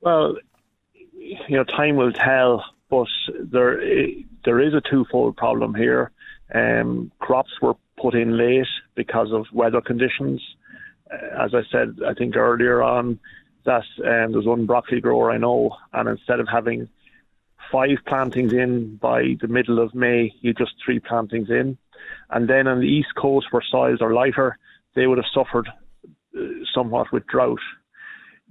Well, 0.00 0.36
you 1.14 1.56
know, 1.56 1.64
time 1.64 1.96
will 1.96 2.12
tell, 2.12 2.64
but 2.90 3.08
there 3.40 3.80
there 4.44 4.60
is 4.60 4.74
a 4.74 4.82
twofold 4.90 5.36
problem 5.36 5.74
here. 5.74 6.10
Um, 6.54 7.10
crops 7.18 7.50
were 7.62 7.74
put 7.96 8.14
in 8.14 8.36
late 8.36 8.66
because 8.94 9.32
of 9.32 9.46
weather 9.52 9.80
conditions. 9.80 10.42
Uh, 11.10 11.44
as 11.44 11.54
I 11.54 11.62
said, 11.72 11.98
I 12.06 12.12
think 12.12 12.36
earlier 12.36 12.82
on, 12.82 13.18
that 13.64 13.84
um, 14.04 14.32
there's 14.32 14.46
one 14.46 14.66
broccoli 14.66 15.00
grower 15.00 15.30
I 15.30 15.38
know, 15.38 15.74
and 15.92 16.08
instead 16.08 16.40
of 16.40 16.48
having 16.52 16.88
five 17.70 17.98
plantings 18.06 18.52
in 18.52 18.96
by 18.96 19.36
the 19.40 19.48
middle 19.48 19.78
of 19.78 19.94
May, 19.94 20.32
you 20.40 20.54
just 20.54 20.74
three 20.84 21.00
plantings 21.00 21.50
in. 21.50 21.76
And 22.30 22.48
then 22.48 22.66
on 22.66 22.80
the 22.80 22.86
east 22.86 23.14
coast, 23.16 23.46
where 23.50 23.62
soils 23.70 24.00
are 24.00 24.12
lighter, 24.12 24.58
they 24.94 25.06
would 25.06 25.18
have 25.18 25.26
suffered 25.34 25.68
uh, 26.36 26.40
somewhat 26.74 27.12
with 27.12 27.26
drought. 27.26 27.60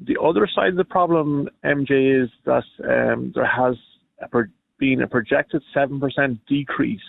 The 0.02 0.18
other 0.22 0.48
side 0.54 0.70
of 0.70 0.76
the 0.78 0.84
problem, 0.84 1.50
MJ, 1.64 2.24
is 2.24 2.30
that 2.46 2.64
um, 2.84 3.32
there 3.36 3.46
has 3.46 3.76
a 4.22 4.28
pro- 4.28 4.46
been 4.80 5.02
a 5.02 5.08
projected 5.08 5.62
7% 5.76 6.40
decrease 6.48 7.00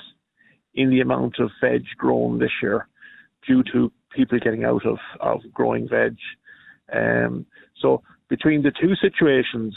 in 0.74 0.90
the 0.90 1.00
amount 1.00 1.38
of 1.38 1.50
veg 1.60 1.84
grown 1.96 2.38
this 2.38 2.50
year 2.62 2.88
due 3.46 3.62
to 3.72 3.90
people 4.14 4.38
getting 4.38 4.64
out 4.64 4.84
of, 4.86 4.98
of 5.20 5.40
growing 5.52 5.88
veg. 5.88 6.16
Um, 6.92 7.46
so 7.80 8.02
between 8.28 8.62
the 8.62 8.72
two 8.72 8.94
situations, 8.96 9.76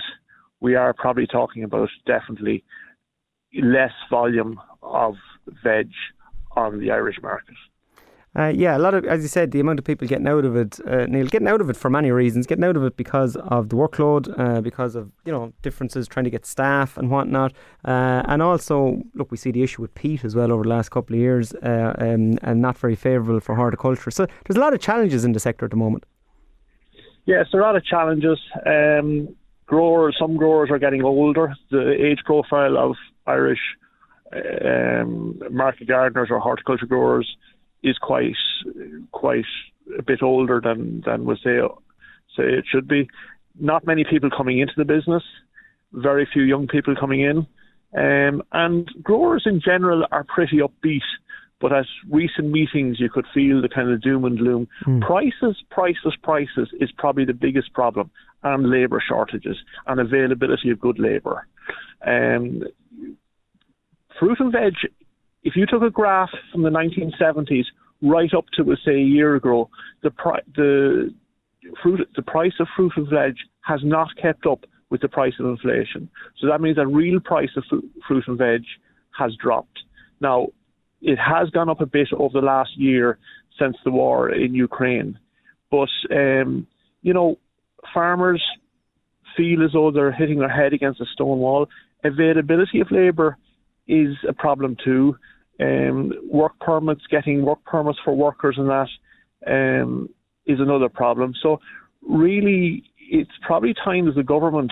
we 0.59 0.75
are 0.75 0.93
probably 0.93 1.27
talking 1.27 1.63
about 1.63 1.89
definitely 2.05 2.63
less 3.53 3.93
volume 4.09 4.59
of 4.81 5.15
veg 5.63 5.89
on 6.55 6.79
the 6.79 6.91
Irish 6.91 7.17
market. 7.21 7.55
Uh, 8.37 8.49
yeah, 8.49 8.77
a 8.77 8.79
lot 8.79 8.93
of, 8.93 9.03
as 9.05 9.23
you 9.23 9.27
said, 9.27 9.49
the 9.49 9.59
amount 9.59 9.79
of 9.79 9.85
people 9.85 10.07
getting 10.07 10.27
out 10.27 10.45
of 10.45 10.55
it, 10.55 10.79
uh, 10.85 11.07
Niall, 11.07 11.25
getting 11.25 11.47
out 11.47 11.59
of 11.59 11.71
it 11.71 11.75
for 11.75 11.89
many 11.89 12.11
reasons. 12.11 12.45
Getting 12.45 12.65
out 12.65 12.77
of 12.77 12.83
it 12.83 12.95
because 12.95 13.35
of 13.35 13.69
the 13.69 13.75
workload, 13.75 14.31
uh, 14.37 14.61
because 14.61 14.95
of 14.95 15.11
you 15.25 15.31
know 15.31 15.53
differences 15.63 16.07
trying 16.07 16.25
to 16.25 16.29
get 16.29 16.45
staff 16.45 16.97
and 16.97 17.09
whatnot, 17.09 17.53
uh, 17.85 18.21
and 18.25 18.43
also 18.43 19.01
look, 19.15 19.31
we 19.31 19.37
see 19.37 19.49
the 19.49 19.63
issue 19.63 19.81
with 19.81 19.95
peat 19.95 20.23
as 20.23 20.35
well 20.35 20.51
over 20.51 20.63
the 20.63 20.69
last 20.69 20.89
couple 20.89 21.15
of 21.15 21.19
years, 21.19 21.53
uh, 21.63 21.95
um, 21.97 22.37
and 22.43 22.61
not 22.61 22.77
very 22.77 22.95
favourable 22.95 23.39
for 23.39 23.55
horticulture. 23.55 24.11
So 24.11 24.27
there's 24.45 24.57
a 24.57 24.61
lot 24.61 24.73
of 24.73 24.81
challenges 24.81 25.25
in 25.25 25.31
the 25.31 25.39
sector 25.39 25.65
at 25.65 25.71
the 25.71 25.77
moment. 25.77 26.05
Yes, 27.25 27.47
there 27.51 27.61
are 27.61 27.63
a 27.63 27.67
lot 27.67 27.75
of 27.75 27.85
challenges. 27.85 28.39
Um, 28.67 29.35
growers, 29.67 30.15
some 30.19 30.37
growers 30.37 30.69
are 30.71 30.79
getting 30.79 31.03
older. 31.03 31.55
The 31.69 31.91
age 31.91 32.19
profile 32.25 32.77
of 32.77 32.95
Irish 33.27 33.59
um, 34.33 35.39
market 35.51 35.87
gardeners 35.87 36.29
or 36.31 36.39
horticulture 36.39 36.85
growers 36.85 37.27
is 37.83 37.97
quite 38.01 38.35
quite 39.11 39.45
a 39.97 40.01
bit 40.01 40.23
older 40.23 40.59
than 40.61 41.03
than 41.05 41.25
we 41.25 41.35
say 41.35 41.59
say 42.35 42.43
it 42.43 42.65
should 42.71 42.87
be. 42.87 43.07
Not 43.59 43.85
many 43.85 44.03
people 44.03 44.29
coming 44.35 44.59
into 44.59 44.73
the 44.77 44.85
business, 44.85 45.23
very 45.93 46.27
few 46.31 46.43
young 46.43 46.67
people 46.67 46.95
coming 46.95 47.21
in, 47.21 47.37
um, 47.97 48.43
and 48.51 48.87
growers 49.01 49.43
in 49.45 49.61
general 49.63 50.05
are 50.11 50.23
pretty 50.23 50.57
upbeat. 50.57 51.01
But 51.59 51.73
at 51.73 51.85
recent 52.09 52.51
meetings, 52.51 52.99
you 52.99 53.09
could 53.09 53.25
feel 53.33 53.61
the 53.61 53.69
kind 53.69 53.91
of 53.91 54.01
doom 54.01 54.25
and 54.25 54.37
gloom. 54.37 54.67
Mm. 54.85 55.01
Prices, 55.01 55.57
prices, 55.71 56.15
prices 56.21 56.69
is 56.79 56.91
probably 56.97 57.25
the 57.25 57.33
biggest 57.33 57.73
problem, 57.73 58.11
and 58.43 58.69
labour 58.69 59.01
shortages 59.05 59.57
and 59.87 59.99
availability 59.99 60.69
of 60.69 60.79
good 60.79 60.99
labour. 60.99 61.47
Um, 62.05 62.63
fruit 64.19 64.39
and 64.39 64.51
veg 64.51 64.73
if 65.47 65.55
you 65.55 65.65
took 65.65 65.81
a 65.81 65.89
graph 65.89 66.29
from 66.51 66.63
the 66.63 66.69
1970s 66.69 67.63
right 68.01 68.33
up 68.33 68.45
to, 68.57 68.75
say, 68.85 68.95
a 68.95 68.99
year 68.99 69.35
ago, 69.35 69.69
the, 70.03 70.11
pri- 70.11 70.41
the, 70.57 71.13
fruit, 71.81 72.05
the 72.17 72.21
price 72.21 72.51
of 72.59 72.67
fruit 72.75 72.91
and 72.97 73.07
veg 73.09 73.35
has 73.61 73.79
not 73.81 74.09
kept 74.21 74.45
up 74.45 74.65
with 74.89 74.99
the 74.99 75.07
price 75.07 75.33
of 75.39 75.45
inflation. 75.45 76.09
So 76.39 76.47
that 76.47 76.59
means 76.59 76.75
the 76.75 76.85
real 76.85 77.21
price 77.21 77.49
of 77.55 77.63
fruit 78.05 78.23
and 78.27 78.37
veg 78.37 78.63
has 79.17 79.31
dropped. 79.41 79.79
Now, 80.19 80.47
it 81.01 81.17
has 81.17 81.49
gone 81.49 81.69
up 81.69 81.81
a 81.81 81.85
bit 81.85 82.09
over 82.13 82.39
the 82.39 82.45
last 82.45 82.71
year 82.77 83.17
since 83.59 83.77
the 83.83 83.91
war 83.91 84.33
in 84.33 84.53
Ukraine. 84.53 85.17
But, 85.69 85.89
um, 86.11 86.67
you 87.01 87.13
know, 87.13 87.37
farmers 87.93 88.43
feel 89.35 89.63
as 89.63 89.71
though 89.73 89.91
they're 89.91 90.11
hitting 90.11 90.39
their 90.39 90.49
head 90.49 90.73
against 90.73 91.01
a 91.01 91.05
stone 91.13 91.39
wall. 91.39 91.67
Availability 92.03 92.79
of 92.79 92.91
labour 92.91 93.37
is 93.87 94.15
a 94.27 94.33
problem 94.33 94.75
too 94.83 95.15
um, 95.59 96.13
work 96.29 96.59
permits, 96.59 97.01
getting 97.09 97.43
work 97.43 97.63
permits 97.65 97.99
for 98.03 98.15
workers 98.15 98.57
and 98.57 98.69
that 98.69 98.87
um, 99.47 100.09
is 100.45 100.59
another 100.59 100.89
problem. 100.89 101.33
So 101.41 101.59
really, 102.07 102.83
it's 102.97 103.31
probably 103.41 103.73
time 103.73 104.07
as 104.07 104.15
the 104.15 104.23
government 104.23 104.71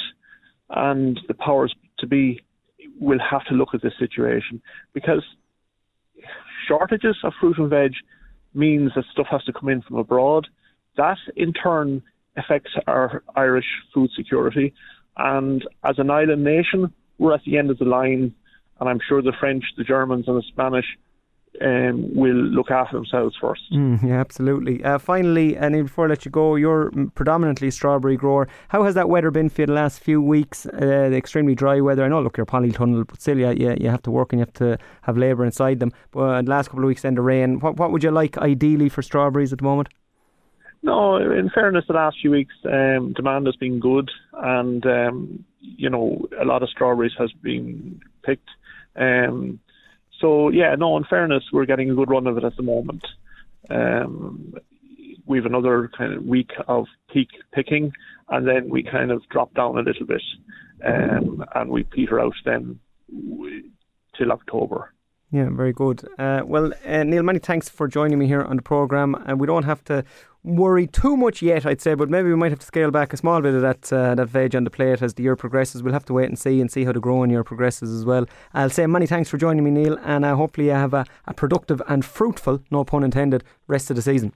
and 0.69 1.19
the 1.27 1.33
powers 1.33 1.73
to 1.99 2.07
be 2.07 2.41
will 2.99 3.19
have 3.19 3.45
to 3.45 3.53
look 3.53 3.69
at 3.73 3.81
this 3.81 3.93
situation 3.99 4.61
because 4.93 5.23
shortages 6.67 7.17
of 7.23 7.34
fruit 7.39 7.58
and 7.58 7.69
veg 7.69 7.93
means 8.54 8.91
that 8.95 9.06
stuff 9.12 9.28
has 9.30 9.43
to 9.45 9.54
come 9.54 9.69
in 9.69 9.82
from 9.82 9.97
abroad. 9.97 10.47
That 10.97 11.17
in 11.36 11.54
turn 11.54 12.01
affects 12.38 12.71
our 12.88 13.23
Irish 13.36 13.65
food 13.93 14.10
security. 14.15 14.73
And 15.17 15.65
as 15.84 15.99
an 15.99 16.10
island 16.10 16.43
nation, 16.43 16.93
we're 17.17 17.34
at 17.34 17.43
the 17.45 17.58
end 17.58 17.69
of 17.69 17.78
the 17.78 17.86
line 17.86 18.34
and 18.80 18.89
I'm 18.89 18.99
sure 19.08 19.21
the 19.21 19.34
French, 19.39 19.63
the 19.78 19.84
Germans, 19.84 20.25
and 20.28 20.38
the 20.38 20.43
Spanish 20.47 20.86
um, 21.61 22.13
will 22.13 22.35
look 22.35 22.71
after 22.71 22.97
themselves 22.97 23.35
first. 23.39 23.61
Mm, 23.71 24.03
yeah, 24.03 24.19
absolutely. 24.19 24.83
Uh, 24.83 24.97
finally, 24.97 25.55
and 25.55 25.73
before 25.83 26.05
I 26.05 26.09
let 26.09 26.25
you 26.25 26.31
go, 26.31 26.55
you're 26.55 26.91
predominantly 27.15 27.71
strawberry 27.71 28.17
grower. 28.17 28.47
How 28.69 28.83
has 28.83 28.95
that 28.95 29.09
weather 29.09 29.31
been 29.31 29.49
for 29.49 29.61
you 29.61 29.67
the 29.67 29.73
last 29.73 29.99
few 29.99 30.21
weeks? 30.21 30.65
Uh, 30.65 31.09
the 31.09 31.15
extremely 31.15 31.55
dry 31.55 31.79
weather. 31.81 32.03
I 32.03 32.07
know, 32.07 32.21
look, 32.21 32.37
you're 32.37 32.45
polytunnel, 32.45 33.07
but 33.07 33.21
still, 33.21 33.37
yeah, 33.37 33.51
you, 33.51 33.75
you 33.79 33.89
have 33.89 34.01
to 34.03 34.11
work 34.11 34.33
and 34.33 34.39
you 34.39 34.45
have 34.45 34.53
to 34.53 34.77
have 35.03 35.17
labour 35.17 35.45
inside 35.45 35.79
them. 35.79 35.91
But 36.11 36.43
the 36.43 36.49
last 36.49 36.69
couple 36.69 36.83
of 36.83 36.87
weeks, 36.87 37.03
then 37.03 37.15
the 37.15 37.21
rain. 37.21 37.59
What, 37.59 37.77
what 37.77 37.91
would 37.91 38.03
you 38.03 38.11
like 38.11 38.37
ideally 38.37 38.89
for 38.89 39.01
strawberries 39.01 39.53
at 39.53 39.59
the 39.59 39.65
moment? 39.65 39.89
No, 40.85 41.17
in 41.17 41.49
fairness, 41.49 41.85
the 41.87 41.93
last 41.93 42.17
few 42.21 42.29
weeks 42.29 42.53
um, 42.65 43.13
demand 43.13 43.47
has 43.47 43.55
been 43.55 43.79
good, 43.79 44.11
and 44.33 44.85
um, 44.85 45.43
you 45.59 45.89
know 45.89 46.27
a 46.39 46.45
lot 46.45 46.61
of 46.61 46.69
strawberries 46.69 47.13
has 47.17 47.31
been 47.31 47.99
picked. 48.23 48.49
Um, 48.95 49.59
so 50.25 50.49
yeah, 50.49 50.73
no. 50.73 50.97
In 50.97 51.03
fairness, 51.03 51.43
we're 51.53 51.67
getting 51.67 51.91
a 51.91 51.93
good 51.93 52.09
run 52.09 52.25
of 52.25 52.35
it 52.38 52.43
at 52.43 52.55
the 52.55 52.63
moment. 52.63 53.05
Um, 53.69 54.55
we 55.27 55.38
have 55.38 55.45
another 55.45 55.91
kind 55.95 56.13
of 56.13 56.23
week 56.23 56.51
of 56.67 56.88
peak 57.13 57.29
picking, 57.53 57.93
and 58.29 58.47
then 58.47 58.69
we 58.69 58.81
kind 58.81 59.11
of 59.11 59.21
drop 59.29 59.53
down 59.53 59.77
a 59.77 59.81
little 59.81 60.07
bit, 60.07 60.23
um, 60.83 61.45
and 61.53 61.69
we 61.69 61.83
peter 61.83 62.19
out 62.19 62.33
then 62.43 62.79
till 64.17 64.31
October. 64.31 64.91
Yeah, 65.31 65.49
very 65.51 65.73
good. 65.73 66.07
Uh, 66.17 66.41
well, 66.43 66.73
uh, 66.85 67.03
Niall, 67.03 67.23
many 67.23 67.39
thanks 67.39 67.69
for 67.69 67.88
joining 67.88 68.17
me 68.17 68.25
here 68.25 68.41
on 68.41 68.55
the 68.55 68.61
programme. 68.63 69.15
And 69.27 69.39
we 69.39 69.45
don't 69.45 69.65
have 69.65 69.83
to 69.85 70.05
worry 70.45 70.88
too 70.88 71.17
much 71.17 71.41
yet, 71.41 71.65
I'd 71.65 71.81
say, 71.81 71.95
but 71.95 72.10
maybe 72.10 72.29
we 72.29 72.36
might 72.36 72.51
have 72.51 72.60
to 72.60 72.65
scale 72.65 72.91
back 72.91 73.12
a 73.13 73.17
small 73.17 73.41
bit 73.41 73.53
of 73.53 73.62
that 73.62 73.91
uh, 73.91 74.15
that 74.15 74.27
veg 74.27 74.55
on 74.55 74.63
the 74.63 74.69
plate 74.69 75.01
as 75.01 75.15
the 75.15 75.23
year 75.23 75.36
progresses. 75.36 75.81
We'll 75.81 75.93
have 75.93 76.05
to 76.05 76.13
wait 76.13 76.29
and 76.29 76.38
see 76.38 76.62
and 76.62 76.71
see 76.71 76.86
how 76.86 76.91
the 76.91 76.99
growing 76.99 77.31
year 77.31 77.43
progresses 77.43 77.91
as 77.91 78.05
well. 78.05 78.25
I'll 78.53 78.69
say 78.69 78.86
many 78.86 79.08
thanks 79.08 79.29
for 79.29 79.38
joining 79.38 79.63
me, 79.63 79.71
Niall, 79.71 79.97
and 80.03 80.23
uh, 80.23 80.36
hopefully 80.36 80.67
you 80.67 80.73
have 80.73 80.93
a, 80.93 81.06
a 81.25 81.33
productive 81.33 81.81
and 81.87 82.06
fruitful, 82.06 82.62
no 82.71 82.83
pun 82.83 83.04
intended, 83.04 83.43
rest 83.67 83.89
of 83.89 83.96
the 83.96 84.02
season. 84.02 84.31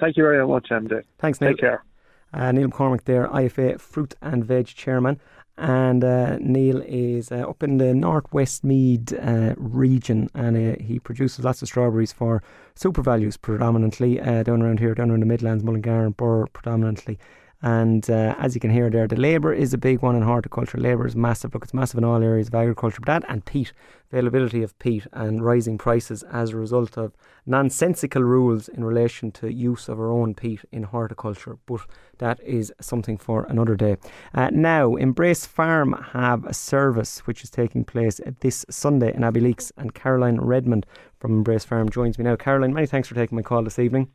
Thank 0.00 0.16
you 0.16 0.22
very 0.22 0.46
much, 0.46 0.68
MJ. 0.70 1.02
Thanks, 1.18 1.40
Niall. 1.40 1.52
Take 1.52 1.60
care. 1.60 1.84
Uh, 2.32 2.52
Niall 2.52 2.68
McCormack 2.68 3.04
there, 3.04 3.26
IFA 3.28 3.80
Fruit 3.80 4.14
and 4.20 4.44
Veg 4.44 4.66
Chairman. 4.66 5.20
And 5.58 6.04
uh, 6.04 6.38
Niall 6.38 6.82
is 6.86 7.32
uh, 7.32 7.48
up 7.48 7.64
in 7.64 7.78
the 7.78 7.92
Northwest 7.92 8.62
Meath 8.62 9.12
uh, 9.12 9.54
region, 9.56 10.30
and 10.32 10.56
uh, 10.56 10.80
he 10.80 11.00
produces 11.00 11.44
lots 11.44 11.62
of 11.62 11.68
strawberries 11.68 12.12
for 12.12 12.44
SuperValus 12.76 13.40
predominantly 13.40 14.20
uh, 14.20 14.44
down 14.44 14.62
around 14.62 14.78
here, 14.78 14.94
down 14.94 15.10
around 15.10 15.20
the 15.20 15.26
Midlands, 15.26 15.64
Mullingar 15.64 16.06
and 16.06 16.16
Birr 16.16 16.46
predominantly. 16.46 17.18
And 17.60 18.08
uh, 18.08 18.36
as 18.38 18.54
you 18.54 18.60
can 18.60 18.70
hear 18.70 18.88
there, 18.88 19.08
the 19.08 19.16
labour 19.16 19.52
is 19.52 19.74
a 19.74 19.78
big 19.78 20.00
one 20.00 20.14
in 20.14 20.22
horticulture. 20.22 20.78
Labour 20.78 21.06
is 21.06 21.16
massive. 21.16 21.52
Look, 21.52 21.64
it's 21.64 21.74
massive 21.74 21.98
in 21.98 22.04
all 22.04 22.22
areas 22.22 22.48
of 22.48 22.54
agriculture. 22.54 23.00
But 23.00 23.06
that 23.06 23.24
and 23.28 23.44
peat, 23.44 23.72
availability 24.12 24.62
of 24.62 24.78
peat 24.78 25.08
and 25.12 25.44
rising 25.44 25.76
prices 25.76 26.22
as 26.32 26.50
a 26.50 26.56
result 26.56 26.96
of 26.96 27.14
nonsensical 27.46 28.22
rules 28.22 28.68
in 28.68 28.84
relation 28.84 29.32
to 29.32 29.52
use 29.52 29.88
of 29.88 29.98
our 29.98 30.10
own 30.10 30.34
peat 30.34 30.60
in 30.70 30.84
horticulture. 30.84 31.58
But 31.66 31.80
that 32.18 32.38
is 32.44 32.72
something 32.80 33.18
for 33.18 33.44
another 33.48 33.74
day. 33.74 33.96
Uh, 34.34 34.50
now, 34.52 34.94
Embrace 34.94 35.44
Farm 35.44 35.94
have 36.12 36.44
a 36.44 36.54
service 36.54 37.26
which 37.26 37.42
is 37.42 37.50
taking 37.50 37.84
place 37.84 38.20
this 38.38 38.64
Sunday 38.70 39.12
in 39.12 39.22
Abbeyleix, 39.22 39.72
and 39.76 39.94
Caroline 39.94 40.40
Redmond 40.40 40.86
from 41.18 41.32
Embrace 41.32 41.64
Farm 41.64 41.88
joins 41.88 42.18
me 42.18 42.24
now. 42.24 42.36
Caroline, 42.36 42.72
many 42.72 42.86
thanks 42.86 43.08
for 43.08 43.16
taking 43.16 43.34
my 43.34 43.42
call 43.42 43.64
this 43.64 43.80
evening. 43.80 44.12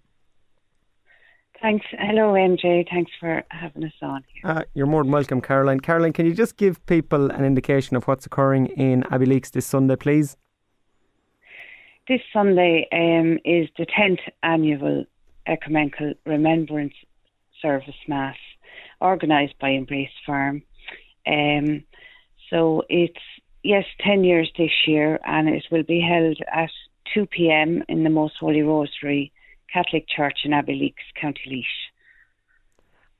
Thanks. 1.63 1.85
Hello, 1.91 2.33
MJ. 2.33 2.85
Thanks 2.89 3.09
for 3.21 3.41
having 3.49 3.85
us 3.85 3.93
on 4.01 4.25
here. 4.33 4.51
Uh, 4.51 4.63
you're 4.73 4.85
more 4.85 5.01
than 5.01 5.13
welcome, 5.13 5.39
Caroline. 5.39 5.79
Caroline, 5.79 6.11
can 6.11 6.25
you 6.25 6.33
just 6.33 6.57
give 6.57 6.85
people 6.87 7.31
an 7.31 7.45
indication 7.45 7.95
of 7.95 8.03
what's 8.03 8.25
occurring 8.25 8.65
in 8.65 9.03
Abbeyleix 9.03 9.49
this 9.51 9.65
Sunday, 9.65 9.95
please? 9.95 10.35
This 12.09 12.19
Sunday 12.33 12.85
um, 12.91 13.39
is 13.45 13.69
the 13.77 13.85
10th 13.85 14.19
annual 14.43 15.05
Ecumenical 15.47 16.15
Remembrance 16.25 16.95
Service 17.61 17.95
Mass 18.09 18.35
organised 19.01 19.57
by 19.61 19.69
Embrace 19.69 20.09
Farm. 20.25 20.63
Um, 21.25 21.85
so 22.49 22.83
it's, 22.89 23.23
yes, 23.63 23.85
10 24.05 24.25
years 24.25 24.51
this 24.57 24.85
year, 24.85 25.17
and 25.25 25.47
it 25.47 25.63
will 25.71 25.83
be 25.83 26.01
held 26.01 26.39
at 26.53 26.71
2 27.13 27.25
pm 27.27 27.85
in 27.87 28.03
the 28.03 28.09
Most 28.09 28.33
Holy 28.37 28.63
Rosary 28.63 29.31
Catholic 29.71 30.07
Church 30.07 30.39
in 30.43 30.51
Abbeyleix, 30.51 30.95
County 31.19 31.41
Laois. 31.47 31.63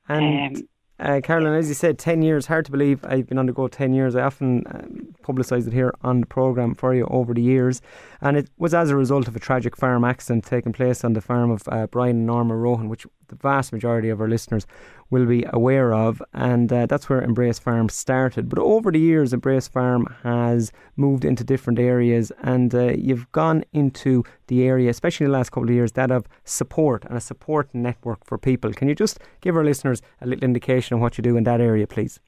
And 0.08 0.56
um, 0.56 0.68
uh, 1.00 1.20
Caroline, 1.22 1.54
as 1.54 1.68
you 1.68 1.74
said, 1.74 1.98
10 1.98 2.22
years, 2.22 2.46
hard 2.46 2.64
to 2.66 2.70
believe 2.70 3.04
I've 3.04 3.26
been 3.26 3.38
on 3.38 3.46
the 3.46 3.52
go 3.52 3.66
10 3.66 3.94
years. 3.94 4.14
I 4.14 4.22
often 4.22 4.62
um, 4.66 5.14
publicise 5.22 5.66
it 5.66 5.72
here 5.72 5.92
on 6.02 6.20
the 6.20 6.26
programme 6.26 6.74
for 6.74 6.94
you 6.94 7.06
over 7.10 7.34
the 7.34 7.42
years. 7.42 7.80
And 8.20 8.36
it 8.36 8.48
was 8.58 8.74
as 8.74 8.90
a 8.90 8.96
result 8.96 9.26
of 9.26 9.34
a 9.34 9.40
tragic 9.40 9.76
farm 9.76 10.04
accident 10.04 10.44
taking 10.44 10.72
place 10.72 11.04
on 11.04 11.14
the 11.14 11.20
farm 11.20 11.50
of 11.50 11.62
uh, 11.68 11.88
Brian 11.88 12.16
and 12.18 12.26
Norma 12.26 12.54
Rohan, 12.54 12.88
which 12.88 13.06
the 13.28 13.34
vast 13.34 13.72
majority 13.72 14.08
of 14.08 14.20
our 14.20 14.28
listeners 14.28 14.66
will 15.10 15.26
be 15.26 15.44
aware 15.52 15.92
of. 15.92 16.22
And 16.32 16.72
uh, 16.72 16.86
that's 16.86 17.08
where 17.08 17.22
Embrace 17.22 17.58
Farm 17.58 17.88
started. 17.88 18.48
But 18.48 18.58
over 18.58 18.90
the 18.90 18.98
years, 18.98 19.32
Embrace 19.32 19.68
Farm 19.68 20.06
has 20.22 20.72
moved 20.96 21.24
into 21.24 21.44
different 21.44 21.78
areas. 21.78 22.32
And 22.42 22.74
uh, 22.74 22.92
you've 22.96 23.30
gone 23.32 23.64
into 23.72 24.24
the 24.46 24.64
area, 24.64 24.90
especially 24.90 25.26
the 25.26 25.32
last 25.32 25.50
couple 25.50 25.68
of 25.68 25.74
years, 25.74 25.92
that 25.92 26.10
of 26.10 26.26
support 26.44 27.04
and 27.04 27.16
a 27.16 27.20
support 27.20 27.68
network 27.72 28.24
for 28.24 28.38
people. 28.38 28.72
Can 28.72 28.88
you 28.88 28.94
just 28.94 29.18
give 29.40 29.56
our 29.56 29.64
listeners 29.64 30.02
a 30.20 30.26
little 30.26 30.44
indication 30.44 30.94
of 30.94 31.00
what 31.00 31.18
you 31.18 31.22
do 31.22 31.36
in 31.36 31.44
that 31.44 31.60
area, 31.60 31.86
please? 31.86 32.20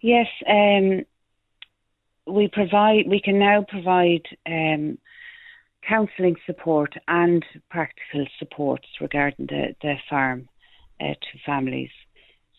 Yes. 0.00 0.28
Um, 0.48 1.04
we 2.26 2.48
provide, 2.48 3.08
we 3.08 3.20
can 3.20 3.38
now 3.38 3.64
provide 3.68 4.22
um, 4.46 4.98
counselling 5.86 6.36
support 6.46 6.94
and 7.08 7.44
practical 7.70 8.26
supports 8.38 8.86
regarding 9.00 9.46
the, 9.46 9.74
the 9.82 9.94
farm 10.08 10.48
uh, 11.00 11.14
to 11.14 11.38
families. 11.44 11.90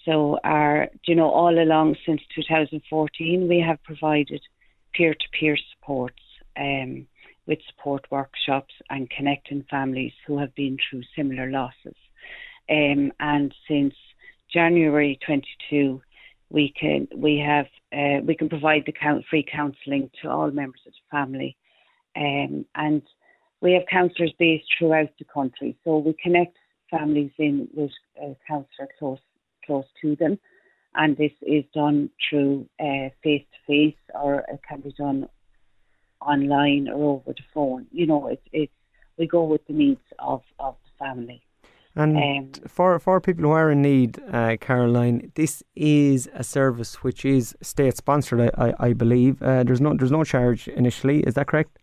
So, 0.05 0.39
our, 0.43 0.89
you 1.05 1.15
know, 1.15 1.29
all 1.29 1.57
along 1.57 1.95
since 2.05 2.21
2014, 2.35 3.47
we 3.47 3.59
have 3.59 3.81
provided 3.83 4.41
peer 4.93 5.13
to 5.13 5.25
peer 5.39 5.57
supports 5.73 6.21
um, 6.57 7.07
with 7.45 7.59
support 7.69 8.05
workshops 8.09 8.73
and 8.89 9.09
connecting 9.09 9.63
families 9.69 10.13
who 10.25 10.37
have 10.39 10.53
been 10.55 10.77
through 10.89 11.03
similar 11.15 11.49
losses. 11.49 11.95
Um, 12.69 13.11
and 13.19 13.53
since 13.67 13.93
January 14.51 15.19
22, 15.25 16.01
we 16.49 16.73
can 16.79 17.07
we 17.15 17.37
have 17.37 17.67
uh, 17.93 18.21
we 18.23 18.35
can 18.35 18.49
provide 18.49 18.83
the 18.85 18.91
count, 18.91 19.23
free 19.29 19.45
counselling 19.49 20.09
to 20.21 20.29
all 20.29 20.51
members 20.51 20.81
of 20.85 20.93
the 20.93 21.17
family, 21.17 21.57
um, 22.15 22.65
and 22.75 23.01
we 23.61 23.73
have 23.73 23.83
counsellors 23.89 24.33
based 24.37 24.65
throughout 24.77 25.09
the 25.17 25.25
country. 25.25 25.77
So 25.83 25.97
we 25.99 26.13
connect 26.21 26.57
families 26.91 27.31
in 27.37 27.67
with 27.73 27.91
a 28.21 28.35
counsellor 28.47 28.89
close 28.99 29.19
close 29.65 29.85
to 30.01 30.15
them, 30.17 30.37
and 30.95 31.17
this 31.17 31.31
is 31.41 31.63
done 31.73 32.09
through 32.29 32.67
face 33.23 33.45
to 33.53 33.59
face, 33.67 34.01
or 34.13 34.43
it 34.53 34.59
can 34.67 34.81
be 34.81 34.93
done 34.97 35.27
online 36.21 36.87
or 36.87 37.15
over 37.15 37.33
the 37.33 37.43
phone. 37.53 37.87
You 37.91 38.05
know, 38.07 38.27
it's 38.27 38.47
it's 38.51 38.73
we 39.17 39.27
go 39.27 39.43
with 39.43 39.65
the 39.67 39.73
needs 39.73 40.01
of 40.19 40.41
of 40.59 40.75
the 40.85 41.05
family. 41.05 41.41
And 41.93 42.15
um, 42.17 42.67
for 42.67 42.99
for 42.99 43.19
people 43.19 43.43
who 43.43 43.51
are 43.51 43.69
in 43.71 43.81
need, 43.81 44.19
uh, 44.31 44.55
Caroline, 44.61 45.31
this 45.35 45.61
is 45.75 46.29
a 46.33 46.43
service 46.43 47.03
which 47.03 47.25
is 47.25 47.55
state 47.61 47.97
sponsored. 47.97 48.39
I, 48.41 48.67
I, 48.67 48.73
I 48.87 48.93
believe 48.93 49.41
uh, 49.41 49.63
there's 49.63 49.81
no 49.81 49.93
there's 49.93 50.11
no 50.11 50.23
charge 50.23 50.69
initially. 50.69 51.19
Is 51.21 51.33
that 51.33 51.47
correct? 51.47 51.80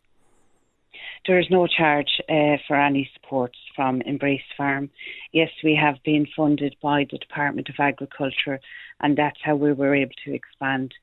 There 1.26 1.38
is 1.38 1.46
no 1.50 1.66
charge 1.66 2.20
uh, 2.28 2.56
for 2.66 2.76
any 2.76 3.10
support 3.14 3.54
from 3.76 4.00
Embrace 4.02 4.40
Farm. 4.56 4.90
Yes, 5.32 5.50
we 5.62 5.74
have 5.80 5.96
been 6.04 6.26
funded 6.36 6.76
by 6.82 7.06
the 7.10 7.18
Department 7.18 7.68
of 7.68 7.74
Agriculture, 7.78 8.60
and 9.00 9.16
that's 9.16 9.40
how 9.42 9.56
we 9.56 9.72
were 9.72 9.94
able 9.94 10.14
to 10.24 10.34
expand 10.34 10.94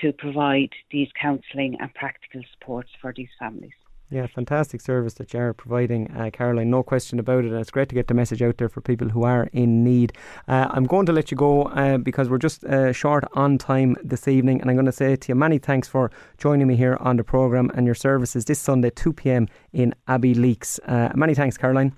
to 0.00 0.12
provide 0.12 0.70
these 0.90 1.08
counselling 1.20 1.76
and 1.80 1.92
practical 1.94 2.42
supports 2.52 2.90
for 3.00 3.12
these 3.16 3.28
families. 3.38 3.72
Yeah, 4.12 4.26
fantastic 4.26 4.82
service 4.82 5.14
that 5.14 5.32
you're 5.32 5.54
providing, 5.54 6.10
uh, 6.10 6.28
Caroline. 6.30 6.68
No 6.68 6.82
question 6.82 7.18
about 7.18 7.46
it. 7.46 7.50
And 7.50 7.58
it's 7.58 7.70
great 7.70 7.88
to 7.88 7.94
get 7.94 8.08
the 8.08 8.14
message 8.14 8.42
out 8.42 8.58
there 8.58 8.68
for 8.68 8.82
people 8.82 9.08
who 9.08 9.22
are 9.22 9.48
in 9.54 9.82
need. 9.82 10.12
Uh, 10.46 10.68
I'm 10.70 10.84
going 10.84 11.06
to 11.06 11.12
let 11.12 11.30
you 11.30 11.36
go 11.38 11.62
uh, 11.62 11.96
because 11.96 12.28
we're 12.28 12.36
just 12.36 12.62
uh, 12.64 12.92
short 12.92 13.24
on 13.32 13.56
time 13.56 13.96
this 14.04 14.28
evening. 14.28 14.60
And 14.60 14.68
I'm 14.68 14.76
going 14.76 14.84
to 14.84 14.92
say 14.92 15.16
to 15.16 15.28
you, 15.30 15.34
many 15.34 15.56
thanks 15.56 15.88
for 15.88 16.10
joining 16.36 16.66
me 16.66 16.76
here 16.76 16.98
on 17.00 17.16
the 17.16 17.24
programme 17.24 17.70
and 17.74 17.86
your 17.86 17.94
services 17.94 18.44
this 18.44 18.58
Sunday, 18.58 18.90
2 18.90 19.14
pm 19.14 19.48
in 19.72 19.94
Abbeyleix. 20.06 20.78
Uh, 20.84 21.08
many 21.14 21.34
thanks, 21.34 21.56
Caroline. 21.56 21.96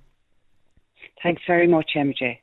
Thanks 1.20 1.42
very 1.48 1.66
much, 1.66 1.94
MJ. 1.96 2.38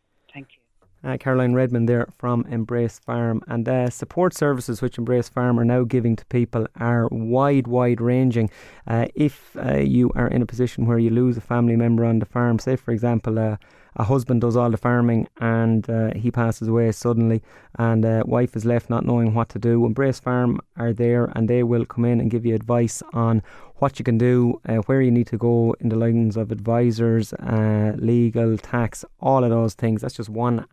Uh, 1.04 1.18
Caroline 1.18 1.54
Redmond 1.54 1.89
there 1.89 2.08
from 2.18 2.45
Embrace 2.47 2.99
Farm. 2.99 3.41
And 3.47 3.68
uh, 3.68 3.89
support 3.89 4.36
services 4.36 4.82
which 4.82 4.99
Embrace 4.99 5.30
Farm 5.30 5.60
are 5.60 5.66
now 5.66 5.84
giving 5.84 6.16
to 6.16 6.26
people 6.26 6.68
are 6.80 7.08
wide, 7.10 7.66
wide 7.66 7.99
ranging. 7.99 8.52
Uh, 8.86 9.08
if 9.16 9.56
uh, 9.58 9.78
you 9.78 10.12
are 10.16 10.28
in 10.28 10.43
a 10.43 10.45
position 10.45 10.86
where 10.86 10.99
you 10.99 11.10
lose 11.10 11.38
a 11.38 11.41
family 11.41 11.76
member 11.76 12.06
on 12.06 12.20
the 12.20 12.26
farm, 12.26 12.60
say 12.60 12.76
for 12.76 12.91
example, 12.91 13.39
uh, 13.39 13.58
a 13.95 14.04
husband 14.04 14.41
does 14.41 14.56
all 14.56 14.70
the 14.70 14.78
farming 14.78 15.28
and 15.39 15.89
uh, 15.89 16.12
he 16.16 16.32
passes 16.32 16.68
away 16.68 16.91
suddenly, 16.91 17.41
and 17.78 18.06
uh, 18.06 18.24
wife 18.26 18.56
is 18.56 18.64
left 18.64 18.89
not 18.89 19.06
knowing 19.06 19.34
what 19.34 19.49
to 19.49 19.60
do. 19.60 19.86
Embrace 19.86 20.20
Farm 20.20 20.62
are 20.78 20.93
there 20.93 21.26
and 21.36 21.49
they 21.49 21.64
will 21.64 21.86
come 21.86 22.06
in 22.06 22.22
and 22.22 22.32
give 22.32 22.45
you 22.45 22.56
advice 22.56 23.04
on 23.14 23.41
what 23.82 23.97
you 23.97 24.05
can 24.05 24.17
do, 24.17 24.61
uh, 24.69 24.75
where 24.86 25.01
you 25.01 25.09
need 25.09 25.27
to 25.27 25.38
go 25.38 25.75
in 25.79 25.89
the 25.89 25.95
lines 25.95 26.38
of 26.38 26.51
advisors, 26.51 27.34
uh, 27.34 27.93
legal, 27.97 28.55
tax, 28.57 29.03
all 29.19 29.43
of 29.43 29.49
those 29.49 29.73
things. 29.73 30.01
That's 30.01 30.13
just 30.13 30.29
one 30.29 30.67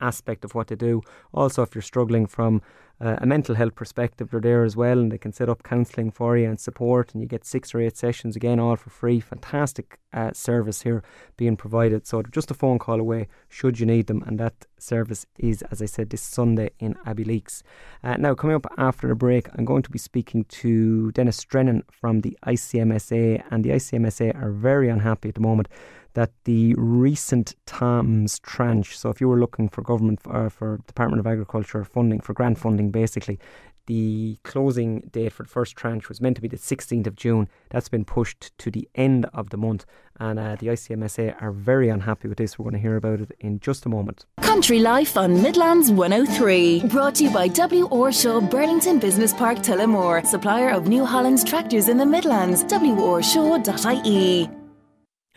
aspect 0.00 0.44
of 0.44 0.54
what 0.54 0.68
they 0.68 0.76
do. 0.76 1.02
Also, 1.32 1.62
if 1.62 1.74
you're 1.74 1.82
struggling 1.82 2.26
from 2.26 2.62
uh, 2.98 3.16
a 3.18 3.26
mental 3.26 3.54
health 3.54 3.74
perspective, 3.74 4.30
they're 4.30 4.40
there 4.40 4.64
as 4.64 4.74
well, 4.74 4.98
and 4.98 5.12
they 5.12 5.18
can 5.18 5.32
set 5.32 5.48
up 5.48 5.62
counselling 5.62 6.10
for 6.10 6.36
you 6.36 6.48
and 6.48 6.58
support, 6.58 7.12
and 7.12 7.22
you 7.22 7.28
get 7.28 7.44
six 7.44 7.74
or 7.74 7.80
eight 7.80 7.96
sessions 7.96 8.36
again, 8.36 8.58
all 8.58 8.76
for 8.76 8.88
free. 8.88 9.20
Fantastic 9.20 9.98
uh, 10.14 10.32
service 10.32 10.82
here 10.82 11.02
being 11.36 11.56
provided. 11.56 12.06
So 12.06 12.22
just 12.22 12.50
a 12.50 12.54
phone 12.54 12.78
call 12.78 12.98
away 12.98 13.28
should 13.48 13.78
you 13.78 13.84
need 13.84 14.06
them, 14.06 14.22
and 14.26 14.38
that 14.40 14.64
service 14.78 15.26
is, 15.38 15.62
as 15.70 15.82
I 15.82 15.86
said, 15.86 16.08
this 16.08 16.22
Sunday 16.22 16.70
in 16.78 16.94
Abbeyleix. 17.06 17.62
Uh, 18.02 18.16
now, 18.16 18.34
coming 18.34 18.56
up 18.56 18.66
after 18.78 19.08
the 19.08 19.14
break, 19.14 19.48
I'm 19.54 19.66
going 19.66 19.82
to 19.82 19.90
be 19.90 19.98
speaking 19.98 20.44
to 20.44 21.12
Denis 21.12 21.42
Drennan 21.44 21.82
from 21.90 22.22
the 22.22 22.36
ICMSA, 22.46 23.42
and 23.50 23.62
the 23.62 23.70
ICMSA 23.70 24.42
are 24.42 24.52
very 24.52 24.88
unhappy 24.88 25.28
at 25.28 25.34
the 25.34 25.40
moment 25.40 25.68
that 26.16 26.30
the 26.44 26.74
recent 26.78 27.54
TAMS 27.66 28.38
tranche, 28.38 28.98
so 28.98 29.10
if 29.10 29.20
you 29.20 29.28
were 29.28 29.38
looking 29.38 29.68
for 29.68 29.82
government 29.82 30.18
uh, 30.30 30.48
for 30.48 30.78
Department 30.86 31.20
of 31.20 31.26
Agriculture 31.26 31.84
funding 31.84 32.20
for 32.20 32.32
grant 32.32 32.58
funding, 32.58 32.90
basically, 32.90 33.38
the 33.84 34.38
closing 34.42 35.00
date 35.12 35.34
for 35.34 35.42
the 35.42 35.48
first 35.50 35.76
tranche 35.76 36.08
was 36.08 36.22
meant 36.22 36.36
to 36.36 36.42
be 36.42 36.48
the 36.48 36.56
16th 36.56 37.06
of 37.06 37.16
June. 37.16 37.50
That's 37.68 37.90
been 37.90 38.06
pushed 38.06 38.56
to 38.56 38.70
the 38.70 38.88
end 38.94 39.26
of 39.34 39.50
the 39.50 39.58
month, 39.58 39.84
and 40.18 40.38
uh, 40.38 40.56
the 40.58 40.68
ICMSA 40.68 41.40
are 41.40 41.52
very 41.52 41.90
unhappy 41.90 42.28
with 42.28 42.38
this. 42.38 42.58
We're 42.58 42.64
going 42.64 42.76
to 42.76 42.80
hear 42.80 42.96
about 42.96 43.20
it 43.20 43.32
in 43.40 43.60
just 43.60 43.84
a 43.84 43.90
moment. 43.90 44.24
Country 44.40 44.78
Life 44.78 45.18
on 45.18 45.42
Midlands 45.42 45.92
103, 45.92 46.84
brought 46.86 47.16
to 47.16 47.24
you 47.24 47.30
by 47.30 47.48
W. 47.48 47.88
Orshaw 47.88 48.40
Burlington 48.40 48.98
Business 48.98 49.34
Park 49.34 49.58
Tullamore, 49.58 50.26
supplier 50.26 50.70
of 50.70 50.88
New 50.88 51.04
Holland's 51.04 51.44
tractors 51.44 51.90
in 51.90 51.98
the 51.98 52.06
Midlands. 52.06 52.64
WOrshaw.ie. 52.64 54.48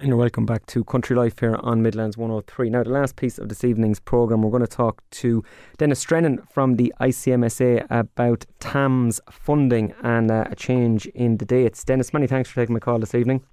And 0.01 0.07
you're 0.07 0.15
welcome 0.15 0.45
back 0.45 0.65
to 0.67 0.85
Country 0.85 1.13
Life 1.13 1.39
here 1.41 1.57
on 1.57 1.81
Midlands 1.81 2.17
103. 2.17 2.69
Now, 2.69 2.83
the 2.83 2.89
last 2.89 3.17
piece 3.17 3.37
of 3.37 3.49
this 3.49 3.65
evening's 3.65 3.99
programme, 3.99 4.41
we're 4.41 4.49
going 4.49 4.61
to 4.61 4.67
talk 4.67 5.03
to 5.11 5.43
Denis 5.77 6.01
Drennan 6.03 6.41
from 6.49 6.77
the 6.77 6.93
ICMSA 7.01 7.85
about 7.89 8.45
TAMS 8.61 9.19
funding 9.29 9.93
and 10.01 10.31
uh, 10.31 10.45
a 10.49 10.55
change 10.55 11.07
in 11.07 11.35
the 11.35 11.43
dates. 11.43 11.83
Denis, 11.83 12.13
many 12.13 12.27
thanks 12.27 12.49
for 12.49 12.61
taking 12.61 12.75
my 12.75 12.79
call 12.79 12.97
this 12.97 13.13
evening. 13.13 13.43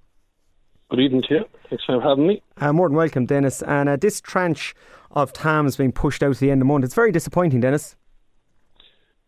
Good 0.89 1.01
evening 1.01 1.23
to 1.23 1.33
you. 1.33 1.45
Thanks 1.69 1.83
for 1.83 1.99
having 1.99 2.27
me. 2.27 2.41
Uh, 2.55 2.71
more 2.71 2.87
than 2.87 2.95
welcome, 2.95 3.25
Denis. 3.25 3.61
And 3.63 3.89
uh, 3.89 3.97
this 3.97 4.21
tranche 4.21 4.73
of 5.11 5.33
TAMS 5.33 5.75
being 5.75 5.91
pushed 5.91 6.23
out 6.23 6.35
to 6.35 6.39
the 6.39 6.49
end 6.49 6.61
of 6.61 6.65
the 6.65 6.71
month, 6.71 6.85
it's 6.85 6.95
very 6.95 7.11
disappointing, 7.11 7.59
Denis. 7.59 7.97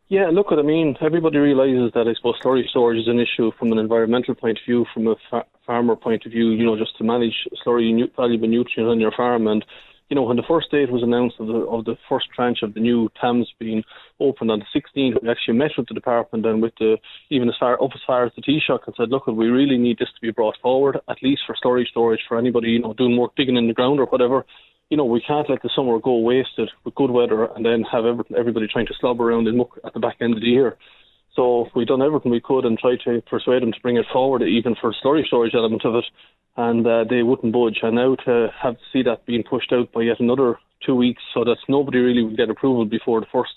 Yeah, 0.09 0.31
look 0.33 0.49
what 0.49 0.57
I 0.57 0.63
mean. 0.63 0.95
Everybody 1.01 1.37
realises 1.37 1.91
that 1.93 2.07
I 2.07 2.15
suppose 2.15 2.33
slurry 2.43 2.67
storage 2.67 2.97
is 2.97 3.07
an 3.07 3.19
issue 3.19 3.51
from 3.59 3.71
an 3.71 3.77
environmental 3.77 4.33
point 4.33 4.57
of 4.57 4.65
view, 4.65 4.83
from 4.91 5.05
a 5.05 5.15
fa- 5.29 5.45
farmer 5.67 5.95
point 5.95 6.25
of 6.25 6.31
view, 6.31 6.49
you 6.49 6.65
know, 6.65 6.75
just 6.75 6.97
to 6.97 7.03
manage 7.03 7.47
slurry 7.63 7.93
nu- 7.93 8.09
valuable 8.15 8.47
nutrients 8.47 8.89
on 8.89 8.99
your 8.99 9.11
farm. 9.11 9.45
And, 9.45 9.63
you 10.09 10.15
know, 10.15 10.23
when 10.23 10.37
the 10.37 10.47
first 10.47 10.71
date 10.71 10.91
was 10.91 11.03
announced 11.03 11.35
of 11.39 11.45
the, 11.45 11.53
of 11.53 11.85
the 11.85 11.95
first 12.09 12.25
tranche 12.35 12.63
of 12.63 12.73
the 12.73 12.79
new 12.79 13.07
TAMS 13.21 13.53
being 13.59 13.83
opened 14.19 14.49
on 14.49 14.57
the 14.57 14.65
16th, 14.73 15.21
we 15.21 15.29
actually 15.29 15.57
met 15.57 15.77
with 15.77 15.87
the 15.87 15.93
department 15.93 16.43
and 16.43 16.59
with 16.59 16.73
the, 16.79 16.97
even 17.29 17.47
as 17.47 17.55
far 17.59 17.79
up 17.79 17.91
as 17.93 18.01
far 18.07 18.25
as 18.25 18.31
the 18.35 18.41
Taoiseach 18.41 18.87
and 18.87 18.95
said, 18.97 19.09
look, 19.09 19.27
we 19.27 19.45
really 19.45 19.77
need 19.77 19.99
this 19.99 20.09
to 20.15 20.21
be 20.21 20.31
brought 20.31 20.57
forward, 20.59 20.97
at 21.07 21.21
least 21.21 21.43
for 21.45 21.55
slurry 21.63 21.85
storage 21.85 22.21
for 22.27 22.39
anybody, 22.39 22.69
you 22.69 22.79
know, 22.79 22.95
doing 22.95 23.15
work 23.15 23.35
digging 23.37 23.57
in 23.57 23.67
the 23.67 23.75
ground 23.75 23.99
or 23.99 24.07
whatever 24.07 24.43
you 24.89 24.97
know, 24.97 25.05
we 25.05 25.21
can't 25.21 25.49
let 25.49 25.61
the 25.61 25.69
summer 25.75 25.99
go 25.99 26.17
wasted 26.17 26.69
with 26.83 26.95
good 26.95 27.11
weather 27.11 27.45
and 27.45 27.63
then 27.65 27.83
have 27.91 28.05
everybody 28.37 28.67
trying 28.67 28.87
to 28.87 28.93
slob 28.99 29.21
around 29.21 29.47
in 29.47 29.57
muck 29.57 29.77
at 29.85 29.93
the 29.93 29.99
back 29.99 30.17
end 30.19 30.33
of 30.33 30.41
the 30.41 30.47
year. 30.47 30.77
So 31.35 31.67
we've 31.75 31.87
done 31.87 32.01
everything 32.01 32.31
we 32.31 32.41
could 32.41 32.65
and 32.65 32.77
tried 32.77 32.99
to 33.05 33.21
persuade 33.21 33.61
them 33.61 33.71
to 33.71 33.79
bring 33.81 33.97
it 33.97 34.05
forward, 34.11 34.41
even 34.41 34.75
for 34.81 34.93
slurry 34.93 35.25
storage 35.25 35.53
element 35.53 35.85
of 35.85 35.95
it, 35.95 36.05
and 36.57 36.85
uh, 36.85 37.05
they 37.09 37.21
wouldn't 37.23 37.53
budge. 37.53 37.79
And 37.83 37.95
now 37.95 38.15
to 38.25 38.47
have 38.61 38.75
to 38.75 38.83
see 38.91 39.03
that 39.03 39.25
being 39.25 39.43
pushed 39.43 39.71
out 39.71 39.91
by 39.91 40.01
yet 40.01 40.19
another 40.19 40.57
two 40.85 40.95
weeks, 40.95 41.21
so 41.33 41.43
that 41.43 41.57
nobody 41.67 41.99
really 41.99 42.23
would 42.23 42.37
get 42.37 42.49
approval 42.49 42.85
before 42.85 43.19
the 43.19 43.27
first, 43.31 43.53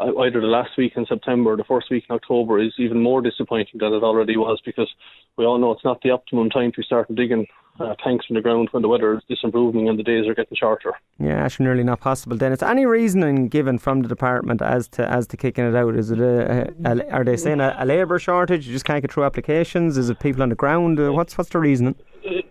either 0.00 0.40
the 0.40 0.46
last 0.46 0.70
week 0.78 0.92
in 0.96 1.06
September 1.06 1.52
or 1.52 1.56
the 1.56 1.64
first 1.64 1.90
week 1.90 2.04
in 2.08 2.14
October, 2.14 2.58
is 2.58 2.72
even 2.78 3.02
more 3.02 3.20
disappointing 3.20 3.78
than 3.78 3.92
it 3.92 4.02
already 4.02 4.36
was 4.36 4.60
because 4.64 4.88
we 5.36 5.44
all 5.44 5.58
know 5.58 5.72
it's 5.72 5.84
not 5.84 6.00
the 6.02 6.10
optimum 6.10 6.50
time 6.50 6.72
to 6.72 6.82
start 6.82 7.14
digging 7.14 7.46
uh, 7.78 7.94
tanks 8.04 8.26
in 8.28 8.34
the 8.34 8.40
ground 8.40 8.68
when 8.72 8.82
the 8.82 8.88
weather 8.88 9.14
is 9.14 9.22
disimproving 9.30 9.88
and 9.88 9.98
the 9.98 10.02
days 10.02 10.26
are 10.26 10.34
getting 10.34 10.56
shorter. 10.56 10.92
Yeah, 11.18 11.42
actually, 11.44 11.66
nearly 11.66 11.84
not 11.84 12.00
possible. 12.00 12.36
Then, 12.36 12.52
is 12.52 12.62
any 12.62 12.86
reasoning 12.86 13.48
given 13.48 13.78
from 13.78 14.02
the 14.02 14.08
department 14.08 14.60
as 14.60 14.88
to 14.88 15.08
as 15.08 15.26
to 15.28 15.36
kicking 15.36 15.64
it 15.64 15.74
out? 15.74 15.94
Is 15.96 16.10
it 16.10 16.20
a, 16.20 16.72
a, 16.84 17.10
are 17.10 17.24
they 17.24 17.36
saying 17.36 17.60
a, 17.60 17.76
a 17.78 17.86
labour 17.86 18.18
shortage? 18.18 18.66
You 18.66 18.72
just 18.72 18.84
can't 18.84 19.02
get 19.02 19.12
through 19.12 19.24
applications? 19.24 19.96
Is 19.96 20.10
it 20.10 20.20
people 20.20 20.42
on 20.42 20.50
the 20.50 20.54
ground? 20.54 21.00
Uh, 21.00 21.12
what's 21.12 21.36
what's 21.38 21.50
the 21.50 21.58
reasoning? 21.58 21.94
Uh, 22.26 22.42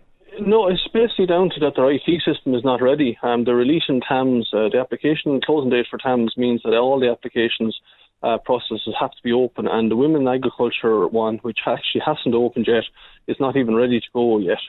no, 0.42 0.68
it's 0.68 0.88
basically 0.94 1.26
down 1.26 1.50
to 1.50 1.60
that 1.62 1.74
their 1.76 1.92
IT 1.92 2.06
system 2.26 2.54
is 2.56 2.64
not 2.64 2.82
ready. 2.82 3.18
Um, 3.24 3.44
the 3.44 3.56
releasing 3.56 4.02
TAMS, 4.02 4.50
uh, 4.54 4.70
the 4.70 4.80
application 4.80 5.40
closing 5.46 5.70
date 5.70 5.88
for 5.90 5.98
TAMS 5.98 6.34
means 6.38 6.62
that 6.64 6.74
all 6.74 7.00
the 7.00 7.10
applications 7.10 7.80
uh, 8.22 8.38
processes 8.38 8.96
have 9.00 9.12
to 9.12 9.24
be 9.24 9.32
open, 9.32 9.68
and 9.68 9.90
the 9.90 9.96
women 9.96 10.22
in 10.22 10.28
agriculture 10.28 11.08
one, 11.08 11.38
which 11.38 11.60
actually 11.66 12.02
hasn't 12.06 12.36
opened 12.36 12.68
yet, 12.68 12.84
is 13.28 13.38
not 13.40 13.56
even 13.56 13.76
ready 13.76 14.00
to 14.00 14.08
go 14.14 14.40
yet. 14.40 14.60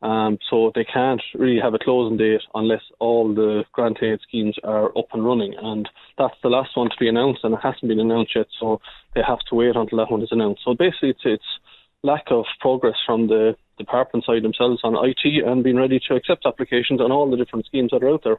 Um, 0.00 0.38
so 0.48 0.70
they 0.74 0.84
can't 0.84 1.22
really 1.34 1.60
have 1.60 1.74
a 1.74 1.78
closing 1.78 2.18
date 2.18 2.42
unless 2.54 2.82
all 3.00 3.34
the 3.34 3.64
grant 3.72 3.98
aid 4.00 4.20
schemes 4.26 4.56
are 4.62 4.96
up 4.96 5.08
and 5.12 5.24
running. 5.24 5.54
And 5.60 5.88
that's 6.16 6.36
the 6.42 6.50
last 6.50 6.76
one 6.76 6.88
to 6.90 6.96
be 7.00 7.08
announced, 7.08 7.40
and 7.42 7.54
it 7.54 7.60
hasn't 7.62 7.88
been 7.88 7.98
announced 7.98 8.36
yet. 8.36 8.46
So 8.60 8.80
they 9.14 9.22
have 9.26 9.40
to 9.48 9.56
wait 9.56 9.74
until 9.74 9.98
that 9.98 10.10
one 10.10 10.22
is 10.22 10.28
announced. 10.30 10.62
So 10.64 10.74
basically, 10.74 11.10
it's, 11.10 11.22
it's 11.24 11.44
lack 12.02 12.26
of 12.30 12.44
progress 12.60 12.96
from 13.04 13.26
the 13.26 13.56
department 13.78 14.24
side 14.24 14.42
themselves 14.42 14.80
on 14.84 14.94
IT 14.96 15.44
and 15.46 15.64
being 15.64 15.76
ready 15.76 16.00
to 16.08 16.14
accept 16.14 16.44
applications 16.46 17.00
on 17.00 17.12
all 17.12 17.30
the 17.30 17.36
different 17.36 17.66
schemes 17.66 17.90
that 17.92 18.02
are 18.02 18.10
out 18.10 18.24
there. 18.24 18.38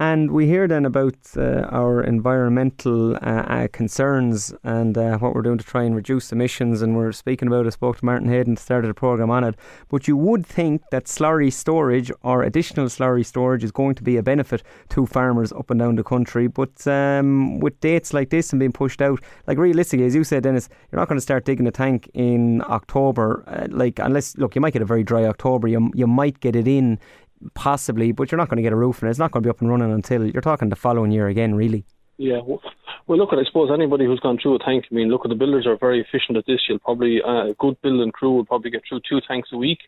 And 0.00 0.30
we 0.30 0.46
hear 0.46 0.68
then 0.68 0.84
about 0.84 1.16
uh, 1.36 1.66
our 1.72 2.04
environmental 2.04 3.16
uh, 3.16 3.18
uh, 3.18 3.68
concerns 3.72 4.54
and 4.62 4.96
uh, 4.96 5.18
what 5.18 5.34
we're 5.34 5.42
doing 5.42 5.58
to 5.58 5.64
try 5.64 5.82
and 5.82 5.96
reduce 5.96 6.30
emissions. 6.30 6.82
And 6.82 6.96
we're 6.96 7.10
speaking 7.10 7.48
about, 7.48 7.66
I 7.66 7.70
spoke 7.70 7.98
to 7.98 8.04
Martin 8.04 8.28
Heydon 8.28 8.56
to 8.56 8.62
start 8.62 8.84
the 8.84 8.94
programme 8.94 9.30
on 9.30 9.42
it. 9.42 9.56
But 9.88 10.06
you 10.06 10.16
would 10.16 10.46
think 10.46 10.82
that 10.92 11.06
slurry 11.06 11.52
storage 11.52 12.12
or 12.22 12.44
additional 12.44 12.86
slurry 12.86 13.26
storage 13.26 13.64
is 13.64 13.72
going 13.72 13.96
to 13.96 14.04
be 14.04 14.16
a 14.16 14.22
benefit 14.22 14.62
to 14.90 15.04
farmers 15.04 15.52
up 15.52 15.68
and 15.68 15.80
down 15.80 15.96
the 15.96 16.04
country. 16.04 16.46
But 16.46 16.86
um, 16.86 17.58
with 17.58 17.80
dates 17.80 18.14
like 18.14 18.30
this 18.30 18.52
and 18.52 18.60
being 18.60 18.72
pushed 18.72 19.02
out, 19.02 19.20
like 19.48 19.58
realistically, 19.58 20.06
as 20.06 20.14
you 20.14 20.22
said, 20.22 20.44
Denis, 20.44 20.68
you're 20.92 21.00
not 21.00 21.08
going 21.08 21.18
to 21.18 21.22
start 21.22 21.44
digging 21.44 21.66
a 21.66 21.72
tank 21.72 22.08
in 22.14 22.62
October. 22.68 23.42
Uh, 23.48 23.66
like, 23.70 23.98
unless, 23.98 24.36
look, 24.38 24.54
you 24.54 24.60
might 24.60 24.74
get 24.74 24.82
a 24.82 24.84
very 24.86 25.02
dry 25.02 25.24
October. 25.24 25.66
You, 25.66 25.90
you 25.92 26.06
might 26.06 26.38
get 26.38 26.54
it 26.54 26.68
in 26.68 27.00
possibly, 27.54 28.12
but 28.12 28.30
you're 28.30 28.38
not 28.38 28.48
going 28.48 28.56
to 28.56 28.62
get 28.62 28.72
a 28.72 28.76
roof 28.76 29.02
and 29.02 29.10
it's 29.10 29.18
not 29.18 29.30
going 29.30 29.42
to 29.42 29.46
be 29.46 29.50
up 29.50 29.60
and 29.60 29.70
running 29.70 29.92
until 29.92 30.26
you're 30.26 30.42
talking 30.42 30.68
the 30.68 30.76
following 30.76 31.10
year 31.10 31.28
again, 31.28 31.54
really. 31.54 31.84
Yeah. 32.16 32.40
Well, 32.42 33.18
look 33.18 33.32
at 33.32 33.38
I 33.38 33.44
suppose 33.44 33.70
anybody 33.72 34.04
who's 34.04 34.20
gone 34.20 34.38
through 34.42 34.56
a 34.56 34.58
tank. 34.58 34.84
I 34.90 34.94
mean, 34.94 35.08
look 35.08 35.22
at 35.24 35.30
the 35.30 35.34
builders 35.34 35.66
are 35.66 35.78
very 35.78 36.00
efficient 36.00 36.36
at 36.36 36.46
this. 36.46 36.60
You'll 36.68 36.78
probably 36.80 37.22
uh, 37.22 37.50
a 37.50 37.54
good 37.58 37.80
building 37.80 38.12
crew 38.12 38.32
will 38.32 38.44
probably 38.44 38.70
get 38.70 38.82
through 38.88 39.00
two 39.08 39.20
tanks 39.26 39.48
a 39.52 39.56
week. 39.56 39.78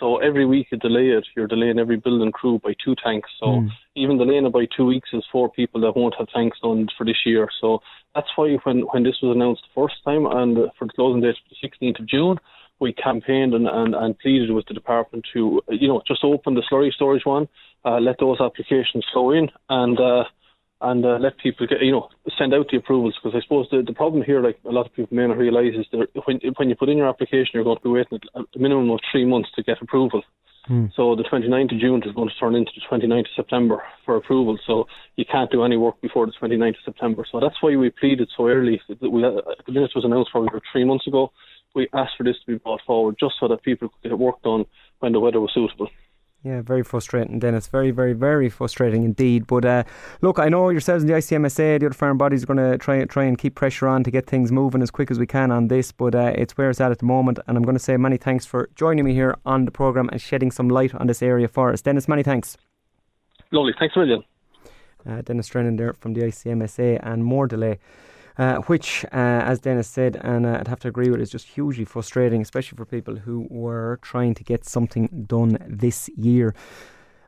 So 0.00 0.16
every 0.16 0.44
week 0.44 0.68
you 0.70 0.78
delay 0.78 1.08
it, 1.08 1.26
you're 1.36 1.46
delaying 1.46 1.78
every 1.78 1.96
building 1.96 2.32
crew 2.32 2.58
by 2.62 2.74
two 2.84 2.94
tanks. 3.02 3.30
So 3.38 3.46
mm. 3.46 3.68
even 3.94 4.18
delaying 4.18 4.46
it 4.46 4.52
by 4.52 4.66
two 4.76 4.86
weeks 4.86 5.10
is 5.12 5.24
four 5.30 5.48
people 5.50 5.80
that 5.82 5.96
won't 5.96 6.16
have 6.18 6.28
tanks 6.28 6.58
done 6.62 6.88
for 6.96 7.04
this 7.04 7.18
year. 7.24 7.48
So 7.60 7.80
that's 8.14 8.28
why 8.36 8.56
when 8.64 8.80
when 8.92 9.02
this 9.02 9.16
was 9.22 9.34
announced 9.36 9.62
the 9.62 9.80
first 9.80 9.96
time 10.04 10.26
and 10.26 10.70
for 10.78 10.86
the 10.86 10.92
closing 10.94 11.20
date 11.20 11.36
the 11.50 11.68
16th 11.68 12.00
of 12.00 12.06
June, 12.06 12.38
we 12.84 12.92
campaigned 12.92 13.54
and, 13.54 13.66
and, 13.66 13.94
and 13.94 14.18
pleaded 14.18 14.52
with 14.52 14.66
the 14.66 14.74
department 14.74 15.26
to, 15.32 15.62
you 15.68 15.88
know, 15.88 16.02
just 16.06 16.22
open 16.22 16.54
the 16.54 16.62
slurry 16.70 16.92
storage 16.92 17.24
one, 17.24 17.48
uh, 17.84 17.98
let 17.98 18.20
those 18.20 18.38
applications 18.40 19.04
flow 19.12 19.30
in, 19.32 19.48
and 19.68 19.98
uh, 19.98 20.24
and 20.80 21.04
uh, 21.04 21.16
let 21.18 21.38
people 21.38 21.66
get, 21.66 21.80
you 21.80 21.92
know, 21.92 22.08
send 22.38 22.52
out 22.52 22.66
the 22.70 22.76
approvals. 22.76 23.16
Because 23.16 23.36
I 23.36 23.42
suppose 23.42 23.66
the, 23.70 23.82
the 23.82 23.94
problem 23.94 24.22
here, 24.22 24.42
like 24.42 24.58
a 24.68 24.70
lot 24.70 24.86
of 24.86 24.94
people 24.94 25.16
may 25.16 25.26
not 25.26 25.38
realise, 25.38 25.74
is 25.74 25.86
that 25.92 26.08
when 26.26 26.38
when 26.56 26.68
you 26.68 26.76
put 26.76 26.90
in 26.90 26.98
your 26.98 27.08
application, 27.08 27.52
you're 27.54 27.64
going 27.64 27.78
to 27.78 27.82
be 27.82 27.88
waiting 27.88 28.20
a 28.34 28.58
minimum 28.58 28.90
of 28.90 29.00
three 29.10 29.24
months 29.24 29.48
to 29.56 29.62
get 29.62 29.80
approval. 29.80 30.22
Hmm. 30.66 30.86
So 30.96 31.14
the 31.14 31.24
29th 31.24 31.74
of 31.74 31.80
June 31.80 32.02
is 32.04 32.14
going 32.14 32.28
to 32.28 32.34
turn 32.40 32.54
into 32.54 32.72
the 32.74 32.84
29th 32.90 33.20
of 33.20 33.36
September 33.36 33.82
for 34.04 34.16
approval. 34.16 34.58
So 34.66 34.86
you 35.16 35.24
can't 35.30 35.50
do 35.50 35.62
any 35.62 35.76
work 35.76 36.00
before 36.00 36.26
the 36.26 36.32
29th 36.40 36.68
of 36.68 36.84
September. 36.84 37.26
So 37.30 37.38
that's 37.38 37.56
why 37.60 37.76
we 37.76 37.90
pleaded 37.90 38.30
so 38.36 38.48
early. 38.48 38.80
We, 38.88 38.96
the 38.98 39.72
minute 39.72 39.90
was 39.94 40.04
announced 40.04 40.30
probably 40.32 40.48
three 40.72 40.84
months 40.84 41.06
ago 41.06 41.32
we 41.74 41.88
asked 41.92 42.16
for 42.16 42.24
this 42.24 42.36
to 42.40 42.46
be 42.46 42.58
brought 42.58 42.80
forward 42.86 43.16
just 43.18 43.34
so 43.38 43.48
that 43.48 43.62
people 43.62 43.88
could 43.88 44.10
get 44.10 44.18
work 44.18 44.40
done 44.42 44.64
when 45.00 45.12
the 45.12 45.20
weather 45.20 45.40
was 45.40 45.52
suitable. 45.52 45.88
Yeah, 46.44 46.60
very 46.60 46.82
frustrating, 46.82 47.38
Denis. 47.38 47.68
Very, 47.68 47.90
very, 47.90 48.12
very 48.12 48.50
frustrating 48.50 49.02
indeed. 49.02 49.46
But 49.46 49.64
uh, 49.64 49.84
look, 50.20 50.38
I 50.38 50.50
know 50.50 50.68
yourselves 50.68 51.02
in 51.02 51.08
the 51.08 51.14
ICMSA, 51.14 51.80
the 51.80 51.86
other 51.86 51.94
farm 51.94 52.18
bodies 52.18 52.42
are 52.42 52.46
going 52.46 52.58
to 52.58 52.76
try 52.76 53.02
try 53.06 53.24
and 53.24 53.38
keep 53.38 53.54
pressure 53.54 53.88
on 53.88 54.04
to 54.04 54.10
get 54.10 54.26
things 54.26 54.52
moving 54.52 54.82
as 54.82 54.90
quick 54.90 55.10
as 55.10 55.18
we 55.18 55.26
can 55.26 55.50
on 55.50 55.68
this. 55.68 55.90
But 55.90 56.14
uh, 56.14 56.34
it's 56.36 56.58
where 56.58 56.68
it's 56.68 56.82
at 56.82 56.90
at 56.90 56.98
the 56.98 57.06
moment, 57.06 57.38
and 57.46 57.56
I'm 57.56 57.62
going 57.62 57.76
to 57.76 57.82
say 57.82 57.96
many 57.96 58.18
thanks 58.18 58.44
for 58.44 58.68
joining 58.74 59.06
me 59.06 59.14
here 59.14 59.36
on 59.46 59.64
the 59.64 59.70
program 59.70 60.10
and 60.12 60.20
shedding 60.20 60.50
some 60.50 60.68
light 60.68 60.94
on 60.94 61.06
this 61.06 61.22
area 61.22 61.48
for 61.48 61.72
us, 61.72 61.80
Denis. 61.80 62.08
Many 62.08 62.22
thanks. 62.22 62.58
Lovely, 63.50 63.72
thanks 63.78 63.96
a 63.96 64.00
million. 64.00 64.22
Uh, 65.08 65.22
Denis 65.22 65.48
Drennan 65.48 65.76
there 65.76 65.94
from 65.94 66.12
the 66.12 66.20
ICMSA, 66.22 67.00
and 67.02 67.24
more 67.24 67.46
delay 67.46 67.78
uh, 68.36 68.56
which, 68.62 69.04
uh, 69.06 69.42
as 69.44 69.60
Denis 69.60 69.88
said, 69.88 70.16
and 70.22 70.44
uh, 70.44 70.58
I'd 70.60 70.68
have 70.68 70.80
to 70.80 70.88
agree 70.88 71.10
with, 71.10 71.20
is 71.20 71.30
just 71.30 71.46
hugely 71.46 71.84
frustrating, 71.84 72.42
especially 72.42 72.76
for 72.76 72.84
people 72.84 73.16
who 73.16 73.46
were 73.50 73.98
trying 74.02 74.34
to 74.34 74.44
get 74.44 74.64
something 74.64 75.24
done 75.26 75.58
this 75.68 76.08
year. 76.16 76.54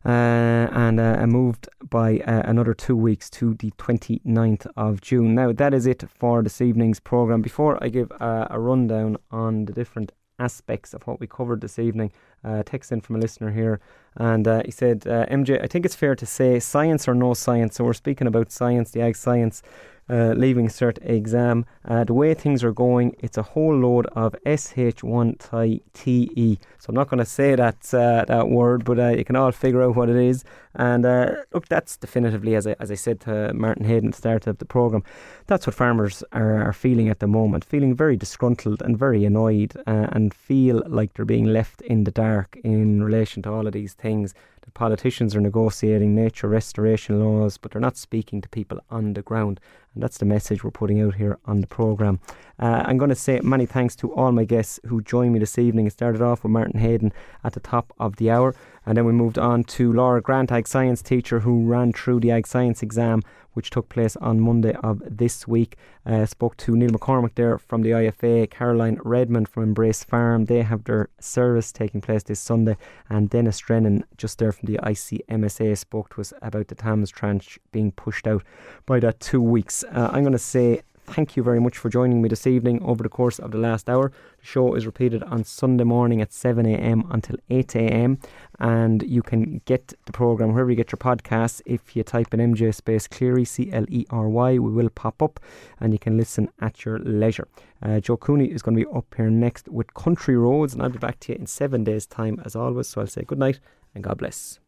Uh, 0.05 0.69
and 0.71 1.01
uh, 1.01 1.27
moved 1.27 1.69
by 1.91 2.21
uh, 2.21 2.43
another 2.45 2.73
two 2.73 2.95
weeks 2.95 3.29
to 3.29 3.55
the 3.55 3.73
29th 3.73 4.65
of 4.77 5.01
June. 5.01 5.35
Now, 5.35 5.51
that 5.51 5.75
is 5.75 5.85
it 5.85 6.05
for 6.09 6.45
this 6.45 6.61
evening's 6.61 7.01
programme. 7.01 7.43
Before 7.43 7.83
I 7.83 7.89
give 7.89 8.13
a 8.21 8.57
rundown 8.57 9.17
on 9.33 9.65
the 9.65 9.73
different 9.73 10.13
aspects 10.39 10.95
of 10.95 11.05
what 11.09 11.19
we 11.19 11.27
covered 11.27 11.61
this 11.61 11.81
evening, 11.81 12.13
uh, 12.45 12.63
text 12.65 12.93
in 12.93 13.01
from 13.01 13.17
a 13.17 13.19
listener 13.19 13.51
here, 13.51 13.81
and 14.15 14.47
uh, 14.47 14.63
he 14.65 14.71
said, 14.71 15.01
MJ, 15.01 15.61
I 15.61 15.67
think 15.67 15.85
it's 15.85 15.97
fair 15.97 16.15
to 16.15 16.27
say 16.27 16.61
science 16.61 17.09
or 17.09 17.15
no 17.15 17.35
science. 17.35 17.75
So 17.75 17.83
we're 17.83 17.93
speaking 17.93 18.29
about 18.29 18.53
science, 18.53 18.93
the 18.93 19.01
ag 19.01 19.17
science 19.17 19.61
uh, 20.09 20.35
leaving 20.37 20.69
cert 20.69 20.99
exam. 21.03 21.67
Uh, 21.85 22.05
the 22.05 22.15
way 22.15 22.33
things 22.35 22.63
are 22.63 22.73
going, 22.73 23.17
it's 23.19 23.37
a 23.37 23.43
whole 23.43 23.77
load 23.77 24.07
of 24.09 24.37
SH1TE. 24.47 26.59
So 26.79 26.87
I'm 26.89 26.95
not 26.95 27.09
going 27.09 27.19
to 27.19 27.25
say 27.25 27.55
that 27.55 27.95
uh, 27.95 28.25
that 28.27 28.49
word, 28.49 28.85
but 28.85 28.99
uh, 28.99 29.09
you 29.09 29.25
can 29.25 29.37
all 29.37 29.53
figure 29.53 29.83
out 29.83 29.97
what 29.97 30.09
it 30.09 30.17
is. 30.17 30.45
And 30.77 31.07
uh, 31.07 31.37
look, 31.53 31.69
that's 31.69 31.97
definitively, 31.97 32.55
as 32.55 32.67
I, 32.67 32.77
as 32.81 32.91
I 32.91 32.95
said 32.95 33.21
to 33.21 33.53
Martin 33.55 33.87
Heydon 33.87 34.09
at 34.09 34.13
the 34.13 34.19
start 34.19 34.47
of 34.47 34.59
the 34.59 34.65
programme, 34.65 35.03
that's 35.47 35.67
what 35.67 35.75
farmers 35.75 36.23
are, 36.33 36.63
are 36.63 36.73
feeling 36.73 37.09
at 37.09 37.21
the 37.21 37.27
moment, 37.27 37.65
feeling 37.65 37.95
very 37.95 38.17
disgruntled 38.17 38.83
and 38.83 38.99
very 38.99 39.25
annoyed 39.25 39.75
uh, 39.87 40.09
and 40.13 40.35
feel 40.35 40.83
like 40.87 41.15
they're 41.15 41.25
being 41.25 41.47
left 41.47 41.81
in 41.83 42.05
the 42.05 42.11
dark 42.11 42.57
in 42.63 43.03
relation 43.03 43.43
to 43.43 43.51
all 43.51 43.67
of 43.67 43.73
these 43.73 43.95
things. 43.95 44.35
The 44.63 44.71
politicians 44.73 45.35
are 45.37 45.41
negotiating 45.41 46.15
nature 46.15 46.49
restoration 46.49 47.21
laws, 47.25 47.57
but 47.57 47.71
they're 47.71 47.81
not 47.81 47.97
speaking 47.97 48.41
to 48.43 48.49
people 48.49 48.81
on 48.91 49.15
the 49.15 49.23
ground. 49.23 49.61
And 49.95 50.03
that's 50.03 50.19
the 50.19 50.27
message 50.27 50.63
we're 50.63 50.73
putting 50.73 51.01
out 51.01 51.15
here 51.15 51.39
on 51.47 51.61
the 51.61 51.67
programme. 51.67 52.21
Uh, 52.59 52.83
I'm 52.85 52.99
going 52.99 53.09
to 53.11 53.15
say 53.15 53.41
many 53.43 53.65
thanks 53.65 53.95
to 53.97 54.13
all 54.13 54.33
my 54.33 54.45
guests 54.45 54.81
who 54.87 55.01
joined 55.03 55.33
me 55.33 55.39
this 55.39 55.57
evening. 55.57 55.87
It 55.87 55.93
started 55.93 56.21
off 56.21 56.43
with 56.43 56.51
Martin 56.51 56.81
Heydon 56.81 57.13
at 57.45 57.53
the 57.53 57.61
top 57.61 57.93
of 57.99 58.17
the 58.17 58.31
hour, 58.31 58.55
and 58.87 58.97
then 58.97 59.05
we 59.05 59.13
moved 59.13 59.39
on 59.39 59.65
to 59.65 59.93
Laura 59.93 60.23
Grant, 60.23 60.51
Ag 60.53 60.67
Science 60.67 61.03
teacher, 61.03 61.41
who 61.41 61.67
ran 61.67 61.93
through 61.93 62.21
the 62.21 62.31
Ag 62.31 62.47
Science 62.47 62.83
exam 62.83 63.23
which 63.57 63.71
took 63.71 63.89
place 63.89 64.17
on 64.17 64.39
Monday 64.39 64.75
of 64.83 65.03
this 65.07 65.49
week. 65.49 65.77
Uh, 66.05 66.27
spoke 66.27 66.59
to 66.59 66.77
Niall 66.77 66.91
McCormack 66.91 67.37
there 67.37 67.57
from 67.57 67.81
the 67.81 67.91
IFA, 67.91 68.51
Caroline 68.51 68.99
Redmond 69.03 69.49
from 69.49 69.63
Embrace 69.63 70.05
Farm. 70.05 70.45
They 70.45 70.61
have 70.61 70.85
their 70.85 71.09
service 71.21 71.73
taking 71.73 72.03
place 72.03 72.23
this 72.23 72.39
Sunday, 72.39 72.77
and 73.09 73.31
Denis 73.31 73.59
Drennan, 73.59 74.05
just 74.19 74.39
there 74.39 74.53
from 74.53 74.67
the 74.67 74.79
ICMSA, 74.83 75.79
spoke 75.79 76.11
to 76.11 76.21
us 76.21 76.35
about 76.43 76.69
the 76.69 76.75
TAMS 76.75 77.09
tranche 77.09 77.59
being 77.73 77.93
pushed 77.93 78.27
out 78.27 78.45
by 78.85 79.01
that 79.01 79.21
two 79.21 79.41
weeks. 79.41 79.83
Uh, 79.85 80.11
I'm 80.13 80.23
going 80.23 80.33
to 80.33 80.39
say 80.39 80.83
thank 81.07 81.37
you 81.37 81.43
very 81.43 81.61
much 81.61 81.79
for 81.79 81.89
joining 81.89 82.21
me 82.21 82.29
this 82.29 82.47
evening 82.47 82.83
over 82.83 83.03
the 83.03 83.09
course 83.09 83.39
of 83.39 83.53
the 83.53 83.59
last 83.59 83.89
hour. 83.89 84.11
The 84.39 84.47
show 84.47 84.75
is 84.75 84.87
repeated 84.87 85.23
on 85.23 85.45
Sunday 85.45 85.85
morning 85.85 86.21
at 86.21 86.31
7am 86.31 87.13
until 87.13 87.37
8am, 87.51 88.23
and 88.59 89.03
you 89.03 89.23
can 89.23 89.63
get 89.65 89.95
the 90.05 90.13
programme 90.13 90.53
wherever 90.53 90.71
you 90.71 90.77
get 90.77 90.93
your 90.93 90.99
podcasts. 90.99 91.63
If 91.65 91.97
you 91.97 92.03
type 92.03 92.35
in 92.35 92.41
MJ 92.41 92.75
space 92.75 93.07
Clery, 93.09 93.47
C 93.47 93.71
L 93.73 93.85
E 93.89 94.05
R 94.11 94.29
Y, 94.29 94.59
we 94.59 94.71
will 94.71 94.91
pop 94.91 95.23
up 95.23 95.41
and 95.81 95.93
you 95.93 95.99
can 95.99 96.17
listen 96.17 96.51
at 96.61 96.85
your 96.85 96.99
leisure. 96.99 97.49
Uh, 97.83 98.01
Joe 98.01 98.17
Cooney 98.17 98.47
is 98.47 98.63
going 98.63 98.77
to 98.77 98.85
be 98.85 98.97
up 98.97 99.15
here 99.17 99.31
next 99.31 99.69
with 99.69 99.95
Country 99.95 100.37
Roads, 100.37 100.75
and 100.75 100.83
I'll 100.83 100.91
be 100.91 100.99
back 100.99 101.21
to 101.21 101.33
you 101.33 101.39
in 101.39 101.47
seven 101.47 101.85
days' 101.85 102.07
time 102.07 102.41
as 102.45 102.57
always. 102.57 102.89
So 102.89 103.01
I'll 103.01 103.07
say 103.07 103.23
good 103.23 103.39
night 103.39 103.61
and 103.95 104.03
God 104.03 104.19
bless. 104.19 104.59